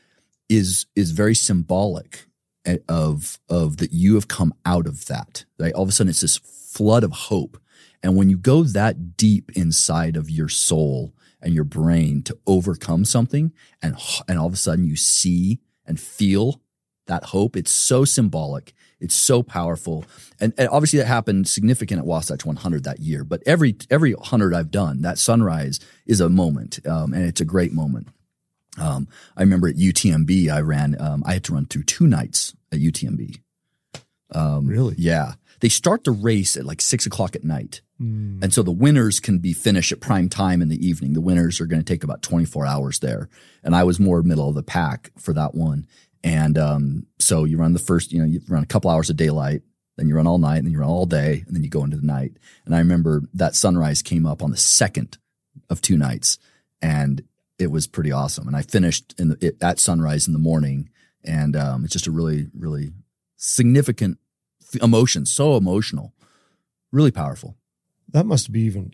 is 0.48 0.86
is 0.94 1.10
very 1.10 1.34
symbolic 1.34 2.26
eh, 2.64 2.78
of 2.88 3.38
of 3.48 3.78
that 3.78 3.92
you 3.92 4.14
have 4.14 4.28
come 4.28 4.54
out 4.64 4.86
of 4.86 5.06
that. 5.06 5.44
Right, 5.58 5.72
all 5.72 5.82
of 5.82 5.88
a 5.88 5.92
sudden 5.92 6.10
it's 6.10 6.20
this 6.20 6.36
flood 6.38 7.04
of 7.04 7.12
hope, 7.12 7.60
and 8.02 8.16
when 8.16 8.30
you 8.30 8.38
go 8.38 8.62
that 8.62 9.16
deep 9.16 9.52
inside 9.54 10.16
of 10.16 10.30
your 10.30 10.48
soul 10.48 11.14
and 11.40 11.54
your 11.54 11.64
brain 11.64 12.22
to 12.22 12.38
overcome 12.46 13.04
something 13.04 13.52
and 13.82 13.96
and 14.26 14.38
all 14.38 14.46
of 14.46 14.54
a 14.54 14.56
sudden 14.56 14.84
you 14.84 14.96
see 14.96 15.60
and 15.86 16.00
feel 16.00 16.60
that 17.06 17.24
hope 17.24 17.56
it's 17.56 17.70
so 17.70 18.04
symbolic. 18.04 18.74
It's 19.00 19.14
so 19.14 19.42
powerful. 19.42 20.04
And, 20.40 20.52
and 20.58 20.68
obviously 20.68 20.98
that 20.98 21.06
happened 21.06 21.48
significant 21.48 22.00
at 22.00 22.04
Wasatch 22.06 22.44
100 22.44 22.84
that 22.84 22.98
year. 22.98 23.24
But 23.24 23.42
every 23.46 23.76
every 23.90 24.14
100 24.14 24.54
I've 24.54 24.70
done 24.70 25.02
that 25.02 25.18
sunrise 25.18 25.80
is 26.06 26.20
a 26.20 26.28
moment 26.28 26.84
um, 26.86 27.14
and 27.14 27.24
it's 27.24 27.40
a 27.40 27.46
great 27.46 27.72
moment 27.72 28.08
um, 28.78 29.08
I 29.36 29.42
remember 29.42 29.68
at 29.68 29.76
UTMB 29.76 30.48
I 30.50 30.60
ran 30.60 30.96
um, 31.00 31.22
I 31.26 31.34
had 31.34 31.44
to 31.44 31.54
run 31.54 31.66
through 31.66 31.84
two 31.84 32.06
nights 32.06 32.54
at 32.72 32.78
UTMB 32.80 33.40
um, 34.32 34.66
Really? 34.66 34.94
yeah 34.98 35.34
they 35.60 35.68
start 35.68 36.04
the 36.04 36.10
race 36.12 36.56
at 36.56 36.64
like 36.64 36.80
six 36.80 37.06
o'clock 37.06 37.34
at 37.36 37.44
night 37.44 37.80
Mm. 38.00 38.44
and 38.44 38.54
so 38.54 38.62
the 38.62 38.70
winners 38.70 39.18
can 39.18 39.38
be 39.40 39.52
finished 39.52 39.90
at 39.90 39.98
prime 39.98 40.28
time 40.28 40.62
in 40.62 40.68
the 40.68 40.86
evening. 40.86 41.14
The 41.14 41.20
winners 41.20 41.60
are 41.60 41.66
going 41.66 41.82
to 41.82 41.92
take 41.92 42.04
about 42.04 42.22
24 42.22 42.64
hours 42.64 43.00
there. 43.00 43.28
And 43.64 43.74
I 43.74 43.82
was 43.82 43.98
more 43.98 44.22
middle 44.22 44.48
of 44.48 44.54
the 44.54 44.62
pack 44.62 45.10
for 45.18 45.32
that 45.32 45.52
one. 45.56 45.84
And 46.22 46.56
um, 46.56 47.06
so 47.18 47.42
you 47.42 47.56
run 47.58 47.72
the 47.72 47.80
first, 47.80 48.12
you 48.12 48.20
know, 48.20 48.24
you 48.24 48.40
run 48.48 48.62
a 48.62 48.66
couple 48.66 48.88
hours 48.88 49.10
of 49.10 49.16
daylight, 49.16 49.62
then 49.96 50.06
you 50.06 50.14
run 50.14 50.28
all 50.28 50.38
night, 50.38 50.58
and 50.58 50.66
then 50.66 50.72
you 50.72 50.78
run 50.78 50.88
all 50.88 51.06
day, 51.06 51.42
and 51.44 51.56
then 51.56 51.64
you 51.64 51.68
go 51.68 51.82
into 51.82 51.96
the 51.96 52.06
night. 52.06 52.36
And 52.64 52.72
I 52.72 52.78
remember 52.78 53.22
that 53.34 53.56
sunrise 53.56 54.00
came 54.00 54.26
up 54.26 54.44
on 54.44 54.52
the 54.52 54.56
second 54.56 55.18
of 55.68 55.80
two 55.82 55.96
nights, 55.98 56.38
and 56.80 57.24
it 57.58 57.70
was 57.70 57.86
pretty 57.86 58.12
awesome. 58.12 58.46
And 58.46 58.56
I 58.56 58.62
finished 58.62 59.14
in 59.18 59.28
the, 59.30 59.38
it, 59.46 59.56
at 59.62 59.78
sunrise 59.78 60.26
in 60.26 60.32
the 60.32 60.38
morning, 60.38 60.90
and 61.24 61.56
um, 61.56 61.84
it's 61.84 61.92
just 61.92 62.06
a 62.06 62.10
really, 62.12 62.48
really 62.56 62.92
significant 63.36 64.18
f- 64.62 64.82
emotion, 64.82 65.26
so 65.26 65.56
emotional, 65.56 66.12
really 66.92 67.10
powerful. 67.10 67.56
that 68.10 68.24
must 68.26 68.52
be 68.52 68.60
even 68.62 68.92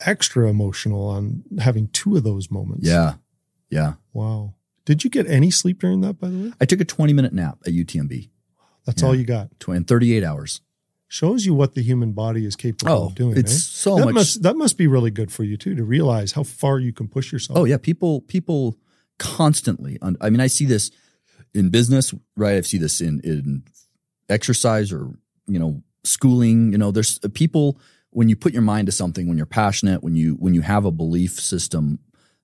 extra 0.00 0.48
emotional 0.48 1.06
on 1.08 1.44
having 1.60 1.88
two 1.88 2.16
of 2.16 2.24
those 2.24 2.50
moments. 2.50 2.86
Yeah. 2.88 3.14
Yeah. 3.70 3.94
Wow. 4.12 4.54
Did 4.84 5.04
you 5.04 5.10
get 5.10 5.28
any 5.28 5.50
sleep 5.50 5.78
during 5.80 6.00
that, 6.00 6.18
by 6.18 6.28
the 6.28 6.36
way? 6.38 6.52
I 6.60 6.64
took 6.64 6.80
a 6.80 6.84
20 6.84 7.12
minute 7.12 7.32
nap 7.32 7.58
at 7.66 7.72
UTMB 7.72 8.28
That's 8.84 9.00
Yeah. 9.02 9.08
all 9.08 9.14
you 9.14 9.24
got. 9.24 9.48
tw- 9.60 9.68
in 9.70 9.84
38 9.84 10.24
hours. 10.24 10.60
Shows 11.12 11.44
you 11.44 11.52
what 11.52 11.74
the 11.74 11.82
human 11.82 12.12
body 12.12 12.46
is 12.46 12.56
capable 12.56 12.90
Oh, 12.92 13.06
of 13.08 13.14
doing. 13.14 13.36
it's 13.36 13.52
eh? 13.52 13.58
so 13.58 13.96
that 13.96 14.04
much. 14.06 14.14
must 14.14 14.42
that 14.44 14.56
must 14.56 14.78
be 14.78 14.86
really 14.86 15.10
good 15.10 15.30
for 15.30 15.44
you 15.44 15.58
too 15.58 15.74
to 15.74 15.84
realize 15.84 16.32
how 16.32 16.42
far 16.42 16.78
you 16.78 16.90
can 16.92 17.06
push 17.06 17.32
yourself. 17.32 17.58
oh 17.58 17.64
yeah. 17.66 17.76
People, 17.76 18.22
people 18.22 18.78
constantly. 19.18 19.98
I 20.22 20.30
mean, 20.30 20.40
I 20.40 20.46
see 20.46 20.64
this 20.64 20.90
in 21.52 21.68
business, 21.68 22.14
right? 22.34 22.56
I 22.56 22.60
see 22.62 22.78
this 22.78 23.00
in 23.02 23.20
in 23.24 23.62
exercise 24.30 24.90
or 24.90 25.10
you 25.46 25.58
know 25.58 25.82
schooling. 26.02 26.72
You 26.72 26.78
know, 26.78 26.90
there's 26.90 27.20
uh, 27.22 27.28
people 27.34 27.78
when 28.10 28.30
you 28.30 28.36
put 28.36 28.52
your 28.54 28.62
mind 28.62 28.86
to 28.86 28.92
something, 28.92 29.28
when 29.28 29.36
you're 29.36 29.44
passionate, 29.62 30.02
when 30.02 30.16
you 30.16 30.34
when 30.36 30.54
you 30.54 30.62
have 30.62 30.86
a 30.86 30.90
belief 30.90 31.32
system 31.38 31.98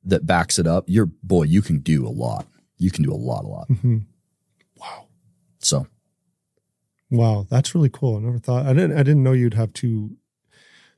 that 0.05 0.27
backs 0.27 0.59
it 0.59 0.67
up, 0.67 0.85
you're 0.89 1.07
boy, 1.23 1.45
you 1.45 1.63
can 1.63 1.79
do 1.79 2.07
a 2.07 2.11
lot. 2.25 2.47
You 2.77 2.91
can 2.91 3.03
do 3.03 3.13
a 3.13 3.17
lot, 3.31 3.45
a 3.45 3.49
lot. 3.49 3.69
Mhm. 3.71 4.05
So 5.61 5.87
Wow, 7.11 7.47
that's 7.49 7.75
really 7.75 7.89
cool. 7.91 8.17
I 8.17 8.21
never 8.21 8.39
thought 8.39 8.67
I 8.67 8.73
didn't 8.73 8.93
I 8.93 9.03
didn't 9.03 9.23
know 9.23 9.33
you'd 9.33 9.55
have 9.55 9.73
two 9.73 10.17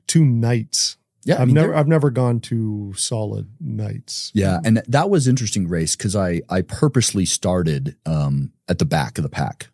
two 0.07 0.25
nights. 0.25 0.97
yeah, 1.23 1.35
I 1.37 1.41
I've 1.41 1.47
mean, 1.47 1.55
never 1.55 1.75
I've 1.75 1.87
never 1.87 2.09
gone 2.09 2.39
to 2.41 2.93
solid 2.95 3.49
nights. 3.59 4.31
Yeah, 4.33 4.59
and 4.65 4.81
that 4.87 5.09
was 5.09 5.27
interesting 5.27 5.67
race 5.67 5.95
because 5.95 6.15
I 6.15 6.41
I 6.49 6.61
purposely 6.63 7.25
started 7.25 7.95
um, 8.05 8.51
at 8.67 8.79
the 8.79 8.85
back 8.85 9.17
of 9.17 9.23
the 9.23 9.29
pack 9.29 9.69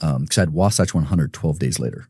because 0.00 0.36
I 0.36 0.42
had 0.42 0.50
Wasatch 0.50 0.92
100 0.92 1.32
12 1.32 1.58
days 1.58 1.78
later. 1.78 2.08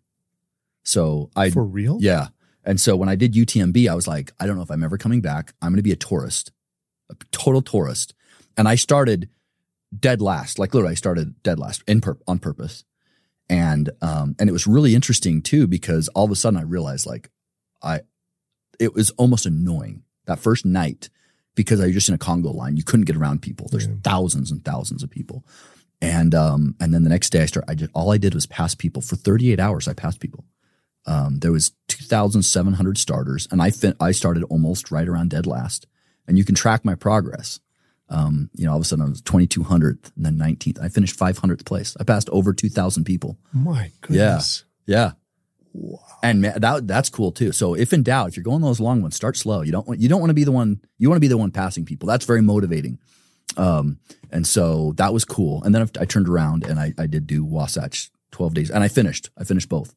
So 0.82 1.30
I 1.36 1.50
For 1.50 1.64
real? 1.64 1.98
yeah, 2.00 2.28
and 2.64 2.80
so 2.80 2.96
when 2.96 3.08
I 3.08 3.14
did 3.14 3.34
UTMB, 3.34 3.88
I 3.88 3.94
was 3.94 4.08
like, 4.08 4.32
I 4.40 4.46
don't 4.46 4.56
know 4.56 4.62
if 4.62 4.70
I'm 4.70 4.82
ever 4.82 4.98
coming 4.98 5.20
back. 5.20 5.54
I'm 5.62 5.70
going 5.70 5.76
to 5.76 5.82
be 5.82 5.92
a 5.92 5.96
tourist, 5.96 6.50
a 7.08 7.14
total 7.30 7.62
tourist, 7.62 8.14
and 8.56 8.66
I 8.66 8.74
started 8.74 9.28
dead 9.96 10.20
last. 10.20 10.58
Like 10.58 10.74
literally, 10.74 10.92
I 10.92 10.96
started 10.96 11.40
dead 11.44 11.58
last 11.60 11.84
in 11.86 12.00
pur- 12.00 12.18
on 12.26 12.38
purpose, 12.40 12.84
and 13.48 13.90
um 14.02 14.34
and 14.38 14.48
it 14.48 14.52
was 14.52 14.66
really 14.66 14.94
interesting 14.94 15.42
too 15.42 15.66
because 15.66 16.08
all 16.08 16.24
of 16.24 16.30
a 16.30 16.36
sudden 16.36 16.58
I 16.58 16.62
realized 16.62 17.06
like 17.06 17.30
I 17.82 18.00
it 18.80 18.94
was 18.94 19.10
almost 19.10 19.46
annoying 19.46 20.02
that 20.26 20.38
first 20.38 20.64
night 20.64 21.10
because 21.54 21.80
I 21.80 21.84
was 21.86 21.94
just 21.94 22.08
in 22.08 22.14
a 22.14 22.18
Congo 22.18 22.50
line. 22.50 22.76
You 22.76 22.82
couldn't 22.82 23.04
get 23.06 23.16
around 23.16 23.42
people. 23.42 23.68
There's 23.70 23.86
Yeah. 23.86 23.94
thousands 24.02 24.50
and 24.50 24.64
thousands 24.64 25.02
of 25.02 25.10
people. 25.10 25.44
And 26.00 26.34
um 26.34 26.74
and 26.80 26.92
then 26.94 27.04
the 27.04 27.10
next 27.10 27.30
day 27.30 27.42
I 27.42 27.46
started 27.46 27.70
I 27.70 27.74
did 27.74 27.90
all 27.94 28.12
I 28.12 28.18
did 28.18 28.34
was 28.34 28.46
pass 28.46 28.74
people 28.74 29.02
for 29.02 29.16
38 29.16 29.60
hours. 29.60 29.86
I 29.88 29.92
passed 29.94 30.20
people. 30.20 30.44
Um 31.06 31.38
there 31.40 31.52
was 31.52 31.72
2,700 31.88 32.98
starters 32.98 33.46
and 33.50 33.60
I 33.62 33.70
fin- 33.70 33.96
I 34.00 34.12
started 34.12 34.42
almost 34.44 34.90
right 34.90 35.06
around 35.08 35.30
dead 35.30 35.46
last. 35.46 35.86
And 36.26 36.38
you 36.38 36.44
can 36.44 36.54
track 36.54 36.84
my 36.84 36.94
progress. 36.94 37.60
Um, 38.14 38.50
you 38.54 38.64
know, 38.64 38.70
all 38.70 38.76
of 38.76 38.82
a 38.82 38.84
sudden 38.84 39.04
I 39.04 39.08
was 39.08 39.22
2200th 39.22 40.12
and 40.16 40.24
then 40.24 40.38
19th. 40.38 40.80
I 40.80 40.88
finished 40.88 41.18
500th 41.18 41.64
place. 41.64 41.96
I 41.98 42.04
passed 42.04 42.28
over 42.30 42.52
2,000 42.52 43.04
people. 43.04 43.38
My 43.52 43.90
goodness. 44.02 44.64
Yeah. 44.86 44.96
Yeah 44.96 45.12
and 46.22 46.40
man, 46.40 46.60
that 46.60 46.86
that's 46.86 47.08
cool 47.08 47.32
too. 47.32 47.52
So 47.52 47.74
if 47.74 47.92
in 47.92 48.02
doubt, 48.02 48.28
if 48.28 48.36
you're 48.36 48.44
going 48.44 48.62
those 48.62 48.80
long 48.80 49.02
ones, 49.02 49.16
start 49.16 49.36
slow. 49.36 49.62
You 49.62 49.72
don't 49.72 49.86
want 49.86 50.00
you 50.00 50.08
don't 50.08 50.20
want 50.20 50.30
to 50.30 50.34
be 50.34 50.44
the 50.44 50.52
one 50.52 50.80
you 50.98 51.08
want 51.08 51.16
to 51.16 51.20
be 51.20 51.28
the 51.28 51.36
one 51.36 51.50
passing 51.50 51.84
people. 51.84 52.06
That's 52.06 52.24
very 52.24 52.42
motivating. 52.42 52.98
Um, 53.56 53.98
and 54.30 54.46
so 54.46 54.92
that 54.96 55.12
was 55.12 55.24
cool. 55.24 55.62
And 55.64 55.74
then 55.74 55.88
I 56.00 56.04
turned 56.04 56.28
around 56.28 56.64
and 56.64 56.78
I, 56.78 56.92
I 56.98 57.06
did 57.06 57.26
do 57.26 57.44
Wasatch 57.44 58.10
12 58.32 58.54
days 58.54 58.70
and 58.70 58.82
I 58.82 58.88
finished. 58.88 59.30
I 59.38 59.44
finished 59.44 59.68
both. 59.68 59.94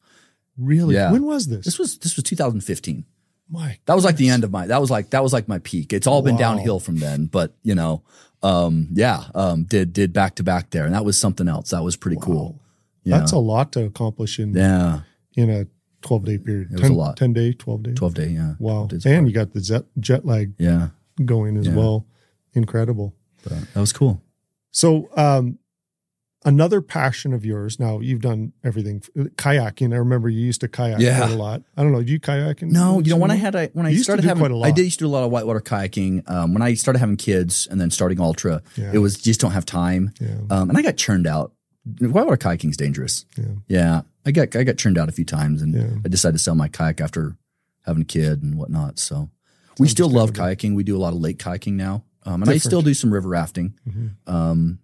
Really? 0.58 0.96
Yeah. 0.96 1.12
When 1.12 1.26
was 1.26 1.48
this? 1.48 1.66
This 1.66 1.80
was 1.80 1.98
this 2.00 2.16
was 2.16 2.24
2015. 2.24 3.06
My 3.50 3.78
That 3.86 3.96
was 3.96 4.04
like 4.06 4.18
the 4.18 4.30
end 4.30 4.44
of 4.44 4.52
my 4.52 4.68
that 4.68 4.82
was 4.82 4.90
like 4.92 5.10
that 5.12 5.24
was 5.24 5.34
like 5.34 5.48
my 5.48 5.60
peak. 5.60 5.94
It's 5.94 6.08
all 6.08 6.22
been 6.22 6.36
Wow. 6.36 6.40
downhill 6.40 6.80
from 6.80 6.98
then, 6.98 7.26
but 7.28 7.54
you 7.64 7.76
know, 7.76 8.04
um, 8.44 8.90
yeah, 8.94 9.24
um, 9.36 9.64
did 9.64 9.94
did 9.94 10.14
back 10.14 10.36
to 10.36 10.44
back 10.44 10.70
there, 10.72 10.86
and 10.86 10.94
that 10.94 11.06
was 11.06 11.18
something 11.18 11.48
else. 11.48 11.70
That 11.72 11.84
was 11.84 11.96
pretty 11.96 12.18
cool. 12.22 12.60
Yeah. 13.04 13.20
That's 13.20 13.32
a 13.32 13.38
lot 13.40 13.72
to 13.74 13.86
accomplish 13.86 14.38
in 14.40 14.54
yeah, 14.54 15.02
in 15.36 15.50
a 15.50 15.66
12 16.02 16.26
day 16.26 16.38
period. 16.38 16.72
It 16.74 16.80
was 16.82 16.90
a 16.90 16.94
lot. 16.94 17.16
10 17.18 17.34
day, 17.34 17.54
12 17.54 17.84
day. 17.84 17.94
12 17.94 18.14
day, 18.14 18.28
yeah. 18.28 18.54
Wow. 18.60 18.88
And 18.92 19.06
apart. 19.06 19.26
you 19.28 19.32
got 19.32 19.54
the 19.54 19.62
jet, 19.62 19.86
jet 20.00 20.26
lag 20.26 20.54
yeah, 20.60 20.90
going 21.24 21.56
as 21.58 21.68
Yeah. 21.68 21.76
well. 21.76 22.06
Incredible. 22.54 23.14
but 23.44 23.54
that 23.74 23.80
was 23.80 23.94
cool. 23.94 24.22
So, 24.72 25.10
um, 25.16 25.58
another 26.46 26.82
passion 26.82 27.34
of 27.34 27.44
yours. 27.46 27.80
Now 27.80 28.00
you've 28.00 28.22
done 28.22 28.54
everything 28.64 29.02
kayaking. 29.38 29.94
I 29.94 29.98
remember 29.98 30.30
you 30.30 30.40
used 30.46 30.62
to 30.62 30.68
kayak 30.68 31.00
Yeah. 31.00 31.18
quite 31.20 31.32
a 31.32 31.36
lot. 31.36 31.64
I 31.76 31.84
don't 31.84 31.92
know. 31.92 32.02
Do 32.04 32.12
you 32.12 32.20
kayak? 32.20 32.62
in- 32.62 32.70
No, 32.70 33.00
you 33.00 33.10
know 33.12 33.18
when 33.18 33.32
I 33.32 33.36
had 33.36 33.56
I, 33.56 33.68
when 33.74 33.86
I 33.86 33.96
started 33.96 34.24
having 34.26 34.42
quite 34.42 34.52
a 34.52 34.56
lot. 34.56 34.68
I 34.68 34.72
did 34.72 34.84
used 34.86 35.00
to 35.00 35.06
do 35.06 35.10
a 35.10 35.14
lot 35.14 35.24
of 35.24 35.32
whitewater 35.32 35.62
kayaking. 35.62 36.30
Um, 36.30 36.54
when 36.54 36.62
I 36.62 36.74
started 36.76 37.00
having 37.00 37.18
kids 37.18 37.68
and 37.70 37.80
then 37.82 37.90
starting 37.92 38.20
ultra, 38.22 38.62
Yeah. 38.76 38.92
it 38.94 39.00
was 39.00 39.18
just 39.18 39.40
don't 39.40 39.52
have 39.52 39.66
time. 39.66 40.12
Yeah. 40.22 40.36
Um, 40.50 40.70
and 40.70 40.78
I 40.78 40.82
got 40.82 40.98
churned 40.98 41.28
out. 41.28 41.54
Whitewater 42.00 42.38
kayaking 42.38 42.70
is 42.70 42.78
dangerous. 42.78 43.26
Yeah. 43.38 43.46
Yeah, 43.68 44.02
I 44.26 44.32
got 44.32 44.56
I 44.56 44.64
got 44.64 44.78
churned 44.78 44.98
out 44.98 45.10
a 45.10 45.14
few 45.14 45.26
times, 45.26 45.62
and. 45.62 46.02
I 46.06 46.10
decided 46.10 46.34
to 46.34 46.44
sell 46.44 46.56
my 46.56 46.68
kayak 46.68 47.00
after 47.02 47.38
having 47.86 48.02
a 48.02 48.06
kid 48.06 48.44
and 48.44 48.56
whatnot. 48.56 49.00
So 49.00 49.30
we 49.80 49.88
still 49.88 50.10
love 50.10 50.34
kayaking. 50.34 50.76
We 50.76 50.84
do 50.84 50.98
a 50.98 51.00
lot 51.00 51.14
of 51.14 51.20
lake 51.20 51.38
kayaking 51.40 51.74
now, 51.74 52.04
um, 52.24 52.42
and 52.42 52.52
I 52.52 52.58
still 52.58 52.82
do 52.82 52.94
some 52.94 53.14
river 53.14 53.30
rafting 53.30 53.74
Mhm. 53.88 54.78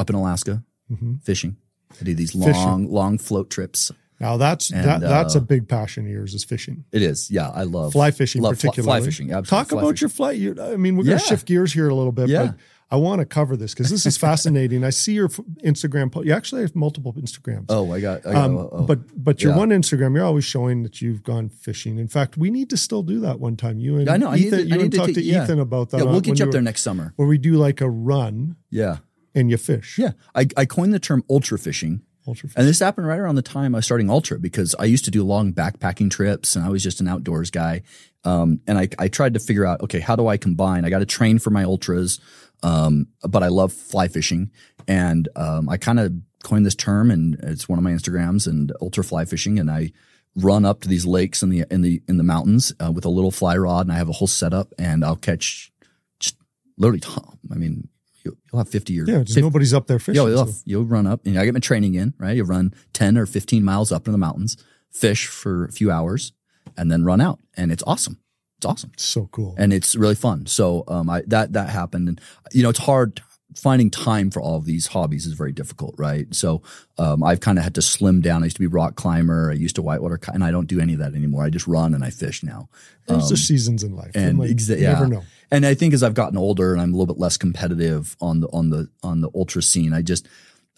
Up 0.00 0.10
in 0.10 0.16
Alaska, 0.16 0.64
Mhm. 0.92 1.22
fishing. 1.22 1.56
I 2.00 2.04
do 2.04 2.14
these 2.14 2.32
Fishing. 2.32 2.52
long 2.52 2.90
long 2.90 3.18
float 3.18 3.50
trips. 3.50 3.90
Now 4.20 4.36
that's 4.36 4.70
And, 4.70 4.84
that, 4.84 5.00
that's 5.00 5.34
uh, 5.34 5.38
a 5.38 5.42
big 5.42 5.66
passion 5.68 6.04
of 6.04 6.10
yours 6.12 6.34
is 6.34 6.44
fishing. 6.44 6.84
It 6.92 7.02
is, 7.02 7.30
yeah. 7.30 7.48
I 7.48 7.62
love 7.62 7.92
Fly 7.92 8.10
fishing, 8.10 8.42
love 8.42 8.54
particularly. 8.56 9.00
Fly 9.00 9.04
fishing, 9.06 9.32
absolutely. 9.32 9.48
Talk 9.50 9.68
Fly 9.70 9.80
about 9.80 9.90
fishing. 9.92 10.04
your 10.04 10.10
flight. 10.10 10.38
You, 10.38 10.56
I 10.60 10.76
mean, 10.76 10.96
we're 10.96 11.04
going 11.04 11.18
to 11.18 11.24
shift 11.24 11.46
gears 11.46 11.72
here 11.72 11.88
a 11.88 11.94
little 11.94 12.12
bit, 12.12 12.28
Yeah. 12.28 12.46
but 12.48 12.56
I 12.92 12.96
want 12.96 13.20
to 13.20 13.24
cover 13.24 13.56
this 13.56 13.72
because 13.72 13.88
this 13.88 14.04
is 14.04 14.16
fascinating. 14.28 14.84
I 14.84 14.90
see 14.90 15.14
your 15.14 15.28
Instagram. 15.64 16.12
Po- 16.12 16.22
you 16.22 16.32
actually 16.32 16.60
have 16.62 16.74
multiple 16.76 17.12
Instagrams. 17.14 17.66
Oh, 17.70 17.92
I 17.92 18.00
got. 18.00 18.26
I 18.26 18.32
got 18.34 18.44
Um, 18.44 18.56
oh. 18.58 18.84
But 18.86 19.00
but 19.16 19.42
your 19.42 19.52
Yeah. 19.52 19.58
one 19.58 19.70
Instagram, 19.70 20.14
you're 20.16 20.24
always 20.24 20.44
showing 20.44 20.82
that 20.82 21.00
you've 21.00 21.22
gone 21.22 21.48
fishing. 21.48 21.98
In 21.98 22.08
fact, 22.08 22.36
we 22.36 22.50
need 22.50 22.68
to 22.70 22.76
still 22.76 23.02
do 23.02 23.20
that 23.20 23.40
one 23.40 23.56
time. 23.56 23.78
You 23.80 23.98
and 23.98 24.08
I 24.10 24.16
know. 24.18 24.28
I 24.28 24.36
need 24.36 24.46
Ethan, 24.46 24.58
to- 24.68 24.74
I 24.74 24.76
you 24.76 24.82
need 24.82 24.92
to 24.92 24.98
talk 24.98 25.12
to 25.12 25.22
yeah. 25.22 25.44
Ethan 25.44 25.60
about 25.60 25.90
that. 25.90 25.98
yeah, 25.98 26.04
we'll 26.04 26.20
get 26.20 26.38
you 26.38 26.44
up 26.44 26.50
there 26.52 26.60
next 26.62 26.82
summer. 26.82 27.12
Where 27.16 27.28
we 27.28 27.38
do 27.38 27.54
like 27.54 27.80
a 27.80 27.88
run 27.88 28.56
Yeah, 28.70 28.98
and 29.34 29.50
you 29.50 29.56
fish. 29.56 29.98
yeah. 29.98 30.12
I, 30.34 30.46
I 30.56 30.64
coined 30.64 30.94
the 30.94 30.98
term 30.98 31.24
ultra 31.30 31.58
fishing. 31.58 32.02
Altra 32.26 32.48
fish. 32.48 32.56
And 32.56 32.66
this 32.66 32.80
happened 32.80 33.06
right 33.06 33.18
around 33.18 33.36
the 33.36 33.42
time 33.42 33.74
I 33.74 33.78
was 33.78 33.86
starting 33.86 34.10
Ultra 34.10 34.38
because 34.38 34.74
I 34.78 34.84
used 34.84 35.04
to 35.06 35.10
do 35.10 35.24
long 35.24 35.52
backpacking 35.52 36.10
trips 36.10 36.54
and 36.54 36.64
I 36.64 36.68
was 36.68 36.82
just 36.82 37.00
an 37.00 37.08
outdoors 37.08 37.50
guy. 37.50 37.82
Um, 38.24 38.60
and 38.66 38.78
I, 38.78 38.88
I 38.98 39.08
tried 39.08 39.34
to 39.34 39.40
figure 39.40 39.64
out, 39.64 39.80
okay, 39.80 40.00
how 40.00 40.16
do 40.16 40.26
I 40.26 40.36
combine? 40.36 40.84
I 40.84 40.90
got 40.90 40.98
to 40.98 41.06
train 41.06 41.38
for 41.38 41.50
my 41.50 41.64
ultras, 41.64 42.20
um, 42.62 43.08
but 43.22 43.42
I 43.42 43.48
love 43.48 43.72
fly 43.72 44.08
fishing. 44.08 44.50
And 44.86 45.28
um, 45.34 45.68
I 45.68 45.78
kind 45.78 45.98
of 45.98 46.12
coined 46.42 46.66
this 46.66 46.74
term 46.74 47.10
and 47.10 47.34
it's 47.42 47.68
one 47.68 47.78
of 47.78 47.82
my 47.82 47.92
Instagrams 47.92 48.46
and 48.46 48.72
ultra 48.82 49.02
fly 49.02 49.24
fishing. 49.24 49.58
And 49.58 49.70
I 49.70 49.92
run 50.36 50.64
up 50.64 50.82
to 50.82 50.88
these 50.88 51.06
lakes 51.06 51.42
in 51.42 51.48
the 51.48 51.64
in 51.70 51.80
the 51.82 52.02
in 52.06 52.16
the 52.16 52.22
mountains 52.22 52.72
uh, 52.84 52.92
with 52.92 53.04
a 53.04 53.10
little 53.10 53.30
fly 53.30 53.56
rod 53.56 53.86
and 53.86 53.92
I 53.92 53.98
have 53.98 54.08
a 54.08 54.12
whole 54.12 54.28
setup 54.28 54.72
and 54.78 55.04
I'll 55.04 55.16
catch 55.16 55.72
just 56.18 56.36
literally. 56.76 57.02
I 57.50 57.54
mean, 57.54 57.88
you'll, 58.24 58.34
you'll 58.52 58.58
have 58.58 58.68
fifty 58.68 59.00
or 59.00 59.04
yeah, 59.04 59.18
just 59.18 59.34
50 59.34 59.42
nobody's 59.42 59.74
up 59.74 59.86
there 59.86 59.98
fishing. 59.98 60.14
Yo, 60.16 60.26
you'll, 60.26 60.46
so- 60.46 60.62
you'll 60.64 60.84
run 60.84 61.06
up 61.06 61.24
and 61.26 61.38
I 61.38 61.44
get 61.44 61.54
my 61.54 61.60
training 61.60 61.94
in, 61.94 62.14
right? 62.18 62.36
You'll 62.36 62.46
run 62.46 62.74
10 62.92 63.16
or 63.18 63.26
15 63.26 63.64
miles 63.64 63.90
up 63.92 64.06
in 64.06 64.12
the 64.12 64.18
mountains, 64.18 64.56
fish 64.90 65.26
for 65.26 65.64
a 65.64 65.72
few 65.72 65.90
hours 65.90 66.32
and 66.76 66.90
then 66.90 67.04
run 67.04 67.20
out. 67.20 67.38
And 67.56 67.72
it's 67.72 67.82
awesome. 67.86 68.18
It's 68.58 68.66
awesome. 68.66 68.92
so 68.96 69.28
cool. 69.32 69.54
And 69.56 69.72
it's 69.72 69.96
really 69.96 70.14
fun. 70.14 70.44
So, 70.46 70.84
um, 70.86 71.08
I, 71.08 71.22
that, 71.28 71.54
that 71.54 71.70
happened. 71.70 72.08
And, 72.08 72.20
you 72.52 72.62
know, 72.62 72.68
it's 72.68 72.80
hard 72.80 73.22
finding 73.56 73.90
time 73.90 74.30
for 74.30 74.40
all 74.40 74.56
of 74.56 74.64
these 74.66 74.88
hobbies 74.88 75.24
is 75.26 75.32
very 75.32 75.50
difficult, 75.50 75.94
right? 75.98 76.32
So, 76.34 76.62
um, 76.98 77.22
I've 77.22 77.40
kind 77.40 77.56
of 77.56 77.64
had 77.64 77.74
to 77.76 77.82
slim 77.82 78.20
down. 78.20 78.42
I 78.42 78.46
used 78.46 78.56
to 78.56 78.60
be 78.60 78.66
a 78.66 78.68
rock 78.68 78.96
climber. 78.96 79.50
I 79.50 79.54
used 79.54 79.76
to 79.76 79.82
whitewater 79.82 80.20
and 80.34 80.44
I 80.44 80.50
don't 80.50 80.66
do 80.66 80.78
any 80.78 80.92
of 80.92 80.98
that 80.98 81.14
anymore. 81.14 81.42
I 81.44 81.48
just 81.50 81.66
run 81.66 81.94
and 81.94 82.04
I 82.04 82.10
fish 82.10 82.42
now. 82.42 82.68
There's 83.06 83.30
just 83.30 83.48
seasons 83.48 83.82
in 83.82 83.96
life. 83.96 84.12
um, 84.14 84.22
and 84.22 84.38
Like, 84.38 84.50
exa- 84.50 84.76
you 84.76 84.82
yeah. 84.84 84.92
never 84.92 85.06
know. 85.08 85.22
And 85.52 85.66
I 85.66 85.74
think 85.74 85.92
as 85.94 86.02
I've 86.02 86.14
gotten 86.14 86.36
older 86.38 86.72
and 86.72 86.80
I'm 86.80 86.90
a 86.94 86.96
little 86.96 87.12
bit 87.12 87.20
less 87.20 87.36
competitive 87.36 88.16
on 88.20 88.40
the 88.40 88.48
on 88.48 88.70
the 88.70 88.88
on 89.02 89.20
the 89.20 89.30
ultra 89.34 89.62
scene, 89.62 89.92
I 89.92 90.02
just 90.02 90.28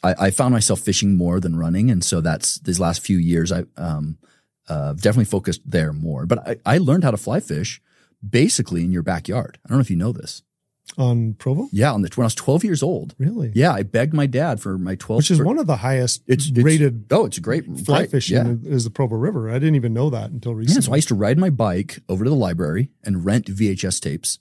I, 0.03 0.15
I 0.19 0.31
found 0.31 0.53
myself 0.53 0.81
fishing 0.81 1.17
more 1.17 1.41
than 1.41 1.57
running, 1.57 1.91
and 1.91 2.03
so 2.05 2.21
that's 2.21 2.59
these 2.61 2.81
last 2.81 3.01
few 3.03 3.19
years 3.19 3.53
I 3.53 3.65
um 3.77 4.19
uh, 4.69 4.93
definitely 4.95 5.25
focused 5.27 5.61
there 5.67 5.93
more. 5.93 6.25
But 6.25 6.49
I, 6.49 6.57
I 6.65 6.79
learned 6.79 7.05
how 7.05 7.11
to 7.11 7.17
fly 7.17 7.41
fish 7.41 7.83
basically 8.27 8.85
in 8.85 8.93
your 8.93 9.03
backyard. 9.03 9.59
I 9.65 9.69
don't 9.69 9.79
know 9.79 9.83
if 9.83 9.91
you 9.91 9.97
know 9.97 10.13
this. 10.13 10.43
On 10.99 11.35
Provo? 11.35 11.69
Yeah, 11.73 11.93
on 11.93 12.03
the, 12.03 12.11
when 12.15 12.25
I 12.25 12.27
was 12.27 12.35
12 12.35 12.65
years 12.65 12.83
old. 12.83 13.15
Really? 13.19 13.51
Yeah, 13.55 13.73
I 13.73 13.83
begged 13.83 14.13
my 14.15 14.27
dad 14.27 14.61
for 14.61 14.77
my 14.79 14.95
12th. 14.97 15.17
Which 15.17 15.31
is 15.31 15.39
bir- 15.39 15.45
one 15.45 15.59
of 15.59 15.67
the 15.67 15.77
highest 15.77 16.23
it's, 16.27 16.49
it's 16.49 16.59
rated 16.59 17.07
Oh, 17.11 17.25
it's 17.27 17.39
a 17.39 17.41
great 17.41 17.65
fly 17.85 17.99
great- 18.01 18.11
fishing 18.11 18.61
Yeah. 18.63 18.71
is 18.71 18.85
the 18.85 18.91
Provo 18.91 19.17
River. 19.17 19.51
I 19.51 19.55
didn't 19.55 19.75
even 19.77 19.93
know 19.95 20.11
that 20.11 20.31
until 20.31 20.55
recently. 20.55 20.77
Yeah, 20.83 20.87
so 20.87 20.93
I 20.93 20.97
used 20.97 21.09
to 21.09 21.15
ride 21.15 21.39
my 21.39 21.51
bike 21.51 21.99
over 22.09 22.25
to 22.25 22.31
the 22.31 22.37
library 22.37 22.91
and 23.03 23.25
rent 23.25 23.47
VHS 23.47 24.01
tapes 24.01 24.39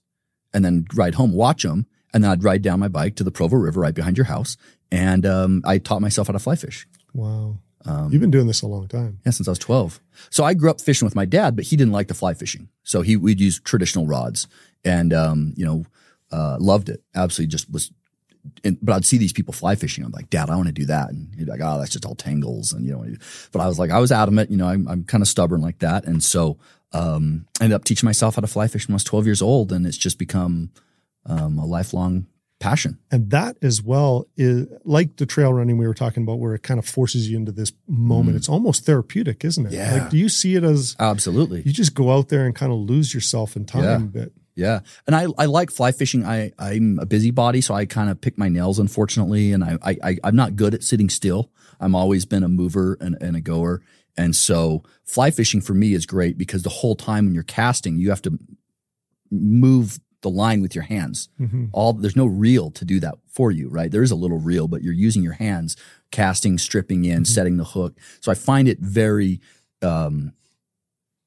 and 0.54 0.64
then 0.66 0.86
ride 0.94 1.16
home, 1.16 1.34
watch 1.34 1.64
them. 1.64 1.88
And 2.14 2.24
then 2.24 2.32
I'd 2.32 2.44
ride 2.44 2.62
down 2.62 2.80
my 2.80 2.90
bike 2.90 3.16
to 3.16 3.24
the 3.24 3.32
Provo 3.32 3.56
River 3.56 3.80
right 3.80 3.94
behind 3.94 4.18
your 4.18 4.26
house. 4.26 4.58
And 4.92 5.26
um, 5.26 5.62
I 5.66 5.78
taught 5.78 6.02
myself 6.02 6.28
how 6.28 6.34
to 6.34 6.40
fly 6.40 6.56
fish. 6.56 6.88
wow. 7.14 7.58
Um, 7.84 8.12
You've 8.12 8.22
been 8.22 8.30
doing 8.30 8.46
this 8.46 8.62
a 8.62 8.68
long 8.68 8.88
time. 8.88 9.20
yeah, 9.26 9.32
since 9.32 9.48
I 9.48 9.52
was 9.52 9.58
12. 9.58 10.00
So 10.30 10.44
I 10.44 10.54
grew 10.54 10.70
up 10.70 10.80
fishing 10.80 11.06
with 11.06 11.16
my 11.16 11.26
dad, 11.26 11.56
but 11.56 11.66
he 11.66 11.76
didn't 11.76 11.94
like 11.94 12.10
the 12.10 12.14
fly 12.14 12.36
fishing. 12.36 12.70
So 12.84 13.02
he, 13.02 13.18
we'd 13.18 13.40
use 13.40 13.60
traditional 13.60 14.06
rods 14.06 14.48
and, 14.86 15.12
um, 15.14 15.54
you 15.58 15.66
know, 15.66 15.86
uh, 16.32 16.58
loved 16.60 16.90
it. 16.90 17.02
Absolutely 17.16 17.50
just 17.50 17.72
was, 17.72 17.92
and, 18.64 18.78
but 18.84 18.94
I'd 18.94 19.06
see 19.06 19.18
these 19.18 19.34
people 19.34 19.52
fly 19.52 19.74
fishing. 19.74 20.04
I'm 20.04 20.12
like, 20.12 20.30
dad, 20.30 20.52
I 20.52 20.56
want 20.58 20.68
to 20.68 20.74
do 20.74 20.86
that. 20.86 21.10
And 21.10 21.34
he'd 21.34 21.46
be 21.46 21.52
like, 21.52 21.62
oh, 21.64 21.80
that's 21.80 21.90
just 21.90 22.06
all 22.06 22.14
tangles. 22.14 22.72
And, 22.72 22.86
you 22.86 22.92
know, 22.92 23.04
but 23.52 23.62
I 23.62 23.68
was 23.68 23.80
like, 23.80 23.90
I 23.90 23.98
was 23.98 24.12
adamant, 24.12 24.52
you 24.52 24.58
know, 24.58 24.68
I'm, 24.68 24.88
I'm 24.88 25.04
kind 25.04 25.24
of 25.24 25.28
stubborn 25.28 25.62
like 25.62 25.80
that. 25.80 26.06
And 26.06 26.24
so, 26.24 26.60
um, 26.94 27.46
I 27.60 27.66
ended 27.66 27.76
up 27.76 27.84
teaching 27.84 28.06
myself 28.08 28.36
how 28.36 28.42
to 28.42 28.48
fly 28.48 28.68
fish 28.68 28.88
when 28.88 28.94
I 28.94 28.96
was 28.98 29.04
12 29.04 29.26
years 29.26 29.42
old. 29.42 29.72
And 29.72 29.86
it's 29.88 29.98
just 29.98 30.18
become 30.18 30.72
um, 31.26 31.58
a 31.58 31.66
lifelong 31.66 32.28
passion. 32.60 33.00
And 33.10 33.32
that 33.32 33.58
as 33.62 33.82
well 33.82 34.28
is 34.38 34.68
like 34.84 35.18
the 35.18 35.26
trail 35.26 35.52
running 35.54 35.78
we 35.78 35.88
were 35.88 35.94
talking 35.94 36.24
about, 36.24 36.40
where 36.40 36.54
it 36.54 36.64
kind 36.64 36.80
of 36.80 36.86
forces 36.86 37.30
you 37.30 37.38
into 37.38 37.52
this 37.52 37.72
moment. 37.88 38.36
Mm. 38.36 38.38
It's 38.38 38.50
almost 38.50 38.86
therapeutic, 38.86 39.44
isn't 39.44 39.66
it? 39.66 39.74
Yeah. 39.74 39.94
Like, 39.94 40.10
do 40.12 40.18
you 40.18 40.30
see 40.30 40.56
it 40.56 40.64
as 40.64 40.96
Absolutely. 41.00 41.64
you 41.64 41.74
just 41.74 41.96
go 41.96 42.12
out 42.12 42.30
there 42.30 42.46
and 42.46 42.56
kind 42.56 42.72
of 42.72 42.78
lose 42.80 43.14
yourself 43.14 43.56
in 43.56 43.66
time 43.66 43.84
Yeah. 43.84 43.96
a 43.96 44.00
bit? 44.00 44.34
Yeah. 44.54 44.82
And 45.08 45.16
I, 45.16 45.28
I 45.38 45.46
like 45.46 45.72
fly 45.72 45.92
fishing. 45.92 46.26
I, 46.26 46.52
I'm 46.60 47.00
a 47.00 47.06
busybody, 47.06 47.62
so 47.62 47.74
I 47.74 47.86
kind 47.86 48.10
of 48.12 48.20
pick 48.20 48.38
my 48.38 48.50
nails, 48.50 48.80
unfortunately. 48.80 49.54
And 49.54 49.64
I, 49.64 49.78
I, 49.82 50.18
I'm 50.24 50.36
not 50.36 50.56
good 50.58 50.74
at 50.74 50.84
sitting 50.84 51.10
still. 51.10 51.50
I'm 51.80 51.96
always 51.96 52.26
been 52.26 52.44
a 52.44 52.50
mover 52.50 52.98
and, 53.00 53.18
and 53.22 53.36
a 53.36 53.42
goer. 53.42 53.82
And 54.18 54.36
so 54.36 54.84
fly 55.06 55.32
fishing 55.32 55.62
for 55.62 55.74
me 55.74 55.94
is 55.94 56.06
great 56.06 56.38
because 56.38 56.64
the 56.64 56.70
whole 56.70 56.96
time 56.96 57.26
when 57.26 57.34
you're 57.34 57.44
casting, 57.44 57.98
you 57.98 58.10
have 58.10 58.22
to 58.24 58.38
move 59.30 60.00
the 60.22 60.30
line 60.30 60.62
with 60.62 60.76
your 60.76 60.84
hands. 60.84 61.30
Mm-hmm. 61.40 61.66
All 61.74 61.94
there's 61.94 62.16
no 62.16 62.26
reel 62.26 62.70
to 62.72 62.86
do 62.86 63.00
that 63.00 63.16
for 63.28 63.52
you, 63.52 63.70
right? 63.70 63.92
There 63.92 64.04
is 64.04 64.12
a 64.12 64.16
little 64.16 64.38
reel, 64.38 64.68
but 64.68 64.84
you're 64.84 64.94
using 64.94 65.24
your 65.24 65.34
hands, 65.34 65.76
casting, 66.12 66.58
stripping 66.58 67.06
in, 67.06 67.26
setting 67.26 67.58
the 67.58 67.64
hook. 67.64 67.98
So 68.20 68.32
I 68.32 68.36
find 68.36 68.68
it 68.68 68.80
very 68.80 69.42
um, 69.82 70.34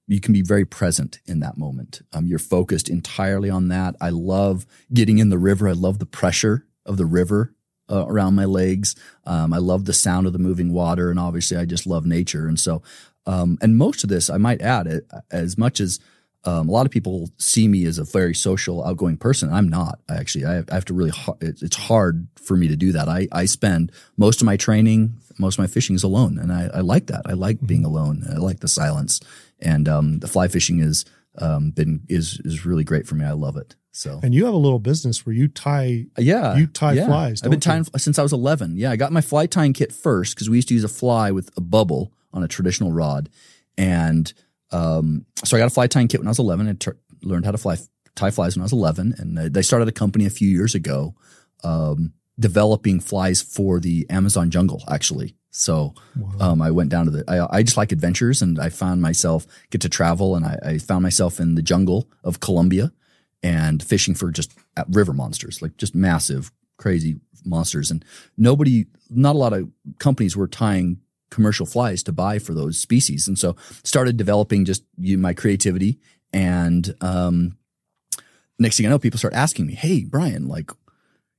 you 0.06 0.20
can 0.20 0.32
be 0.32 0.42
very 0.42 0.64
present 0.64 1.20
in 1.26 1.40
that 1.40 1.56
moment. 1.56 2.02
Um, 2.12 2.26
you're 2.26 2.38
focused 2.38 2.88
entirely 2.88 3.50
on 3.50 3.68
that. 3.68 3.96
I 4.00 4.10
love 4.10 4.66
getting 4.92 5.18
in 5.18 5.30
the 5.30 5.38
river. 5.38 5.68
I 5.68 5.72
love 5.72 5.98
the 5.98 6.06
pressure 6.06 6.66
of 6.84 6.96
the 6.96 7.06
river 7.06 7.54
uh, 7.90 8.06
around 8.06 8.34
my 8.34 8.44
legs. 8.44 8.96
Um, 9.26 9.52
I 9.52 9.58
love 9.58 9.84
the 9.84 9.92
sound 9.92 10.26
of 10.26 10.32
the 10.32 10.38
moving 10.38 10.72
water, 10.72 11.10
and 11.10 11.18
obviously, 11.18 11.56
I 11.56 11.64
just 11.64 11.86
love 11.86 12.06
nature. 12.06 12.46
And 12.46 12.58
so, 12.58 12.82
um, 13.26 13.58
and 13.60 13.76
most 13.76 14.04
of 14.04 14.10
this, 14.10 14.30
I 14.30 14.36
might 14.36 14.62
add, 14.62 14.86
it 14.86 15.06
as 15.30 15.56
much 15.56 15.80
as 15.80 16.00
um, 16.46 16.68
a 16.68 16.72
lot 16.72 16.84
of 16.84 16.92
people 16.92 17.30
see 17.38 17.68
me 17.68 17.86
as 17.86 17.98
a 17.98 18.04
very 18.04 18.34
social, 18.34 18.84
outgoing 18.84 19.16
person. 19.16 19.52
I'm 19.52 19.68
not 19.68 19.98
actually. 20.08 20.44
I 20.44 20.54
have, 20.54 20.70
I 20.70 20.74
have 20.74 20.84
to 20.86 20.94
really. 20.94 21.12
It's 21.40 21.62
it's 21.62 21.76
hard 21.76 22.26
for 22.36 22.56
me 22.56 22.68
to 22.68 22.76
do 22.76 22.92
that. 22.92 23.08
I 23.08 23.28
I 23.32 23.46
spend 23.46 23.92
most 24.16 24.42
of 24.42 24.46
my 24.46 24.56
training, 24.56 25.14
most 25.38 25.54
of 25.54 25.60
my 25.60 25.66
fishing 25.66 25.96
is 25.96 26.02
alone, 26.02 26.38
and 26.38 26.52
I, 26.52 26.70
I 26.74 26.80
like 26.80 27.06
that. 27.06 27.22
I 27.24 27.32
like 27.32 27.66
being 27.66 27.84
alone. 27.84 28.24
I 28.30 28.36
like 28.36 28.60
the 28.60 28.68
silence, 28.68 29.20
and 29.58 29.88
um, 29.88 30.18
the 30.18 30.28
fly 30.28 30.48
fishing 30.48 30.80
is 30.80 31.06
um, 31.38 31.70
been 31.70 32.02
is 32.08 32.40
is 32.44 32.64
really 32.66 32.84
great 32.84 33.06
for 33.06 33.14
me. 33.14 33.24
I 33.24 33.32
love 33.32 33.56
it. 33.56 33.76
So 33.92 34.18
And 34.22 34.34
you 34.34 34.44
have 34.46 34.54
a 34.54 34.58
little 34.58 34.80
business 34.80 35.24
where 35.24 35.34
you 35.34 35.46
tie. 35.46 36.06
yeah, 36.18 36.56
You 36.56 36.66
tie 36.66 36.94
yeah. 36.94 37.06
flies, 37.06 37.42
I've 37.42 37.50
been 37.50 37.60
don't 37.60 37.76
you? 37.78 37.84
tying 37.84 37.98
since 37.98 38.18
I 38.18 38.22
was 38.22 38.32
11. 38.32 38.76
Yeah, 38.76 38.90
I 38.90 38.96
got 38.96 39.12
my 39.12 39.20
fly 39.20 39.46
tying 39.46 39.72
kit 39.72 39.92
first 39.92 40.34
because 40.34 40.50
we 40.50 40.56
used 40.56 40.68
to 40.68 40.74
use 40.74 40.82
a 40.84 40.88
fly 40.88 41.30
with 41.30 41.50
a 41.56 41.60
bubble 41.60 42.12
on 42.32 42.42
a 42.42 42.48
traditional 42.48 42.90
rod, 42.92 43.28
and 43.78 44.32
um, 44.72 45.24
so 45.44 45.56
I 45.56 45.60
got 45.60 45.66
a 45.66 45.70
fly 45.74 45.86
tying 45.86 46.08
kit 46.08 46.18
when 46.20 46.26
I 46.26 46.30
was 46.30 46.40
11. 46.40 46.66
and 46.66 46.80
tur- 46.80 46.98
learned 47.22 47.44
how 47.44 47.52
to 47.52 47.58
fly 47.58 47.76
tie 48.16 48.30
flies 48.30 48.56
when 48.56 48.62
I 48.62 48.64
was 48.64 48.72
11, 48.72 49.14
and 49.18 49.38
uh, 49.38 49.48
they 49.50 49.62
started 49.62 49.86
a 49.88 49.92
company 49.92 50.26
a 50.26 50.30
few 50.30 50.48
years 50.48 50.74
ago, 50.74 51.14
um, 51.62 52.12
developing 52.38 52.98
flies 53.00 53.40
for 53.42 53.78
the 53.80 54.06
Amazon 54.10 54.50
jungle. 54.50 54.82
Actually, 54.88 55.36
so 55.56 55.94
um, 56.40 56.60
I 56.60 56.72
went 56.72 56.90
down 56.90 57.04
to 57.04 57.12
the. 57.12 57.24
I, 57.28 57.58
I 57.58 57.62
just 57.62 57.76
like 57.76 57.92
adventures, 57.92 58.42
and 58.42 58.58
I 58.58 58.70
found 58.70 59.00
myself 59.00 59.46
get 59.70 59.80
to 59.82 59.88
travel, 59.88 60.34
and 60.34 60.44
I, 60.44 60.58
I 60.64 60.78
found 60.78 61.04
myself 61.04 61.38
in 61.38 61.54
the 61.54 61.62
jungle 61.62 62.08
of 62.24 62.40
Colombia 62.40 62.92
and 63.40 63.80
fishing 63.80 64.16
for 64.16 64.32
just 64.32 64.52
uh, 64.76 64.82
river 64.88 65.12
monsters, 65.12 65.62
like 65.62 65.76
just 65.76 65.94
massive, 65.94 66.50
crazy 66.76 67.20
monsters. 67.44 67.92
And 67.92 68.04
nobody, 68.36 68.86
not 69.08 69.36
a 69.36 69.38
lot 69.38 69.52
of 69.52 69.70
companies 70.00 70.36
were 70.36 70.48
tying 70.48 70.98
commercial 71.30 71.66
flies 71.66 72.02
to 72.04 72.12
buy 72.12 72.40
for 72.40 72.52
those 72.52 72.76
species. 72.76 73.28
And 73.28 73.38
so 73.38 73.54
started 73.84 74.16
developing 74.16 74.64
just 74.64 74.82
you, 74.98 75.18
my 75.18 75.34
creativity. 75.34 76.00
And 76.32 76.96
um, 77.00 77.56
next 78.58 78.76
thing 78.76 78.86
I 78.86 78.88
know, 78.88 78.98
people 78.98 79.18
start 79.18 79.34
asking 79.34 79.68
me, 79.68 79.74
Hey, 79.74 80.02
Brian, 80.02 80.48
like, 80.48 80.72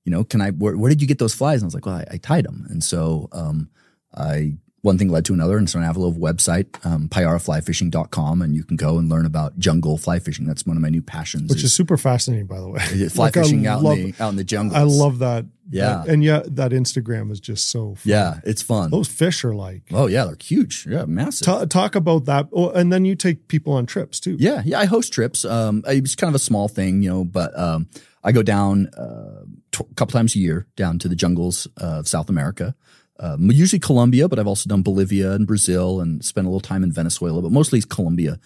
you 0.05 0.11
know, 0.11 0.23
can 0.23 0.39
I, 0.39 0.51
where, 0.51 0.77
where 0.77 0.89
did 0.89 1.01
you 1.01 1.07
get 1.07 1.19
those 1.19 1.33
flies? 1.33 1.61
And 1.61 1.65
I 1.65 1.67
was 1.67 1.73
like, 1.73 1.85
well, 1.85 1.95
I, 1.95 2.05
I 2.11 2.17
tied 2.17 2.45
them. 2.45 2.65
And 2.69 2.81
so 2.81 3.27
um, 3.33 3.69
I, 4.15 4.53
one 4.81 4.97
thing 4.97 5.09
led 5.09 5.25
to 5.25 5.33
another. 5.33 5.57
And 5.57 5.67
so 5.69 5.79
I 5.79 5.83
have 5.83 5.97
a 5.97 5.99
little 5.99 6.13
website, 6.19 6.67
um, 6.85 7.09
payaraflyfishing.com, 7.09 8.41
and 8.41 8.55
you 8.55 8.63
can 8.63 8.77
go 8.77 8.97
and 8.97 9.09
learn 9.09 9.25
about 9.25 9.57
jungle 9.57 9.97
fly 9.97 10.19
fishing. 10.19 10.45
That's 10.45 10.65
one 10.65 10.77
of 10.77 10.81
my 10.81 10.89
new 10.89 11.01
passions. 11.01 11.49
Which 11.49 11.63
is 11.63 11.73
super 11.73 11.97
fascinating, 11.97 12.45
by 12.47 12.59
the 12.59 12.69
way. 12.69 12.79
fly 13.09 13.25
Like, 13.25 13.33
fishing 13.33 13.65
out 13.67 13.81
love- 13.83 13.97
in 13.97 14.11
the 14.11 14.23
out 14.23 14.29
in 14.29 14.35
the 14.35 14.43
jungle. 14.43 14.77
I 14.77 14.83
love 14.83 15.19
that. 15.19 15.45
Yeah. 15.69 16.03
That- 16.05 16.07
and 16.09 16.23
yeah, 16.23 16.43
that 16.45 16.71
Instagram 16.71 17.31
is 17.31 17.39
just 17.39 17.69
so 17.69 17.95
fun. 17.95 18.01
Yeah, 18.05 18.39
it's 18.43 18.61
fun. 18.61 18.91
Those 18.91 19.07
fish 19.07 19.43
are 19.43 19.55
like, 19.55 19.83
Oh 19.91 20.05
yeah, 20.07 20.25
they're 20.25 20.37
huge. 20.41 20.85
Yeah, 20.87 21.05
massive. 21.05 21.45
Ta- 21.45 21.65
talk 21.65 21.95
about 21.95 22.25
that. 22.25 22.47
Oh, 22.53 22.69
and 22.69 22.93
then 22.93 23.05
you 23.05 23.15
take 23.15 23.47
people 23.47 23.73
on 23.73 23.85
trips 23.87 24.19
too. 24.19 24.35
Yeah, 24.39 24.61
yeah. 24.65 24.79
I 24.79 24.85
host 24.85 25.11
trips. 25.11 25.43
Um, 25.45 25.83
it's 25.87 26.15
kind 26.15 26.29
of 26.29 26.35
a 26.35 26.39
small 26.43 26.67
thing, 26.67 27.01
you 27.01 27.09
know, 27.09 27.23
but 27.25 27.57
um, 27.57 27.89
I 28.23 28.31
go 28.31 28.43
down 28.43 28.87
uh, 28.95 29.45
t- 29.71 29.83
a 29.89 29.93
couple 29.95 30.13
times 30.13 30.35
a 30.35 30.39
year 30.39 30.67
down 30.75 30.99
to 30.99 31.07
the 31.07 31.15
jungles 31.15 31.67
of 31.77 32.07
South 32.07 32.29
America. 32.29 32.75
Um, 33.19 33.49
usually 33.51 33.79
Colombia, 33.79 34.27
but 34.27 34.39
I've 34.39 34.47
also 34.47 34.67
done 34.67 34.81
Bolivia 34.81 35.31
and 35.33 35.47
Brazil, 35.47 36.01
and 36.01 36.23
spent 36.23 36.45
a 36.45 36.49
little 36.49 36.59
time 36.59 36.83
in 36.83 36.91
Venezuela, 36.91 37.41
but 37.41 37.51
mostly 37.51 37.79
it's 37.79 37.85
Colombia. 37.85 38.39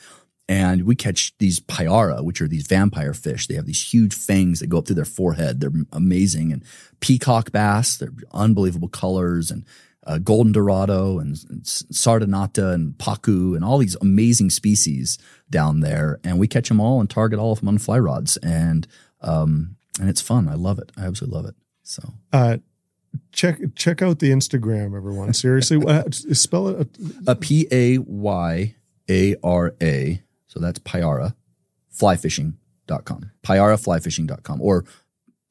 And 0.48 0.86
we 0.86 0.96
catch 0.96 1.38
these 1.38 1.60
payara, 1.60 2.24
which 2.24 2.42
are 2.42 2.48
these 2.48 2.66
vampire 2.66 3.14
fish. 3.14 3.46
They 3.46 3.54
have 3.54 3.68
these 3.68 3.94
huge 3.94 4.16
fangs 4.16 4.60
that 4.60 4.68
go 4.68 4.80
up 4.80 4.88
through 4.88 4.96
their 4.96 5.06
forehead. 5.06 5.60
They're 5.60 5.72
amazing. 5.92 6.52
And 6.52 6.64
peacock 7.02 7.52
bass, 7.52 7.98
they're 7.98 8.14
unbelievable 8.32 8.88
colors. 8.88 9.52
And 9.52 9.64
uh, 10.08 10.18
golden 10.18 10.52
dorado 10.52 11.20
and, 11.20 11.38
and 11.50 11.64
sardinata 11.64 12.74
and 12.74 12.94
pacu 12.98 13.56
and 13.56 13.64
all 13.64 13.78
these 13.78 13.96
amazing 14.02 14.50
species 14.50 15.20
down 15.52 15.82
there. 15.82 16.20
And 16.24 16.40
we 16.40 16.48
catch 16.48 16.70
them 16.70 16.80
all 16.80 17.00
and 17.00 17.08
target 17.08 17.38
all 17.38 17.52
of 17.52 17.60
them 17.60 17.68
on 17.68 17.78
fly 17.78 18.00
rods. 18.00 18.38
And 18.38 18.88
um, 19.22 19.76
and 20.00 20.10
it's 20.10 20.22
fun. 20.22 20.48
I 20.48 20.56
love 20.56 20.80
it. 20.80 20.92
I 20.98 21.06
absolutely 21.06 21.36
love 21.38 21.46
it. 21.46 21.56
So 21.84 22.14
Uh, 22.34 22.58
check 23.32 23.60
check 23.76 24.02
out 24.02 24.20
the 24.20 24.32
Instagram, 24.32 24.96
everyone. 24.96 25.34
Seriously, 25.34 25.80
spell 26.34 26.68
it. 26.70 26.88
a 27.28 27.36
P 27.36 27.68
A 27.72 27.98
Y 28.00 28.76
A 29.10 29.36
R 29.44 29.74
A. 29.82 30.22
So 30.48 30.60
that's 30.60 30.80
Payara, 30.80 31.36
flyfishing.com. 31.96 33.32
Payaraflyfishing.com 33.44 34.62
or 34.62 34.86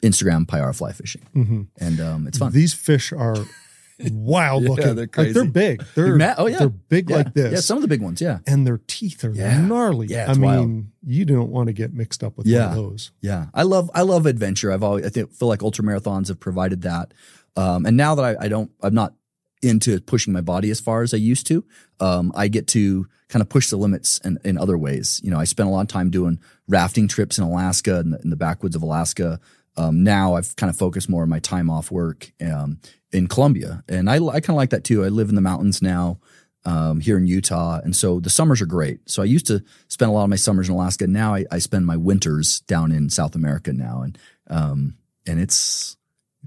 Instagram 0.02 0.46
Payara 0.46 0.76
Fly 0.76 0.92
Fishing. 0.92 1.22
Mhm. 1.34 1.66
And 1.78 2.00
um, 2.00 2.26
it's 2.26 2.38
fun. 2.38 2.52
These 2.52 2.74
fish 2.74 3.12
are 3.12 3.36
wild 4.12 4.62
Yeah, 4.62 4.68
looking. 4.70 4.94
they're 4.94 5.08
Like 5.16 5.32
they're 5.34 5.44
big. 5.44 5.84
They're 5.94 6.16
Ma- 6.16 6.34
oh, 6.38 6.46
yeah. 6.46 6.58
they're 6.58 6.68
big 6.68 7.10
yeah. 7.10 7.16
like 7.16 7.34
this. 7.34 7.52
Yeah, 7.52 7.58
some 7.60 7.78
of 7.78 7.82
the 7.82 7.88
big 7.88 8.00
ones. 8.02 8.20
Yeah. 8.20 8.38
and 8.46 8.66
their 8.66 8.80
teeth 8.86 9.24
are 9.24 9.32
Yeah. 9.32 9.60
gnarly. 9.60 10.06
Yeah, 10.08 10.26
I 10.28 10.34
mean, 10.34 10.40
wild. 10.42 10.84
you 11.04 11.24
don't 11.24 11.50
want 11.50 11.66
to 11.66 11.72
get 11.72 11.92
mixed 11.92 12.22
up 12.22 12.36
with 12.36 12.46
Yeah. 12.46 12.68
one 12.68 12.78
of 12.78 12.84
those. 12.90 13.10
Yeah, 13.20 13.46
I 13.54 13.62
love 13.64 13.90
I 13.94 14.02
love 14.02 14.26
adventure. 14.26 14.70
I've 14.72 14.82
always 14.84 15.04
I 15.04 15.08
think, 15.08 15.32
feel 15.32 15.48
like 15.48 15.62
ultra 15.62 15.84
marathons 15.84 16.28
have 16.28 16.38
provided 16.40 16.82
that. 16.82 17.12
Um, 17.58 17.86
and 17.86 17.96
now 17.96 18.14
that 18.14 18.24
I, 18.24 18.44
I 18.44 18.48
don't 18.48 18.70
I'm 18.82 18.94
not 18.94 19.14
into 19.62 20.00
pushing 20.00 20.32
my 20.32 20.40
body 20.40 20.70
as 20.70 20.78
far 20.78 21.02
as 21.02 21.12
I 21.12 21.16
used 21.16 21.48
to, 21.48 21.64
um, 21.98 22.32
I 22.36 22.46
get 22.46 22.68
to 22.68 23.08
kind 23.28 23.42
of 23.42 23.48
push 23.48 23.68
the 23.68 23.76
limits 23.76 24.20
in, 24.24 24.38
in 24.44 24.56
other 24.56 24.78
ways. 24.78 25.20
You 25.24 25.32
know, 25.32 25.40
I 25.40 25.44
spent 25.44 25.68
a 25.68 25.72
lot 25.72 25.80
of 25.80 25.88
time 25.88 26.10
doing 26.10 26.38
rafting 26.68 27.08
trips 27.08 27.36
in 27.36 27.42
Alaska 27.42 27.98
in 27.98 28.10
the, 28.10 28.20
in 28.22 28.30
the 28.30 28.36
backwoods 28.36 28.76
of 28.76 28.82
Alaska. 28.82 29.40
Um, 29.76 30.04
now 30.04 30.34
I've 30.34 30.54
kind 30.54 30.70
of 30.70 30.76
focused 30.76 31.08
more 31.08 31.24
on 31.24 31.28
my 31.28 31.40
time 31.40 31.68
off 31.68 31.90
work 31.90 32.32
um, 32.40 32.78
in 33.10 33.26
Colombia, 33.26 33.82
and 33.88 34.08
I, 34.08 34.16
I 34.16 34.40
kind 34.40 34.50
of 34.50 34.56
like 34.56 34.70
that 34.70 34.84
too. 34.84 35.04
I 35.04 35.08
live 35.08 35.28
in 35.28 35.34
the 35.34 35.40
mountains 35.40 35.82
now 35.82 36.20
um, 36.64 37.00
here 37.00 37.18
in 37.18 37.26
Utah, 37.26 37.80
and 37.82 37.94
so 37.94 38.20
the 38.20 38.30
summers 38.30 38.62
are 38.62 38.66
great. 38.66 39.10
So 39.10 39.20
I 39.20 39.26
used 39.26 39.46
to 39.48 39.64
spend 39.88 40.10
a 40.10 40.14
lot 40.14 40.24
of 40.24 40.30
my 40.30 40.36
summers 40.36 40.68
in 40.68 40.74
Alaska. 40.74 41.08
Now 41.08 41.34
I, 41.34 41.44
I 41.50 41.58
spend 41.58 41.86
my 41.86 41.96
winters 41.96 42.60
down 42.60 42.92
in 42.92 43.10
South 43.10 43.34
America 43.34 43.72
now, 43.72 44.02
and 44.02 44.18
um, 44.48 44.94
and 45.26 45.40
it's 45.40 45.97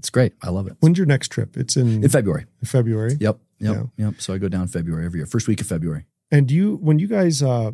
it's 0.02 0.10
great. 0.10 0.32
I 0.42 0.50
love 0.50 0.66
it. 0.66 0.74
When's 0.80 0.98
your 0.98 1.06
next 1.06 1.28
trip? 1.28 1.56
It's 1.56 1.76
in, 1.76 2.02
In 2.02 2.10
February. 2.10 2.46
February. 2.64 3.16
Yep. 3.20 3.38
Yep. 3.60 3.86
Yep. 3.96 4.14
So 4.18 4.34
I 4.34 4.38
go 4.38 4.48
down 4.48 4.66
February 4.66 5.04
every 5.06 5.20
year, 5.20 5.26
first 5.26 5.46
week 5.46 5.60
of 5.60 5.68
February. 5.68 6.06
And 6.32 6.48
do 6.48 6.54
you 6.56 6.74
when 6.76 6.98
you 6.98 7.06
guys 7.06 7.40
uh, 7.42 7.70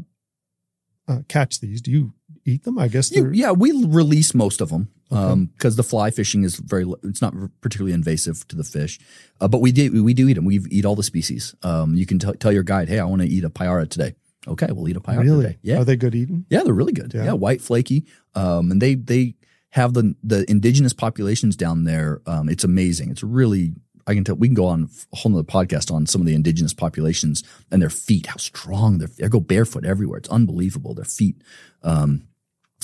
uh, 1.08 1.20
catch 1.28 1.60
these, 1.60 1.80
do 1.80 1.90
you 1.90 2.12
eat 2.44 2.64
them? 2.64 2.78
I 2.78 2.88
guess 2.88 3.10
You- 3.10 3.22
they're 3.22 3.32
yeah, 3.32 3.52
we 3.52 3.72
release 3.86 4.34
most 4.34 4.60
of 4.60 4.68
them 4.68 4.88
Okay. 5.10 5.46
because 5.56 5.76
the 5.76 5.82
fly 5.82 6.10
fishing 6.10 6.44
is 6.44 6.56
very. 6.56 6.84
It's 7.02 7.22
not 7.22 7.32
particularly 7.62 7.94
invasive 7.94 8.46
to 8.48 8.56
the 8.56 8.64
fish, 8.64 8.98
uh, 9.40 9.48
but 9.48 9.62
we 9.62 9.72
do 9.72 10.04
we 10.04 10.12
do 10.12 10.28
eat 10.28 10.34
them. 10.34 10.44
We 10.44 10.60
eat 10.70 10.84
all 10.84 10.96
the 10.96 11.02
species. 11.02 11.54
Um, 11.62 11.94
you 11.94 12.04
can 12.04 12.18
t- 12.18 12.32
tell 12.38 12.52
your 12.52 12.62
guide, 12.62 12.90
hey, 12.90 12.98
I 12.98 13.04
want 13.04 13.22
to 13.22 13.28
eat 13.28 13.42
a 13.44 13.48
payara 13.48 13.88
today. 13.88 14.14
Okay, 14.46 14.66
we'll 14.70 14.86
eat 14.88 14.96
a 14.96 15.00
payara 15.00 15.22
really. 15.22 15.44
today. 15.46 15.58
Yeah, 15.62 15.78
Are 15.80 15.84
they 15.84 15.96
good 15.96 16.14
eating? 16.14 16.44
yeah, 16.50 16.62
they're 16.62 16.74
really 16.74 16.92
good. 16.92 17.12
Yeah. 17.14 17.24
Yeah, 17.24 17.32
white 17.32 17.62
flaky. 17.62 18.04
Um, 18.34 18.70
and 18.70 18.82
they 18.82 18.94
they 18.96 19.34
have 19.70 19.94
the 19.94 20.14
the 20.22 20.48
indigenous 20.50 20.92
populations 20.92 21.56
down 21.56 21.84
there. 21.84 22.20
Um, 22.26 22.48
it's 22.48 22.64
amazing. 22.64 23.10
It's 23.10 23.22
really 23.22 23.74
I 24.06 24.14
can 24.14 24.24
tell 24.24 24.36
we 24.36 24.48
can 24.48 24.54
go 24.54 24.66
on 24.66 24.88
a 25.12 25.16
whole 25.16 25.30
nother 25.30 25.44
podcast 25.44 25.92
on 25.92 26.06
some 26.06 26.22
of 26.22 26.26
the 26.26 26.34
indigenous 26.34 26.72
populations 26.72 27.42
and 27.70 27.82
their 27.82 27.90
feet, 27.90 28.26
how 28.26 28.36
strong 28.36 28.98
they're. 28.98 29.08
They 29.08 29.28
go 29.28 29.40
barefoot 29.40 29.84
everywhere. 29.84 30.18
It's 30.18 30.30
unbelievable. 30.30 30.94
Their 30.94 31.04
feet. 31.04 31.42
Um, 31.82 32.28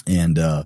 and 0.07 0.39
uh, 0.39 0.65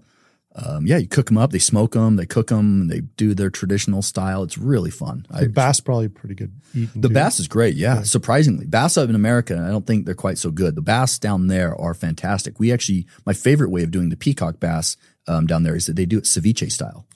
um, 0.56 0.86
yeah, 0.86 0.96
you 0.96 1.06
cook 1.06 1.26
them 1.26 1.38
up. 1.38 1.52
They 1.52 1.60
smoke 1.60 1.92
them. 1.92 2.16
They 2.16 2.26
cook 2.26 2.48
them. 2.48 2.88
They 2.88 3.00
do 3.00 3.34
their 3.34 3.50
traditional 3.50 4.02
style. 4.02 4.42
It's 4.42 4.58
really 4.58 4.90
fun. 4.90 5.26
I, 5.30 5.46
bass 5.46 5.78
probably 5.78 6.08
pretty 6.08 6.34
good 6.34 6.52
eating. 6.74 7.00
the 7.00 7.08
too. 7.08 7.14
bass 7.14 7.38
is 7.38 7.46
great, 7.46 7.76
yeah, 7.76 8.02
Surprisingly, 8.02 8.66
bass 8.66 8.96
up 8.96 9.08
in 9.08 9.14
America, 9.14 9.62
I 9.64 9.70
don't 9.70 9.86
think 9.86 10.06
they're 10.06 10.14
quite 10.14 10.38
so 10.38 10.50
good. 10.50 10.74
The 10.74 10.82
bass 10.82 11.18
down 11.18 11.46
there 11.46 11.80
are 11.80 11.94
fantastic. 11.94 12.58
We 12.58 12.72
actually, 12.72 13.06
my 13.24 13.32
favorite 13.32 13.70
way 13.70 13.84
of 13.84 13.92
doing 13.92 14.08
the 14.08 14.16
peacock 14.16 14.58
bass 14.58 14.96
um, 15.28 15.46
down 15.46 15.62
there 15.62 15.76
is 15.76 15.86
that 15.86 15.96
they 15.96 16.06
do 16.06 16.18
it 16.18 16.24
ceviche 16.24 16.70
style, 16.72 17.06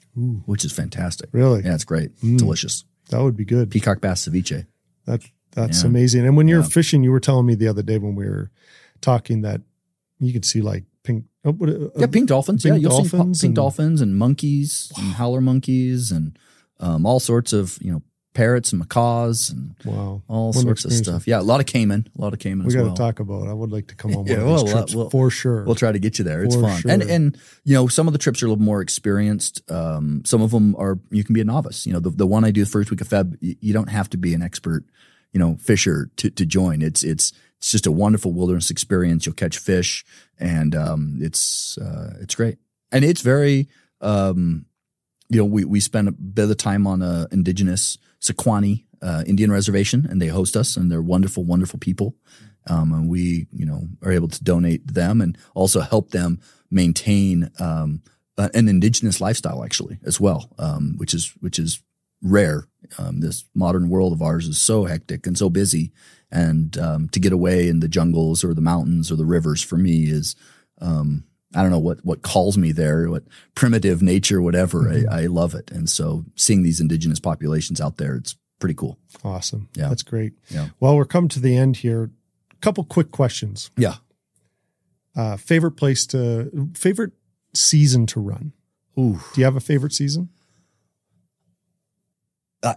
which 0.45 0.63
is 0.63 0.71
fantastic. 0.71 1.29
Really? 1.31 1.63
Yeah, 1.63 1.73
it's 1.75 1.83
great. 1.85 2.15
Mm. 2.21 2.37
Delicious. 2.37 2.85
That 3.09 3.21
would 3.21 3.35
be 3.35 3.45
good. 3.45 3.69
Peacock 3.71 3.99
bass 4.01 4.27
ceviche. 4.27 4.65
That 5.05 5.21
that's 5.51 5.81
Yeah. 5.83 5.89
amazing. 5.89 6.25
And 6.25 6.35
when 6.37 6.47
you're 6.47 6.61
Yeah. 6.61 6.67
fishing, 6.67 7.03
you 7.03 7.11
were 7.11 7.19
telling 7.19 7.45
me 7.45 7.55
the 7.55 7.67
other 7.67 7.83
day 7.83 7.97
when 7.97 8.15
we 8.15 8.25
were 8.25 8.49
talking 9.01 9.41
that 9.41 9.61
you 10.19 10.31
could 10.33 10.45
see 10.45 10.61
like 10.61 10.85
pink. 11.03 11.25
Oh, 11.45 11.51
what, 11.51 11.69
uh, 11.69 11.89
Yeah, 11.97 12.07
pink 12.07 12.29
dolphins. 12.29 12.63
pink 12.63 12.75
yeah, 12.75 12.79
you'll 12.81 12.91
see 13.03 13.09
dolphins 13.09 13.41
pink 13.41 13.49
and- 13.49 13.55
dolphins 13.55 14.01
and 14.01 14.17
monkeys 14.17 14.91
and 14.97 15.13
howler 15.13 15.41
monkeys 15.41 16.11
and 16.11 16.37
um, 16.79 17.05
all 17.05 17.19
sorts 17.19 17.51
of 17.53 17.77
you 17.81 17.91
know 17.91 18.01
parrots 18.33 18.71
and 18.71 18.79
macaws 18.79 19.49
and 19.51 19.75
Wow. 19.85 20.23
all 20.27 20.53
sorts 20.53 20.85
of 20.85 20.91
stuff. 20.93 21.27
Yeah, 21.27 21.39
a 21.39 21.43
lot 21.43 21.59
of 21.59 21.65
caiman. 21.67 22.07
A 22.17 22.21
lot 22.21 22.33
of 22.33 22.39
caiman 22.39 22.65
We 22.65 22.73
got 22.73 22.79
to 22.79 22.85
well. 22.87 22.95
talk 22.95 23.19
about. 23.19 23.47
it. 23.47 23.49
I 23.49 23.53
would 23.53 23.71
like 23.71 23.87
to 23.87 23.95
come 23.95 24.15
on 24.17 24.25
Yeah, 24.25 24.43
one 24.43 24.55
of 24.55 24.61
these 24.65 24.73
trips 24.73 24.95
we'll- 24.95 25.09
for 25.09 25.29
sure. 25.29 25.63
We'll 25.65 25.75
try 25.75 25.91
to 25.91 25.99
get 25.99 26.17
you 26.19 26.25
there. 26.25 26.43
It's 26.43 26.55
For 26.55 26.61
fun. 26.61 26.81
And 26.89 27.03
and 27.03 27.37
you 27.63 27.73
know, 27.75 27.87
some 27.87 28.07
of 28.07 28.13
the 28.13 28.19
trips 28.19 28.41
are 28.41 28.47
a 28.47 28.49
little 28.49 28.63
more 28.63 28.81
experienced. 28.81 29.61
Um, 29.71 30.23
some 30.25 30.41
of 30.41 30.51
them 30.51 30.75
are 30.77 30.99
you 31.11 31.23
can 31.23 31.33
be 31.33 31.41
a 31.41 31.45
novice. 31.45 31.85
You 31.85 31.93
know, 31.93 31.99
the 31.99 32.09
the 32.09 32.27
one 32.27 32.43
I 32.43 32.51
do 32.51 32.63
the 32.63 32.69
first 32.69 32.89
week 32.91 33.01
of 33.01 33.07
Feb, 33.09 33.37
you, 33.39 33.55
you 33.59 33.73
don't 33.73 33.89
have 33.89 34.09
to 34.11 34.17
be 34.17 34.33
an 34.33 34.41
expert, 34.41 34.83
you 35.31 35.39
know, 35.39 35.55
fisher 35.57 36.09
to 36.17 36.29
to 36.31 36.45
join. 36.45 36.81
It's 36.81 37.03
it's 37.03 37.31
it's 37.59 37.71
just 37.71 37.85
a 37.87 37.91
wonderful 37.91 38.33
wilderness 38.33 38.69
experience. 38.69 39.25
You'll 39.25 39.35
catch 39.35 39.57
fish, 39.57 40.03
and 40.39 40.75
um, 40.75 41.19
it's 41.21 41.77
uh, 41.77 42.17
it's 42.19 42.35
great. 42.35 42.57
And 42.91 43.05
it's 43.05 43.21
very 43.21 43.69
um, 44.01 44.65
you 45.33 45.39
know, 45.39 45.45
we 45.45 45.65
we 45.65 45.79
spend 45.79 46.07
a 46.07 46.11
bit 46.11 46.49
of 46.49 46.57
time 46.57 46.85
on 46.85 47.01
a 47.01 47.27
indigenous 47.31 47.97
Sikuani 48.21 48.85
uh, 49.01 49.23
Indian 49.27 49.51
reservation, 49.51 50.07
and 50.09 50.21
they 50.21 50.27
host 50.27 50.55
us, 50.55 50.77
and 50.77 50.91
they're 50.91 51.01
wonderful, 51.01 51.43
wonderful 51.43 51.79
people. 51.79 52.15
Um, 52.67 52.93
and 52.93 53.09
we, 53.09 53.47
you 53.51 53.65
know, 53.65 53.89
are 54.01 54.11
able 54.11 54.29
to 54.29 54.43
donate 54.43 54.87
to 54.87 54.93
them 54.93 55.19
and 55.19 55.37
also 55.53 55.81
help 55.81 56.11
them 56.11 56.39
maintain 56.71 57.51
um, 57.59 58.01
uh, 58.37 58.47
an 58.53 58.69
indigenous 58.69 59.19
lifestyle, 59.19 59.65
actually, 59.65 59.99
as 60.05 60.21
well, 60.21 60.49
um, 60.57 60.93
which 60.97 61.13
is 61.13 61.33
which 61.41 61.59
is 61.59 61.81
rare. 62.21 62.67
Um, 62.97 63.19
this 63.19 63.43
modern 63.53 63.89
world 63.89 64.13
of 64.13 64.21
ours 64.21 64.47
is 64.47 64.57
so 64.57 64.85
hectic 64.85 65.27
and 65.27 65.37
so 65.37 65.49
busy, 65.49 65.91
and 66.31 66.77
um, 66.77 67.09
to 67.09 67.19
get 67.19 67.33
away 67.33 67.67
in 67.67 67.81
the 67.81 67.89
jungles 67.89 68.43
or 68.43 68.53
the 68.53 68.61
mountains 68.61 69.11
or 69.11 69.15
the 69.15 69.25
rivers 69.25 69.61
for 69.61 69.77
me 69.77 70.03
is 70.03 70.35
um, 70.79 71.25
I 71.55 71.61
don't 71.61 71.71
know 71.71 71.79
what 71.79 72.03
what 72.05 72.21
calls 72.21 72.57
me 72.57 72.71
there, 72.71 73.09
what 73.09 73.23
primitive 73.55 74.01
nature, 74.01 74.41
whatever. 74.41 74.89
I, 74.89 75.23
I 75.23 75.25
love 75.27 75.53
it, 75.55 75.71
and 75.71 75.89
so 75.89 76.25
seeing 76.35 76.63
these 76.63 76.79
indigenous 76.79 77.19
populations 77.19 77.79
out 77.81 77.97
there, 77.97 78.15
it's 78.15 78.35
pretty 78.59 78.75
cool. 78.75 78.97
awesome. 79.23 79.69
Yeah. 79.75 79.89
That's 79.89 80.03
great. 80.03 80.33
Yeah. 80.49 80.69
Well, 80.79 80.95
we're 80.95 81.05
coming 81.05 81.27
to 81.29 81.39
the 81.39 81.55
end 81.57 81.77
here. 81.77 82.11
A 82.51 82.55
Couple 82.61 82.83
quick 82.85 83.11
questions. 83.11 83.71
Yeah. 83.77 83.95
Uh, 85.15 85.37
favorite 85.37 85.73
place 85.73 86.05
to 86.07 86.69
favorite 86.75 87.11
season 87.53 88.05
to 88.07 88.19
run. 88.19 88.53
Ooh. 88.97 89.19
Do 89.33 89.41
you 89.41 89.45
have 89.45 89.55
a 89.55 89.59
favorite 89.59 89.93
season? 89.93 90.29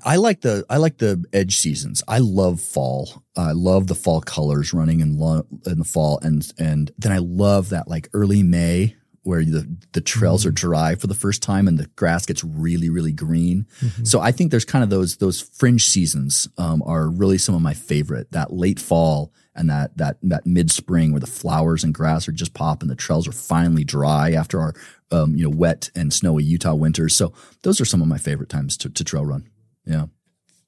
I 0.04 0.16
like 0.16 0.40
the 0.40 0.64
I 0.68 0.78
like 0.78 0.98
the 0.98 1.24
edge 1.32 1.56
seasons. 1.56 2.02
I 2.08 2.18
love 2.18 2.60
fall. 2.60 3.22
I 3.36 3.52
love 3.52 3.86
the 3.86 3.94
fall 3.94 4.20
colors 4.20 4.72
running 4.72 5.00
in 5.00 5.18
lo- 5.18 5.46
in 5.64 5.78
the 5.78 5.84
fall, 5.84 6.18
and 6.22 6.50
and 6.58 6.90
then 6.98 7.12
I 7.12 7.18
love 7.18 7.70
that 7.70 7.88
like 7.88 8.08
early 8.12 8.42
May 8.42 8.96
where 9.22 9.44
the 9.44 9.68
the 9.92 10.00
trails 10.00 10.46
are 10.46 10.52
dry 10.52 10.94
for 10.94 11.08
the 11.08 11.14
first 11.14 11.42
time 11.42 11.66
and 11.66 11.78
the 11.78 11.86
grass 11.96 12.26
gets 12.26 12.44
really 12.44 12.88
really 12.88 13.12
green. 13.12 13.66
So 14.04 14.20
I 14.20 14.30
think 14.32 14.50
there's 14.50 14.64
kind 14.64 14.84
of 14.84 14.90
those 14.90 15.16
those 15.16 15.40
fringe 15.40 15.84
seasons 15.84 16.48
um, 16.58 16.82
are 16.86 17.08
really 17.08 17.38
some 17.38 17.54
of 17.54 17.60
my 17.60 17.74
favorite. 17.74 18.30
That 18.32 18.52
late 18.52 18.80
fall 18.80 19.32
and 19.54 19.68
that 19.70 19.96
that 19.98 20.18
that 20.22 20.46
mid 20.46 20.70
spring 20.70 21.12
where 21.12 21.20
the 21.20 21.26
flowers 21.26 21.82
and 21.82 21.94
grass 21.94 22.28
are 22.28 22.32
just 22.32 22.54
popping, 22.54 22.88
the 22.88 22.94
trails 22.94 23.26
are 23.26 23.32
finally 23.32 23.84
dry 23.84 24.32
after 24.32 24.60
our 24.60 24.74
um, 25.10 25.34
you 25.34 25.44
know 25.44 25.56
wet 25.56 25.90
and 25.94 26.12
snowy 26.12 26.44
Utah 26.44 26.74
winters. 26.74 27.14
So 27.14 27.32
those 27.62 27.80
are 27.80 27.84
some 27.84 28.02
of 28.02 28.08
my 28.08 28.18
favorite 28.18 28.48
times 28.48 28.76
to, 28.78 28.90
to 28.90 29.04
trail 29.04 29.24
run. 29.24 29.48
Yeah. 29.86 30.06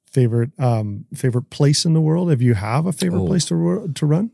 Favorite 0.06 0.50
um 0.58 1.04
favorite 1.14 1.50
place 1.50 1.84
in 1.84 1.92
the 1.92 2.00
world? 2.00 2.30
If 2.30 2.40
you 2.40 2.54
have 2.54 2.86
a 2.86 2.92
favorite 2.92 3.20
Oh. 3.22 3.26
place 3.26 3.44
to 3.46 3.90
to 3.94 4.06
run? 4.06 4.30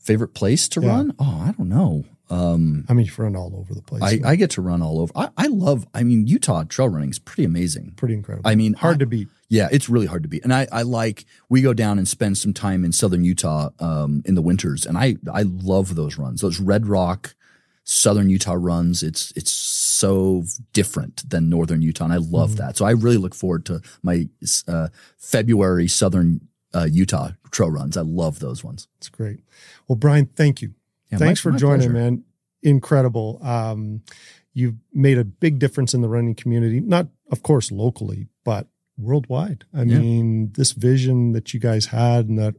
Favorite 0.00 0.34
place 0.34 0.68
to 0.70 0.80
Yeah. 0.80 0.88
run? 0.88 1.14
Oh, 1.18 1.42
I 1.46 1.52
don't 1.52 1.68
know. 1.68 2.04
Um, 2.30 2.86
I 2.88 2.94
mean, 2.94 3.04
you've 3.06 3.18
run 3.18 3.36
all 3.36 3.54
over 3.54 3.74
the 3.74 3.82
place. 3.82 4.02
I, 4.02 4.18
I 4.30 4.36
get 4.36 4.50
to 4.52 4.62
run 4.62 4.80
all 4.80 5.00
over. 5.00 5.12
I, 5.14 5.28
I 5.36 5.46
love, 5.48 5.86
I 5.92 6.02
mean, 6.02 6.26
Utah 6.26 6.64
trail 6.64 6.88
running 6.88 7.10
is 7.10 7.18
pretty 7.18 7.44
amazing. 7.44 7.92
Pretty 7.96 8.14
incredible. 8.14 8.48
I 8.48 8.54
mean, 8.54 8.72
hard 8.72 8.96
I- 8.96 8.98
to 9.00 9.06
beat. 9.06 9.28
Yeah, 9.50 9.68
it's 9.70 9.90
really 9.90 10.06
hard 10.06 10.22
to 10.22 10.30
beat. 10.30 10.42
And 10.42 10.52
I, 10.54 10.66
I 10.72 10.80
like, 10.80 11.26
we 11.50 11.60
go 11.60 11.74
down 11.74 11.98
and 11.98 12.08
spend 12.08 12.38
some 12.38 12.54
time 12.54 12.86
in 12.86 12.92
southern 12.92 13.22
Utah 13.22 13.68
um, 13.80 14.22
in 14.24 14.34
the 14.34 14.40
winters. 14.40 14.86
And 14.86 14.96
I, 14.96 15.16
I 15.30 15.42
love 15.42 15.94
those 15.94 16.16
runs, 16.16 16.40
those 16.40 16.58
Red 16.58 16.86
Rock, 16.86 17.34
southern 17.84 18.30
Utah 18.30 18.56
runs. 18.58 19.02
It's, 19.02 19.32
it's 19.36 19.50
so 19.50 20.44
different 20.72 21.28
than 21.28 21.48
northern 21.50 21.82
Utah. 21.82 22.04
And 22.04 22.12
I 22.12 22.16
love 22.18 22.50
Mm-hmm. 22.50 22.56
that. 22.58 22.76
So 22.76 22.84
I 22.84 22.90
really 22.92 23.16
look 23.16 23.34
forward 23.34 23.64
to 23.66 23.80
my 24.02 24.28
uh, 24.68 24.88
February 25.18 25.88
southern 25.88 26.40
uh, 26.74 26.88
Utah 26.90 27.30
trail 27.50 27.70
runs. 27.70 27.96
I 27.96 28.02
love 28.02 28.38
those 28.38 28.64
ones. 28.64 28.88
It's 28.98 29.08
great. 29.08 29.40
Well, 29.88 29.96
Brian, 29.96 30.26
thank 30.26 30.62
you. 30.62 30.74
Yeah, 31.10 31.18
Thanks 31.18 31.40
my- 31.44 31.50
for 31.50 31.52
my 31.52 31.58
joining, 31.58 31.90
pleasure. 31.90 31.92
man. 32.10 32.24
Incredible. 32.62 33.38
Um, 33.42 34.02
you've 34.54 34.76
made 34.92 35.18
a 35.18 35.24
big 35.24 35.58
difference 35.58 35.92
in 35.94 36.00
the 36.00 36.08
running 36.08 36.34
community, 36.34 36.80
not, 36.80 37.08
of 37.30 37.42
course, 37.42 37.70
locally, 37.72 38.28
but 38.44 38.68
worldwide. 38.96 39.64
I 39.74 39.82
Yeah. 39.82 39.98
mean, 39.98 40.52
this 40.52 40.72
vision 40.72 41.32
that 41.32 41.52
you 41.52 41.60
guys 41.60 41.86
had 41.86 42.28
and 42.28 42.38
that 42.38 42.54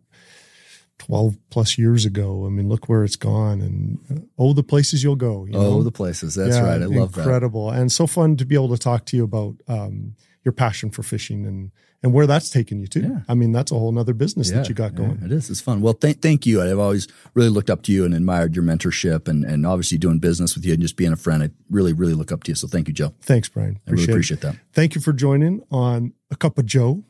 12 1.06 1.38
plus 1.49 1.78
years 1.78 2.06
ago, 2.06 2.45
I 2.45 2.49
mean, 2.49 2.70
look 2.70 2.88
where 2.89 3.04
it's 3.04 3.16
gone 3.18 3.62
and 3.62 4.28
oh, 4.38 4.54
the 4.54 4.64
places 4.64 5.04
you'll 5.04 5.16
go. 5.16 5.45
You 5.45 5.54
Oh, 5.58 5.62
know? 5.78 5.84
the 5.84 5.91
places. 5.91 6.36
That's 6.36 6.56
Yeah, 6.56 6.64
right. 6.64 6.82
I 6.82 6.86
love 6.86 7.14
that. 7.14 7.22
Incredible. 7.22 7.70
And 7.72 7.91
so 7.91 8.08
fun 8.08 8.38
to 8.38 8.45
be 8.45 8.56
able 8.56 8.70
to 8.70 8.78
talk 8.78 9.06
to 9.08 9.18
you 9.18 9.24
about 9.24 9.56
um, 9.68 10.16
your 10.45 10.51
passion 10.54 10.89
for 10.91 11.04
fishing 11.04 11.45
and, 11.45 11.72
and 12.01 12.14
where 12.14 12.26
that's 12.28 12.49
taken 12.49 12.80
you 12.80 12.88
to. 12.88 12.99
Yeah. 13.01 13.20
I 13.28 13.34
mean, 13.34 13.51
that's 13.51 13.72
a 13.72 13.76
whole 13.76 13.91
nother 13.91 14.14
business 14.14 14.49
Yeah, 14.49 14.58
that 14.58 14.70
you 14.70 14.76
got 14.76 14.93
going. 14.95 15.22
it 15.24 15.32
is. 15.32 15.49
It's 15.49 15.62
fun. 15.62 15.82
Well, 15.82 15.93
th- 15.93 16.18
thank 16.18 16.45
you. 16.45 16.62
I've 16.62 16.80
always 16.80 17.08
really 17.34 17.49
looked 17.49 17.70
up 17.70 17.82
to 17.84 17.91
you 17.91 18.06
and 18.06 18.14
admired 18.14 18.56
your 18.56 18.64
mentorship 18.64 19.28
and, 19.28 19.43
and 19.45 19.66
obviously 19.66 19.97
doing 19.97 20.20
business 20.20 20.56
with 20.56 20.66
you 20.66 20.74
and 20.74 20.82
just 20.82 20.95
being 20.95 21.12
a 21.14 21.18
friend. 21.18 21.43
I 21.43 21.49
really, 21.70 21.93
really 21.93 22.14
look 22.14 22.32
up 22.32 22.43
to 22.43 22.51
you. 22.51 22.56
So 22.56 22.68
thank 22.68 22.88
you, 22.88 22.93
Joe. 22.93 23.14
Thanks, 23.22 23.49
Brian. 23.49 23.80
I 23.88 23.91
really 23.91 24.04
it. 24.04 24.10
appreciate 24.10 24.41
that. 24.41 24.56
Thank 24.74 24.95
you 24.95 25.01
for 25.01 25.12
joining 25.14 25.62
on 25.72 26.14
A 26.32 26.36
Cup 26.36 26.58
of 26.58 26.66
Joe, 26.66 27.04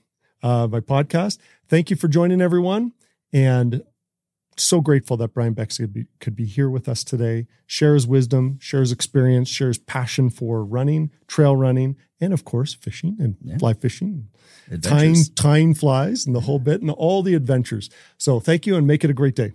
uh, 0.44 0.68
my 0.68 0.80
podcast. 0.80 1.38
Thank 1.68 1.90
you 1.90 1.96
for 1.96 2.08
joining, 2.08 2.40
everyone. 2.42 2.94
And 3.34 3.84
so 4.56 4.82
grateful 4.82 5.18
that 5.18 5.34
Brian 5.34 5.54
Bex 5.54 5.78
could 5.80 5.92
be, 5.92 6.06
could 6.20 6.36
be 6.36 6.46
here 6.46 6.70
with 6.70 6.88
us 6.88 7.04
today, 7.04 7.48
share 7.66 7.96
his 7.96 8.06
wisdom, 8.06 8.60
share 8.62 8.82
his 8.82 8.92
experience, 8.92 9.50
share 9.50 9.70
his 9.70 9.80
passion 9.80 10.30
for 10.30 10.64
running, 10.64 11.10
trail 11.28 11.56
running, 11.56 11.96
and 12.22 12.32
of 12.34 12.46
course, 12.46 12.76
fishing 12.76 13.18
and 13.20 13.36
Yeah. 13.44 13.58
fly 13.58 13.74
fishing, 13.74 14.28
tying, 14.82 15.16
tying 15.36 15.74
flies 15.74 16.26
and 16.28 16.36
the 16.36 16.42
whole 16.42 16.60
bit 16.60 16.82
and 16.82 16.92
all 16.92 17.24
the 17.24 17.34
adventures. 17.34 17.90
So 18.20 18.40
thank 18.40 18.68
you 18.68 18.76
and 18.76 18.86
make 18.86 19.04
it 19.04 19.10
a 19.10 19.14
great 19.14 19.36
day. 19.36 19.54